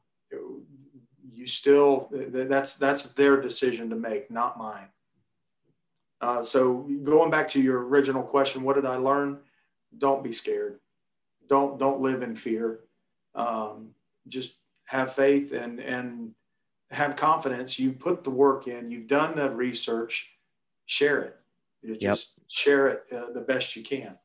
you 1.33 1.47
still 1.47 2.09
that's 2.11 2.73
that's 2.73 3.13
their 3.13 3.39
decision 3.39 3.89
to 3.89 3.95
make, 3.95 4.29
not 4.29 4.57
mine. 4.57 4.89
Uh, 6.19 6.43
so 6.43 6.89
going 7.03 7.31
back 7.31 7.47
to 7.47 7.61
your 7.61 7.87
original 7.87 8.23
question, 8.23 8.63
what 8.63 8.75
did 8.75 8.85
I 8.85 8.97
learn? 8.97 9.39
Don't 9.97 10.21
be 10.21 10.33
scared. 10.33 10.79
Don't 11.47 11.79
don't 11.79 12.01
live 12.01 12.23
in 12.23 12.35
fear. 12.35 12.81
Um, 13.35 13.91
just 14.27 14.57
have 14.87 15.13
faith 15.13 15.53
and 15.53 15.79
and 15.79 16.35
have 16.93 17.15
confidence. 17.15 17.79
You've 17.79 17.99
put 17.99 18.23
the 18.23 18.29
work 18.29 18.67
in. 18.67 18.91
You've 18.91 19.07
done 19.07 19.35
the 19.35 19.49
research. 19.49 20.29
Share 20.85 21.21
it. 21.21 21.37
You 21.81 21.95
just 21.97 22.37
yep. 22.37 22.45
share 22.49 22.87
it 22.87 23.03
uh, 23.11 23.31
the 23.33 23.41
best 23.41 23.75
you 23.75 23.83
can. 23.83 24.17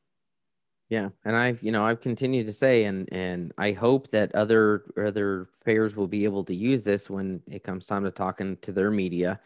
Yeah, 0.89 1.09
and 1.23 1.35
I've 1.35 1.61
you 1.61 1.71
know 1.71 1.85
I've 1.85 2.01
continued 2.01 2.47
to 2.47 2.53
say, 2.53 2.85
and 2.85 3.07
and 3.11 3.51
I 3.57 3.73
hope 3.73 4.09
that 4.09 4.33
other 4.33 4.85
other 4.97 5.49
fairs 5.63 5.95
will 5.95 6.07
be 6.07 6.23
able 6.23 6.43
to 6.45 6.55
use 6.55 6.81
this 6.81 7.09
when 7.09 7.41
it 7.47 7.63
comes 7.63 7.85
time 7.85 8.03
to 8.05 8.11
talking 8.11 8.57
to 8.61 8.71
their 8.71 8.89
media. 8.89 9.39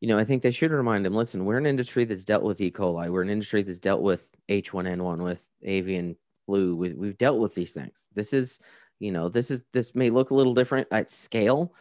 You 0.00 0.08
know, 0.08 0.18
I 0.18 0.24
think 0.24 0.42
they 0.42 0.50
should 0.52 0.70
remind 0.70 1.04
them. 1.04 1.14
Listen, 1.14 1.44
we're 1.44 1.58
an 1.58 1.66
industry 1.66 2.04
that's 2.04 2.24
dealt 2.24 2.44
with 2.44 2.60
E. 2.60 2.70
coli. 2.70 3.10
We're 3.10 3.22
an 3.22 3.30
industry 3.30 3.62
that's 3.62 3.78
dealt 3.78 4.02
with 4.02 4.30
H1N1, 4.48 5.24
with 5.24 5.48
avian 5.62 6.16
flu. 6.44 6.76
We, 6.76 6.92
we've 6.92 7.18
dealt 7.18 7.40
with 7.40 7.54
these 7.54 7.72
things. 7.72 7.96
This 8.14 8.32
is, 8.32 8.60
you 8.98 9.12
know, 9.12 9.28
this 9.28 9.50
is 9.50 9.62
this 9.72 9.94
may 9.94 10.10
look 10.10 10.30
a 10.30 10.34
little 10.34 10.54
different 10.54 10.88
at 10.90 11.10
scale, 11.10 11.74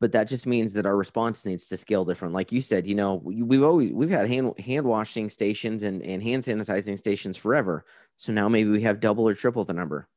but 0.00 0.12
that 0.12 0.28
just 0.28 0.46
means 0.46 0.72
that 0.74 0.86
our 0.86 0.96
response 0.96 1.46
needs 1.46 1.68
to 1.68 1.76
scale 1.76 2.04
different. 2.04 2.34
Like 2.34 2.52
you 2.52 2.60
said, 2.60 2.86
you 2.86 2.94
know, 2.94 3.20
we've 3.24 3.62
always 3.62 3.92
we've 3.92 4.10
had 4.10 4.28
hand 4.28 4.58
hand 4.58 4.86
washing 4.86 5.30
stations 5.30 5.82
and, 5.82 6.02
and 6.02 6.22
hand 6.22 6.42
sanitizing 6.42 6.98
stations 6.98 7.36
forever. 7.36 7.84
So 8.16 8.32
now 8.32 8.48
maybe 8.48 8.70
we 8.70 8.82
have 8.82 9.00
double 9.00 9.28
or 9.28 9.34
triple 9.34 9.64
the 9.64 9.72
number. 9.72 10.08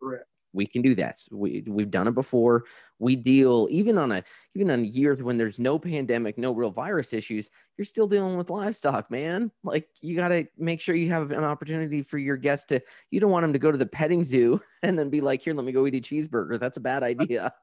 Correct. 0.00 0.26
We 0.52 0.66
can 0.66 0.82
do 0.82 0.94
that. 0.96 1.22
We 1.30 1.62
we've 1.66 1.90
done 1.90 2.08
it 2.08 2.14
before. 2.14 2.64
We 2.98 3.16
deal 3.16 3.68
even 3.70 3.98
on 3.98 4.12
a 4.12 4.24
even 4.54 4.70
on 4.70 4.84
years 4.84 5.22
when 5.22 5.38
there's 5.38 5.58
no 5.58 5.78
pandemic, 5.78 6.38
no 6.38 6.52
real 6.52 6.70
virus 6.70 7.12
issues. 7.12 7.50
You're 7.76 7.84
still 7.84 8.08
dealing 8.08 8.36
with 8.36 8.50
livestock, 8.50 9.10
man. 9.10 9.52
Like 9.62 9.88
you 10.00 10.16
got 10.16 10.28
to 10.28 10.46
make 10.58 10.80
sure 10.80 10.94
you 10.94 11.10
have 11.10 11.30
an 11.30 11.44
opportunity 11.44 12.02
for 12.02 12.18
your 12.18 12.36
guests 12.36 12.66
to. 12.66 12.80
You 13.10 13.20
don't 13.20 13.30
want 13.30 13.44
them 13.44 13.52
to 13.52 13.58
go 13.58 13.70
to 13.70 13.78
the 13.78 13.86
petting 13.86 14.24
zoo 14.24 14.60
and 14.82 14.98
then 14.98 15.08
be 15.08 15.20
like, 15.20 15.42
"Here, 15.42 15.54
let 15.54 15.64
me 15.64 15.72
go 15.72 15.86
eat 15.86 15.94
a 15.94 16.00
cheeseburger." 16.00 16.58
That's 16.58 16.76
a 16.76 16.80
bad 16.80 17.02
idea. 17.02 17.54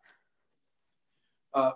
Uh, 1.54 1.72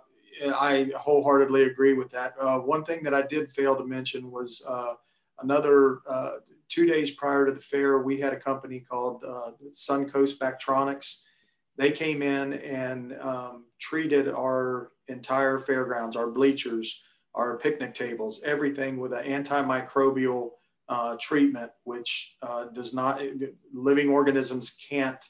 I 0.56 0.92
wholeheartedly 0.96 1.64
agree 1.64 1.94
with 1.94 2.10
that. 2.12 2.36
Uh, 2.40 2.60
one 2.60 2.84
thing 2.84 3.04
that 3.04 3.14
I 3.14 3.24
did 3.24 3.52
fail 3.52 3.76
to 3.76 3.86
mention 3.86 4.32
was 4.32 4.64
uh, 4.68 4.94
another 5.42 6.00
uh, 6.08 6.38
two 6.72 6.86
days 6.86 7.12
prior 7.12 7.46
to 7.46 7.52
the 7.52 7.60
fair, 7.60 8.00
we 8.00 8.20
had 8.20 8.34
a 8.34 8.40
company 8.40 8.80
called 8.80 9.24
uh, 9.28 9.52
Suncoast 9.74 10.38
Bactronics. 10.38 11.22
They 11.78 11.92
came 11.92 12.22
in 12.22 12.54
and 12.54 13.14
um, 13.20 13.66
treated 13.80 14.30
our 14.30 14.92
entire 15.08 15.60
fairgrounds, 15.60 16.16
our 16.16 16.30
bleachers, 16.32 17.04
our 17.36 17.58
picnic 17.58 17.94
tables, 17.94 18.42
everything 18.44 19.00
with 19.00 19.14
an 19.14 19.26
antimicrobial 19.26 20.52
uh, 20.90 21.16
treatment, 21.20 21.72
which 21.84 22.36
does 22.74 22.94
not, 22.94 23.22
living 23.74 24.10
organisms 24.10 24.76
can't 24.90 25.24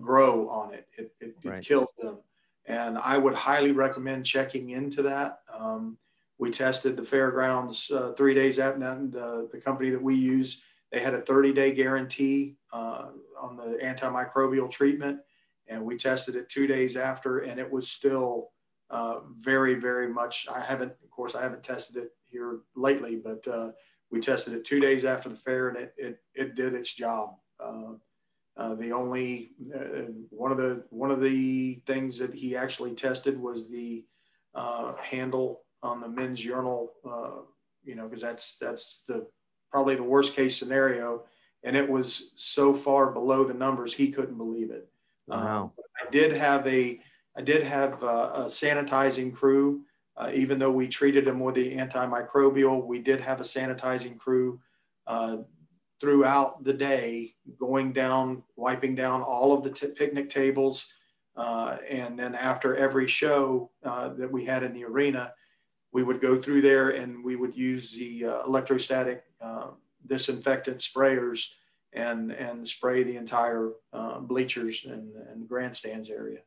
grow 0.00 0.48
on 0.48 0.74
it. 0.74 0.86
It, 0.98 1.12
it, 1.20 1.34
right. 1.44 1.58
it 1.58 1.66
kills 1.66 1.92
them. 1.98 2.18
And 2.66 2.98
I 2.98 3.16
would 3.16 3.34
highly 3.34 3.72
recommend 3.72 4.26
checking 4.26 4.70
into 4.70 5.02
that. 5.02 5.38
Um, 5.52 5.98
we 6.38 6.50
tested 6.50 6.96
the 6.96 7.04
fairgrounds 7.04 7.90
uh, 7.90 8.12
three 8.16 8.34
days 8.34 8.58
after 8.58 8.80
the, 8.80 9.48
the 9.52 9.60
company 9.60 9.90
that 9.90 10.02
we 10.02 10.14
use. 10.14 10.62
They 10.92 11.00
had 11.00 11.14
a 11.14 11.22
30 11.22 11.52
day 11.52 11.72
guarantee 11.72 12.56
uh, 12.72 13.06
on 13.40 13.56
the 13.56 13.78
antimicrobial 13.82 14.70
treatment. 14.70 15.20
And 15.68 15.84
we 15.84 15.96
tested 15.96 16.36
it 16.36 16.48
two 16.48 16.66
days 16.66 16.96
after, 16.96 17.40
and 17.40 17.58
it 17.58 17.68
was 17.70 17.90
still 17.90 18.50
uh, 18.90 19.20
very, 19.36 19.74
very 19.74 20.08
much. 20.08 20.46
I 20.52 20.60
haven't, 20.60 20.92
of 21.02 21.10
course, 21.10 21.34
I 21.34 21.42
haven't 21.42 21.64
tested 21.64 22.04
it 22.04 22.10
here 22.22 22.60
lately, 22.76 23.16
but 23.16 23.46
uh, 23.48 23.70
we 24.10 24.20
tested 24.20 24.54
it 24.54 24.64
two 24.64 24.78
days 24.78 25.04
after 25.04 25.28
the 25.28 25.36
fair 25.36 25.68
and 25.68 25.78
it, 25.78 25.94
it, 25.96 26.18
it 26.34 26.54
did 26.54 26.74
its 26.74 26.92
job. 26.92 27.34
Uh, 27.58 27.94
uh, 28.56 28.74
the 28.74 28.92
only 28.92 29.50
uh, 29.74 30.10
one 30.30 30.50
of 30.50 30.56
the 30.56 30.82
one 30.88 31.10
of 31.10 31.20
the 31.20 31.74
things 31.86 32.18
that 32.18 32.32
he 32.32 32.56
actually 32.56 32.94
tested 32.94 33.38
was 33.38 33.68
the 33.68 34.04
uh, 34.54 34.94
handle 34.96 35.65
on 35.82 36.00
the 36.00 36.08
men's 36.08 36.44
urinal. 36.44 36.92
Uh, 37.08 37.42
you 37.84 37.94
know, 37.94 38.04
because 38.04 38.22
that's 38.22 38.58
that's 38.58 39.04
the 39.06 39.26
probably 39.70 39.96
the 39.96 40.02
worst 40.02 40.34
case 40.34 40.58
scenario, 40.58 41.24
and 41.62 41.76
it 41.76 41.88
was 41.88 42.32
so 42.36 42.74
far 42.74 43.12
below 43.12 43.44
the 43.44 43.54
numbers 43.54 43.94
he 43.94 44.10
couldn't 44.10 44.38
believe 44.38 44.70
it. 44.70 44.88
Wow. 45.26 45.72
I 46.00 46.10
did 46.10 46.32
have 46.32 46.66
a 46.66 47.00
I 47.36 47.42
did 47.42 47.62
have 47.62 48.02
a, 48.02 48.32
a 48.34 48.44
sanitizing 48.46 49.34
crew. 49.34 49.82
Uh, 50.16 50.30
even 50.32 50.58
though 50.58 50.70
we 50.70 50.88
treated 50.88 51.26
him 51.26 51.40
with 51.40 51.56
the 51.56 51.76
antimicrobial, 51.76 52.86
we 52.86 52.98
did 52.98 53.20
have 53.20 53.38
a 53.38 53.44
sanitizing 53.44 54.16
crew 54.16 54.58
uh, 55.06 55.36
throughout 56.00 56.64
the 56.64 56.72
day, 56.72 57.34
going 57.58 57.92
down, 57.92 58.42
wiping 58.56 58.94
down 58.94 59.20
all 59.20 59.52
of 59.52 59.62
the 59.62 59.70
t- 59.70 59.88
picnic 59.88 60.30
tables. 60.30 60.90
Uh, 61.36 61.76
and 61.86 62.18
then 62.18 62.34
after 62.34 62.74
every 62.76 63.06
show 63.06 63.70
uh, 63.84 64.08
that 64.14 64.32
we 64.32 64.42
had 64.42 64.62
in 64.62 64.72
the 64.72 64.84
arena, 64.84 65.32
we 65.96 66.02
would 66.02 66.20
go 66.20 66.36
through 66.36 66.60
there 66.60 66.90
and 66.90 67.24
we 67.24 67.36
would 67.36 67.56
use 67.56 67.92
the 67.92 68.26
uh, 68.26 68.44
electrostatic 68.44 69.24
uh, 69.40 69.68
disinfectant 70.06 70.78
sprayers 70.80 71.54
and, 71.94 72.32
and 72.32 72.68
spray 72.68 73.02
the 73.02 73.16
entire 73.16 73.70
uh, 73.94 74.18
bleachers 74.18 74.84
and, 74.84 75.14
and 75.32 75.48
grandstands 75.48 76.10
area. 76.10 76.40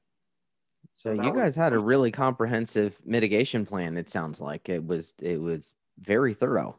So, 0.94 1.16
so 1.16 1.24
you 1.24 1.34
guys 1.34 1.46
was, 1.46 1.56
had 1.56 1.74
a 1.74 1.80
really 1.80 2.12
comprehensive 2.12 3.00
mitigation 3.04 3.66
plan. 3.66 3.98
It 3.98 4.08
sounds 4.08 4.40
like 4.40 4.70
it 4.70 4.86
was, 4.86 5.16
it 5.20 5.42
was 5.42 5.74
very 6.00 6.36
thorough. 6.36 6.78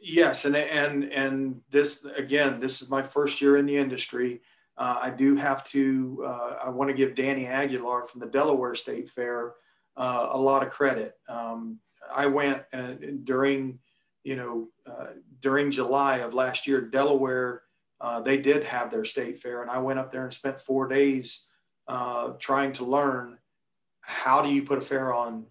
Yes, 0.00 0.44
and 0.44 0.56
and 0.56 1.04
and 1.12 1.60
this 1.70 2.04
again, 2.04 2.60
this 2.60 2.80
is 2.80 2.88
my 2.88 3.02
first 3.02 3.40
year 3.40 3.56
in 3.56 3.66
the 3.66 3.76
industry. 3.76 4.42
Uh, 4.76 4.96
I 5.02 5.10
do 5.10 5.34
have 5.34 5.64
to. 5.64 6.24
Uh, 6.24 6.54
I 6.66 6.68
want 6.68 6.88
to 6.88 6.94
give 6.94 7.16
Danny 7.16 7.46
Aguilar 7.46 8.06
from 8.06 8.20
the 8.20 8.28
Delaware 8.28 8.76
State 8.76 9.08
Fair 9.08 9.54
uh, 9.98 10.28
a 10.32 10.38
lot 10.38 10.62
of 10.62 10.70
credit. 10.70 11.18
Um, 11.28 11.80
I 12.10 12.26
went 12.26 12.62
uh, 12.72 12.94
during, 13.24 13.80
you 14.24 14.36
know, 14.36 14.68
uh, 14.86 15.08
during 15.40 15.70
July 15.70 16.18
of 16.18 16.32
last 16.32 16.66
year, 16.66 16.80
Delaware. 16.80 17.62
Uh, 18.00 18.20
they 18.20 18.38
did 18.38 18.64
have 18.64 18.90
their 18.90 19.04
state 19.04 19.38
fair, 19.40 19.60
and 19.60 19.70
I 19.70 19.78
went 19.78 19.98
up 19.98 20.12
there 20.12 20.24
and 20.24 20.32
spent 20.32 20.60
four 20.60 20.86
days 20.86 21.46
trying 22.38 22.72
to 22.74 22.84
learn 22.84 23.38
how 24.02 24.40
do 24.40 24.48
you 24.50 24.62
put 24.62 24.78
a 24.78 24.82
fair 24.82 25.12
on 25.12 25.46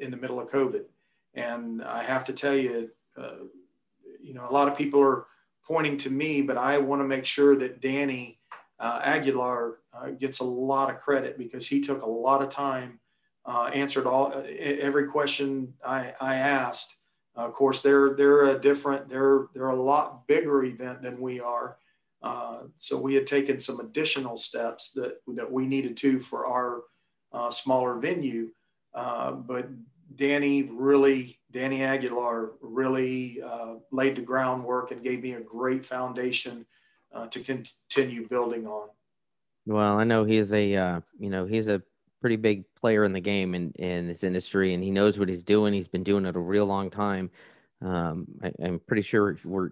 in 0.00 0.10
the 0.10 0.16
middle 0.16 0.40
of 0.40 0.48
COVID. 0.48 0.84
And 1.34 1.82
I 1.82 2.02
have 2.02 2.24
to 2.24 2.32
tell 2.32 2.56
you, 2.56 2.90
you 4.20 4.34
know, 4.34 4.48
a 4.48 4.52
lot 4.52 4.68
of 4.68 4.78
people 4.78 5.00
are 5.00 5.26
pointing 5.62 5.98
to 5.98 6.10
me, 6.10 6.40
but 6.40 6.56
I 6.56 6.78
want 6.78 7.02
to 7.02 7.06
make 7.06 7.26
sure 7.26 7.54
that 7.56 7.82
Danny 7.82 8.38
uh, 8.80 9.00
Aguilar 9.04 9.78
uh, 9.92 10.10
gets 10.10 10.40
a 10.40 10.44
lot 10.44 10.90
of 10.90 10.98
credit 11.00 11.36
because 11.36 11.66
he 11.66 11.80
took 11.80 12.02
a 12.02 12.08
lot 12.08 12.42
of 12.42 12.48
time, 12.48 13.00
uh, 13.48 13.70
answered 13.72 14.06
all 14.06 14.44
every 14.58 15.06
question 15.06 15.72
I, 15.84 16.12
I 16.20 16.34
asked. 16.36 16.96
of 17.34 17.54
course, 17.54 17.80
they're 17.82 18.14
they're 18.14 18.48
a 18.56 18.60
different 18.60 19.08
they're 19.08 19.46
they're 19.54 19.70
a 19.70 19.82
lot 19.82 20.26
bigger 20.26 20.64
event 20.64 21.00
than 21.02 21.20
we 21.20 21.40
are. 21.40 21.78
Uh, 22.22 22.64
so 22.78 22.96
we 22.96 23.14
had 23.14 23.26
taken 23.26 23.58
some 23.58 23.80
additional 23.80 24.36
steps 24.36 24.92
that 24.92 25.20
that 25.28 25.50
we 25.50 25.66
needed 25.66 25.96
to 25.96 26.20
for 26.20 26.46
our 26.46 26.82
uh, 27.32 27.50
smaller 27.50 27.98
venue. 27.98 28.50
Uh, 28.94 29.32
but 29.32 29.68
Danny 30.16 30.64
really, 30.64 31.38
Danny 31.50 31.82
Aguilar 31.82 32.52
really 32.60 33.40
uh, 33.42 33.74
laid 33.90 34.16
the 34.16 34.22
groundwork 34.22 34.90
and 34.90 35.02
gave 35.02 35.22
me 35.22 35.34
a 35.34 35.40
great 35.40 35.84
foundation 35.84 36.66
uh, 37.14 37.26
to 37.28 37.40
continue 37.40 38.26
building 38.28 38.66
on. 38.66 38.88
Well, 39.66 39.98
I 39.98 40.04
know 40.04 40.24
he's 40.24 40.52
a, 40.52 40.74
uh, 40.74 41.00
you 41.18 41.30
know, 41.30 41.44
he's 41.46 41.68
a 41.68 41.82
pretty 42.20 42.36
big 42.36 42.64
player 42.74 43.04
in 43.04 43.12
the 43.12 43.20
game 43.20 43.54
in, 43.54 43.72
in 43.72 44.06
this 44.06 44.24
industry 44.24 44.74
and 44.74 44.82
he 44.82 44.90
knows 44.90 45.18
what 45.18 45.28
he's 45.28 45.44
doing. 45.44 45.72
He's 45.72 45.88
been 45.88 46.04
doing 46.04 46.26
it 46.26 46.36
a 46.36 46.40
real 46.40 46.66
long 46.66 46.90
time. 46.90 47.30
Um, 47.80 48.26
I, 48.42 48.52
am 48.60 48.80
pretty 48.80 49.02
sure 49.02 49.38
we're, 49.44 49.70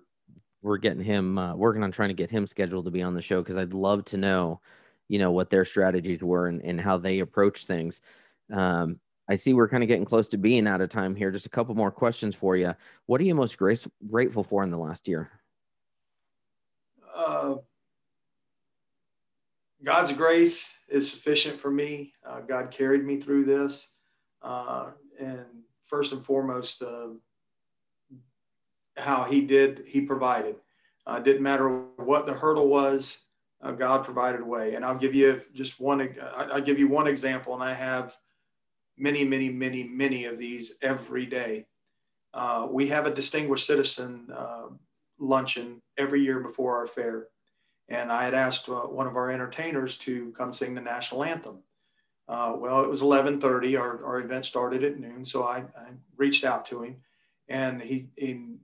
we're 0.62 0.78
getting 0.78 1.02
him, 1.02 1.38
uh, 1.38 1.54
working 1.54 1.82
on 1.82 1.92
trying 1.92 2.08
to 2.10 2.14
get 2.14 2.30
him 2.30 2.46
scheduled 2.46 2.84
to 2.84 2.90
be 2.90 3.02
on 3.02 3.14
the 3.14 3.22
show. 3.22 3.42
Cause 3.42 3.56
I'd 3.56 3.72
love 3.72 4.04
to 4.06 4.16
know, 4.16 4.60
you 5.08 5.18
know, 5.18 5.32
what 5.32 5.50
their 5.50 5.64
strategies 5.64 6.22
were 6.22 6.48
and, 6.48 6.62
and 6.62 6.80
how 6.80 6.98
they 6.98 7.20
approach 7.20 7.66
things. 7.66 8.00
Um, 8.52 9.00
I 9.28 9.34
see 9.34 9.54
we're 9.54 9.68
kind 9.68 9.82
of 9.82 9.88
getting 9.88 10.04
close 10.04 10.28
to 10.28 10.38
being 10.38 10.68
out 10.68 10.80
of 10.80 10.88
time 10.88 11.16
here. 11.16 11.32
Just 11.32 11.46
a 11.46 11.50
couple 11.50 11.74
more 11.74 11.90
questions 11.90 12.34
for 12.34 12.56
you. 12.56 12.74
What 13.06 13.20
are 13.20 13.24
you 13.24 13.34
most 13.34 13.58
grace, 13.58 13.86
grateful 14.08 14.44
for 14.44 14.62
in 14.62 14.70
the 14.70 14.78
last 14.78 15.08
year? 15.08 15.30
Uh, 17.14 17.56
God's 19.82 20.12
grace 20.12 20.78
is 20.88 21.10
sufficient 21.10 21.60
for 21.60 21.70
me. 21.70 22.12
Uh, 22.26 22.40
God 22.40 22.70
carried 22.70 23.04
me 23.04 23.20
through 23.20 23.44
this. 23.44 23.92
Uh, 24.42 24.90
and 25.18 25.44
first 25.82 26.12
and 26.12 26.24
foremost, 26.24 26.82
uh, 26.82 27.08
how 28.96 29.24
he 29.24 29.42
did, 29.42 29.84
he 29.86 30.00
provided. 30.00 30.56
Uh, 31.06 31.20
didn't 31.20 31.42
matter 31.42 31.68
what 31.96 32.26
the 32.26 32.34
hurdle 32.34 32.68
was, 32.68 33.26
uh, 33.62 33.72
God 33.72 34.04
provided 34.04 34.40
a 34.40 34.44
way. 34.44 34.74
And 34.74 34.84
I'll 34.84 34.98
give 34.98 35.14
you 35.14 35.40
just 35.54 35.80
one, 35.80 36.16
I'll 36.34 36.60
give 36.60 36.78
you 36.78 36.88
one 36.88 37.06
example, 37.06 37.54
and 37.54 37.62
I 37.62 37.74
have 37.74 38.16
many, 38.96 39.24
many, 39.24 39.48
many, 39.50 39.84
many 39.84 40.24
of 40.24 40.38
these 40.38 40.74
every 40.82 41.26
day. 41.26 41.66
Uh, 42.34 42.66
we 42.70 42.88
have 42.88 43.06
a 43.06 43.14
distinguished 43.14 43.66
citizen 43.66 44.28
uh, 44.34 44.66
luncheon 45.18 45.80
every 45.96 46.22
year 46.22 46.40
before 46.40 46.76
our 46.76 46.86
fair. 46.86 47.28
And 47.88 48.10
I 48.10 48.24
had 48.24 48.34
asked 48.34 48.68
uh, 48.68 48.80
one 48.80 49.06
of 49.06 49.16
our 49.16 49.30
entertainers 49.30 49.96
to 49.98 50.32
come 50.32 50.52
sing 50.52 50.74
the 50.74 50.80
national 50.80 51.24
anthem. 51.24 51.58
Uh, 52.28 52.54
well, 52.56 52.82
it 52.82 52.88
was 52.88 53.02
1130. 53.02 53.76
Our, 53.76 54.04
our 54.04 54.20
event 54.20 54.44
started 54.44 54.82
at 54.82 54.98
noon. 54.98 55.24
So 55.24 55.44
I, 55.44 55.58
I 55.58 55.90
reached 56.16 56.44
out 56.44 56.66
to 56.66 56.82
him 56.82 56.96
and 57.48 57.80
he, 57.80 58.08
he, 58.16 58.56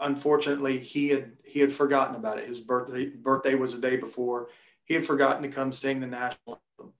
unfortunately 0.00 0.78
he 0.78 1.08
had, 1.08 1.32
he 1.42 1.60
had 1.60 1.72
forgotten 1.72 2.14
about 2.14 2.38
it. 2.38 2.46
His 2.46 2.60
birthday, 2.60 3.06
birthday 3.06 3.56
was 3.56 3.74
the 3.74 3.80
day 3.80 3.96
before 3.96 4.48
he 4.84 4.94
had 4.94 5.04
forgotten 5.04 5.42
to 5.42 5.48
come 5.48 5.72
sing 5.72 6.00
the 6.00 6.06
national 6.06 6.60
anthem. 6.78 6.92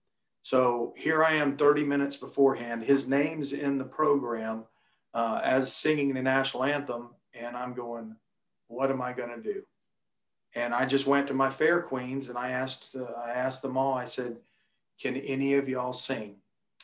so 0.42 0.94
here 0.96 1.22
I 1.22 1.34
am 1.34 1.56
30 1.56 1.84
minutes 1.84 2.16
beforehand. 2.16 2.82
His 2.82 3.06
name's 3.08 3.52
in 3.52 3.78
the 3.78 3.84
program 3.84 4.64
uh, 5.12 5.40
as 5.44 5.72
singing 5.72 6.14
the 6.14 6.22
national 6.22 6.64
anthem. 6.64 7.10
And 7.34 7.56
I'm 7.56 7.74
going, 7.74 8.16
what 8.68 8.90
am 8.90 9.02
I 9.02 9.12
going 9.12 9.30
to 9.30 9.42
do? 9.42 9.64
And 10.54 10.72
I 10.72 10.86
just 10.86 11.06
went 11.06 11.26
to 11.28 11.34
my 11.34 11.50
fair 11.50 11.82
queens 11.82 12.28
and 12.28 12.38
I 12.38 12.50
asked, 12.50 12.94
uh, 12.94 13.04
I 13.24 13.30
asked 13.30 13.62
them 13.62 13.76
all, 13.76 13.94
I 13.94 14.04
said, 14.04 14.36
can 15.00 15.16
any 15.16 15.54
of 15.54 15.68
y'all 15.68 15.92
sing? 15.92 16.36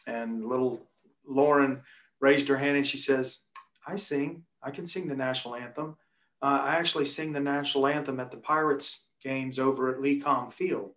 And 0.06 0.44
little 0.46 0.80
Lauren 1.26 1.82
raised 2.20 2.48
her 2.48 2.56
hand 2.56 2.76
and 2.76 2.86
she 2.86 2.98
says, 2.98 3.42
I 3.86 3.96
sing. 3.96 4.44
I 4.62 4.70
can 4.70 4.86
sing 4.86 5.08
the 5.08 5.16
national 5.16 5.54
anthem. 5.54 5.96
Uh, 6.42 6.60
I 6.62 6.74
actually 6.76 7.06
sing 7.06 7.32
the 7.32 7.40
national 7.40 7.86
anthem 7.86 8.18
at 8.18 8.30
the 8.30 8.36
Pirates 8.36 9.06
games 9.22 9.58
over 9.58 9.90
at 9.90 10.00
Lee 10.00 10.20
LECOM 10.20 10.52
Field. 10.52 10.92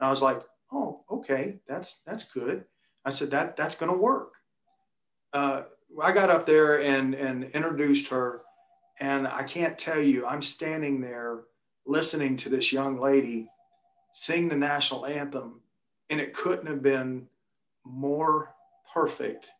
And 0.00 0.06
I 0.06 0.10
was 0.10 0.22
like, 0.22 0.42
oh, 0.72 1.04
okay, 1.10 1.56
that's 1.68 2.00
that's 2.06 2.24
good. 2.24 2.64
I 3.04 3.10
said 3.10 3.30
that 3.30 3.56
that's 3.56 3.76
going 3.76 3.92
to 3.92 3.98
work. 3.98 4.34
Uh, 5.32 5.62
I 6.02 6.12
got 6.12 6.30
up 6.30 6.46
there 6.46 6.80
and 6.82 7.14
and 7.14 7.44
introduced 7.44 8.08
her, 8.08 8.42
and 9.00 9.28
I 9.28 9.42
can't 9.42 9.78
tell 9.78 10.00
you, 10.00 10.26
I'm 10.26 10.42
standing 10.42 11.00
there 11.00 11.40
listening 11.86 12.36
to 12.38 12.48
this 12.48 12.72
young 12.72 13.00
lady 13.00 13.48
sing 14.12 14.48
the 14.48 14.56
national 14.56 15.04
anthem, 15.04 15.60
and 16.08 16.20
it 16.20 16.32
couldn't 16.32 16.66
have 16.66 16.82
been 16.82 17.28
more 17.84 18.54
perfect. 18.92 19.50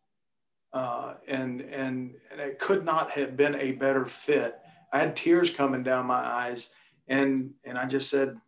Uh, 0.73 1.15
and, 1.29 1.61
and 1.61 2.15
and 2.31 2.41
it 2.41 2.59
could 2.59 2.85
not 2.85 3.11
have 3.11 3.37
been 3.37 3.55
a 3.55 3.73
better 3.73 4.05
fit. 4.05 4.59
I 4.93 4.99
had 4.99 5.17
tears 5.17 5.51
coming 5.51 5.83
down 5.83 6.07
my 6.07 6.15
eyes, 6.15 6.71
and 7.07 7.53
and 7.65 7.79
I 7.79 7.87
just 7.87 8.11
said, 8.11 8.41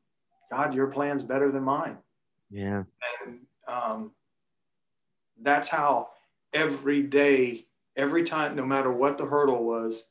God, 0.51 0.75
your 0.75 0.89
plan's 0.89 1.23
better 1.23 1.51
than 1.53 1.63
mine. 1.63 1.99
Yeah. 2.51 2.85
And 3.25 3.41
um, 3.67 4.13
that's 5.41 5.69
how 5.69 6.11
every 6.53 7.03
day, 7.03 7.67
every 7.97 8.25
time, 8.25 8.57
no 8.57 8.65
matter 8.65 8.91
what 8.91 9.19
the 9.19 9.27
hurdle 9.27 9.65
was, 9.65 10.05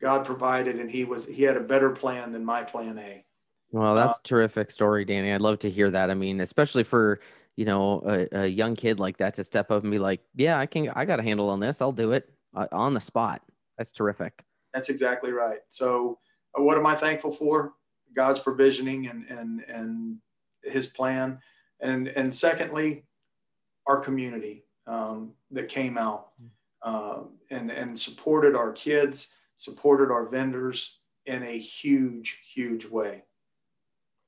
God 0.00 0.24
provided, 0.24 0.78
and 0.78 0.90
He 0.90 1.04
was 1.04 1.26
He 1.26 1.42
had 1.42 1.56
a 1.56 1.60
better 1.60 1.90
plan 1.90 2.32
than 2.32 2.44
my 2.44 2.62
plan 2.62 2.98
A. 2.98 3.24
Well, 3.70 3.94
that's 3.94 4.18
uh, 4.18 4.22
terrific 4.24 4.70
story, 4.70 5.04
Danny. 5.04 5.32
I'd 5.32 5.40
love 5.40 5.58
to 5.60 5.70
hear 5.70 5.90
that. 5.90 6.10
I 6.10 6.14
mean, 6.14 6.40
especially 6.40 6.84
for 6.84 7.20
you 7.56 7.64
know 7.64 8.02
a, 8.06 8.42
a, 8.42 8.46
young 8.46 8.74
kid 8.74 8.98
like 8.98 9.16
that 9.18 9.34
to 9.36 9.44
step 9.44 9.70
up 9.70 9.82
and 9.82 9.90
be 9.90 9.98
like, 9.98 10.20
"Yeah, 10.34 10.58
I 10.58 10.66
can. 10.66 10.90
I 10.90 11.04
got 11.04 11.20
a 11.20 11.22
handle 11.22 11.48
on 11.48 11.60
this. 11.60 11.80
I'll 11.80 11.92
do 11.92 12.12
it 12.12 12.30
uh, 12.54 12.66
on 12.72 12.94
the 12.94 13.00
spot." 13.00 13.42
That's 13.78 13.92
terrific. 13.92 14.44
That's 14.72 14.88
exactly 14.88 15.32
right. 15.32 15.60
So, 15.68 16.18
uh, 16.58 16.62
what 16.62 16.76
am 16.76 16.86
I 16.86 16.94
thankful 16.94 17.32
for? 17.32 17.72
God's 18.14 18.40
provisioning 18.40 19.08
and 19.08 19.24
and 19.28 19.64
and 19.68 20.18
His 20.62 20.86
plan 20.86 21.38
and 21.80 22.08
and 22.08 22.34
secondly, 22.34 23.04
our 23.86 23.98
community 23.98 24.64
um, 24.86 25.32
that 25.50 25.68
came 25.68 25.98
out 25.98 26.28
uh, 26.82 27.20
and 27.50 27.70
and 27.70 27.98
supported 27.98 28.56
our 28.56 28.72
kids, 28.72 29.34
supported 29.64 30.12
our 30.12 30.28
vendors 30.28 31.00
in 31.26 31.42
a 31.42 31.58
huge, 31.58 32.40
huge 32.52 32.86
way. 32.86 33.24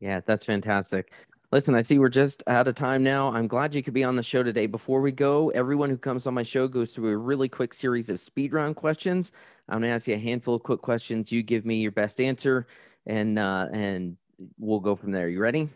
Yeah, 0.00 0.20
that's 0.26 0.44
fantastic. 0.44 1.12
Listen, 1.52 1.74
I 1.74 1.80
see 1.80 1.98
we're 1.98 2.08
just 2.08 2.42
out 2.48 2.66
of 2.66 2.74
time 2.74 3.02
now. 3.02 3.32
I'm 3.32 3.46
glad 3.46 3.74
you 3.74 3.82
could 3.82 3.94
be 3.94 4.02
on 4.02 4.16
the 4.16 4.22
show 4.22 4.42
today. 4.42 4.66
Before 4.66 5.00
we 5.00 5.12
go, 5.12 5.50
everyone 5.50 5.88
who 5.90 5.96
comes 5.96 6.26
on 6.26 6.34
my 6.34 6.42
show 6.42 6.66
goes 6.66 6.92
through 6.92 7.12
a 7.12 7.16
really 7.16 7.48
quick 7.48 7.72
series 7.72 8.10
of 8.10 8.18
speed 8.18 8.52
round 8.52 8.76
questions. 8.76 9.30
I'm 9.68 9.80
going 9.80 9.90
to 9.90 9.94
ask 9.94 10.08
you 10.08 10.14
a 10.14 10.18
handful 10.18 10.56
of 10.56 10.64
quick 10.64 10.82
questions. 10.82 11.30
You 11.30 11.42
give 11.42 11.64
me 11.64 11.76
your 11.76 11.92
best 11.92 12.20
answer, 12.20 12.66
and 13.06 13.38
uh, 13.38 13.68
and 13.72 14.16
we'll 14.58 14.80
go 14.80 14.96
from 14.96 15.12
there. 15.12 15.28
You 15.28 15.40
ready? 15.40 15.68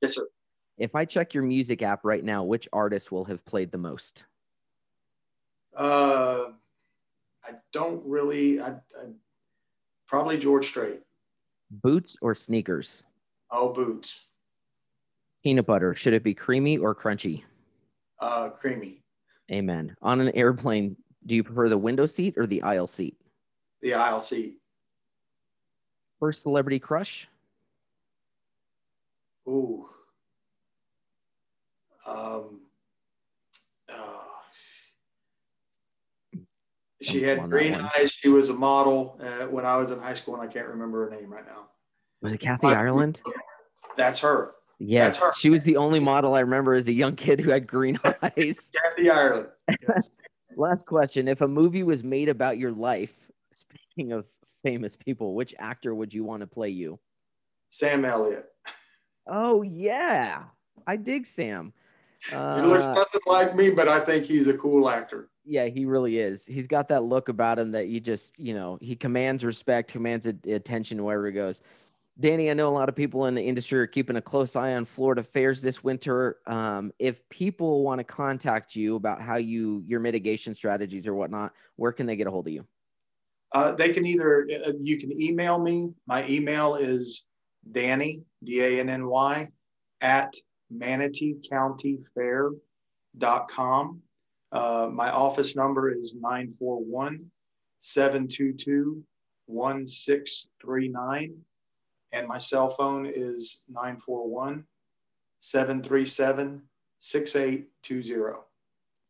Yes, 0.00 0.14
sir. 0.14 0.26
If 0.78 0.94
I 0.94 1.04
check 1.04 1.34
your 1.34 1.42
music 1.42 1.82
app 1.82 2.04
right 2.04 2.22
now, 2.22 2.44
which 2.44 2.68
artist 2.72 3.10
will 3.10 3.24
have 3.24 3.44
played 3.44 3.72
the 3.72 3.78
most? 3.78 4.24
Uh, 5.76 6.50
I 7.48 7.52
don't 7.72 8.04
really. 8.04 8.60
I, 8.60 8.70
I 8.70 9.06
probably 10.06 10.38
George 10.38 10.66
Strait. 10.66 11.00
Boots 11.70 12.16
or 12.20 12.34
sneakers? 12.34 13.04
Oh, 13.50 13.72
boots. 13.72 14.26
Peanut 15.42 15.66
butter. 15.66 15.94
Should 15.94 16.12
it 16.12 16.22
be 16.22 16.34
creamy 16.34 16.76
or 16.76 16.94
crunchy? 16.94 17.42
Uh, 18.20 18.50
creamy. 18.50 19.02
Amen. 19.50 19.96
On 20.02 20.20
an 20.20 20.34
airplane, 20.34 20.96
do 21.24 21.34
you 21.34 21.42
prefer 21.42 21.68
the 21.68 21.78
window 21.78 22.04
seat 22.04 22.34
or 22.36 22.46
the 22.46 22.62
aisle 22.62 22.86
seat? 22.86 23.16
The 23.80 23.94
aisle 23.94 24.20
seat. 24.20 24.58
First 26.20 26.42
celebrity 26.42 26.78
crush? 26.78 27.28
Ooh. 29.48 29.88
Um, 32.06 32.57
She 37.00 37.22
had 37.22 37.48
green 37.48 37.74
eyes. 37.74 38.10
She 38.10 38.28
was 38.28 38.48
a 38.48 38.54
model 38.54 39.20
uh, 39.22 39.46
when 39.46 39.64
I 39.64 39.76
was 39.76 39.90
in 39.92 40.00
high 40.00 40.14
school, 40.14 40.34
and 40.34 40.42
I 40.42 40.52
can't 40.52 40.66
remember 40.66 41.04
her 41.08 41.10
name 41.16 41.32
right 41.32 41.46
now. 41.46 41.66
Was 42.22 42.32
it 42.32 42.40
Kathy 42.40 42.66
Ireland? 42.66 43.20
That's 43.96 44.18
her. 44.20 44.52
Yes, 44.80 45.16
That's 45.18 45.18
her. 45.18 45.32
she 45.38 45.50
was 45.50 45.62
the 45.62 45.76
only 45.76 45.98
model 46.00 46.34
I 46.34 46.40
remember 46.40 46.74
as 46.74 46.86
a 46.88 46.92
young 46.92 47.16
kid 47.16 47.40
who 47.40 47.50
had 47.50 47.66
green 47.66 47.98
eyes. 48.22 48.70
Kathy 48.74 49.10
Ireland. 49.10 49.48
Yes. 49.88 50.10
Last 50.56 50.86
question: 50.86 51.28
If 51.28 51.40
a 51.40 51.48
movie 51.48 51.82
was 51.84 52.02
made 52.02 52.28
about 52.28 52.58
your 52.58 52.72
life, 52.72 53.14
speaking 53.52 54.12
of 54.12 54.26
famous 54.64 54.96
people, 54.96 55.34
which 55.34 55.54
actor 55.58 55.94
would 55.94 56.12
you 56.12 56.24
want 56.24 56.40
to 56.40 56.46
play 56.48 56.70
you? 56.70 56.98
Sam 57.70 58.04
Elliott. 58.04 58.46
Oh 59.30 59.60
yeah, 59.60 60.44
I 60.86 60.96
dig 60.96 61.26
Sam. 61.26 61.74
Uh, 62.32 62.60
he 62.60 62.66
looks 62.66 62.84
nothing 62.84 63.20
like 63.26 63.54
me, 63.54 63.70
but 63.70 63.88
I 63.88 64.00
think 64.00 64.24
he's 64.24 64.48
a 64.48 64.54
cool 64.54 64.88
actor. 64.88 65.28
Yeah, 65.44 65.66
he 65.66 65.84
really 65.84 66.18
is. 66.18 66.44
He's 66.44 66.66
got 66.66 66.88
that 66.88 67.04
look 67.04 67.28
about 67.28 67.58
him 67.58 67.72
that 67.72 67.88
you 67.88 68.00
just, 68.00 68.38
you 68.38 68.54
know, 68.54 68.78
he 68.80 68.96
commands 68.96 69.44
respect, 69.44 69.90
commands 69.90 70.26
attention 70.26 71.02
wherever 71.02 71.26
he 71.26 71.32
goes. 71.32 71.62
Danny, 72.20 72.50
I 72.50 72.54
know 72.54 72.68
a 72.68 72.70
lot 72.70 72.88
of 72.88 72.96
people 72.96 73.26
in 73.26 73.34
the 73.34 73.42
industry 73.42 73.78
are 73.78 73.86
keeping 73.86 74.16
a 74.16 74.20
close 74.20 74.56
eye 74.56 74.74
on 74.74 74.84
Florida 74.84 75.22
fairs 75.22 75.62
this 75.62 75.84
winter. 75.84 76.38
Um, 76.46 76.92
if 76.98 77.26
people 77.28 77.84
want 77.84 78.00
to 78.00 78.04
contact 78.04 78.74
you 78.74 78.96
about 78.96 79.22
how 79.22 79.36
you 79.36 79.84
your 79.86 80.00
mitigation 80.00 80.54
strategies 80.54 81.06
or 81.06 81.14
whatnot, 81.14 81.52
where 81.76 81.92
can 81.92 82.06
they 82.06 82.16
get 82.16 82.26
a 82.26 82.30
hold 82.30 82.48
of 82.48 82.52
you? 82.52 82.66
Uh, 83.52 83.72
they 83.72 83.90
can 83.90 84.04
either 84.04 84.48
uh, 84.66 84.72
you 84.80 84.98
can 84.98 85.18
email 85.20 85.60
me. 85.60 85.92
My 86.06 86.26
email 86.28 86.74
is 86.74 87.28
Danny 87.70 88.24
D 88.42 88.62
A 88.62 88.80
N 88.80 88.88
N 88.88 89.06
Y 89.06 89.48
at 90.00 90.34
Manatee 90.70 91.36
County 91.48 91.98
Fair. 92.14 92.50
Uh, 94.50 94.88
my 94.92 95.10
office 95.10 95.56
number 95.56 95.90
is 95.90 96.14
941 96.14 97.30
722 97.80 99.02
1639. 99.46 101.36
And 102.12 102.26
my 102.26 102.38
cell 102.38 102.70
phone 102.70 103.06
is 103.06 103.64
941 103.68 104.64
737 105.38 106.62
6820. 106.98 108.38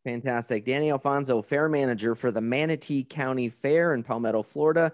Fantastic. 0.03 0.65
Danny 0.65 0.91
Alfonso, 0.91 1.41
fair 1.41 1.67
manager 1.67 2.15
for 2.15 2.31
the 2.31 2.41
Manatee 2.41 3.03
County 3.03 3.49
Fair 3.49 3.93
in 3.93 4.03
Palmetto, 4.03 4.41
Florida. 4.41 4.93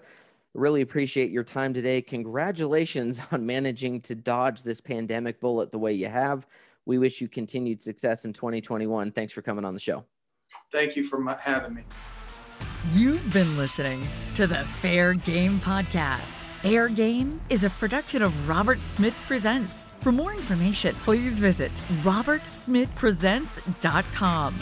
Really 0.56 0.80
appreciate 0.80 1.30
your 1.30 1.44
time 1.44 1.74
today. 1.74 2.00
Congratulations 2.00 3.20
on 3.30 3.44
managing 3.44 4.00
to 4.02 4.14
dodge 4.14 4.62
this 4.62 4.80
pandemic 4.80 5.40
bullet 5.40 5.70
the 5.70 5.78
way 5.78 5.92
you 5.92 6.08
have. 6.08 6.46
We 6.86 6.98
wish 6.98 7.20
you 7.20 7.28
continued 7.28 7.82
success 7.82 8.24
in 8.24 8.32
2021. 8.32 9.12
Thanks 9.12 9.32
for 9.32 9.42
coming 9.42 9.64
on 9.64 9.74
the 9.74 9.80
show. 9.80 10.04
Thank 10.72 10.96
you 10.96 11.04
for 11.04 11.22
having 11.40 11.74
me. 11.74 11.82
You've 12.92 13.32
been 13.32 13.58
listening 13.58 14.06
to 14.36 14.46
the 14.46 14.64
Fair 14.80 15.14
Game 15.14 15.58
Podcast. 15.58 16.32
Fair 16.62 16.88
Game 16.88 17.40
is 17.50 17.64
a 17.64 17.70
production 17.70 18.22
of 18.22 18.48
Robert 18.48 18.80
Smith 18.80 19.16
Presents. 19.26 19.90
For 20.00 20.12
more 20.12 20.32
information, 20.32 20.94
please 20.96 21.38
visit 21.38 21.72
robertsmithpresents.com. 22.02 24.60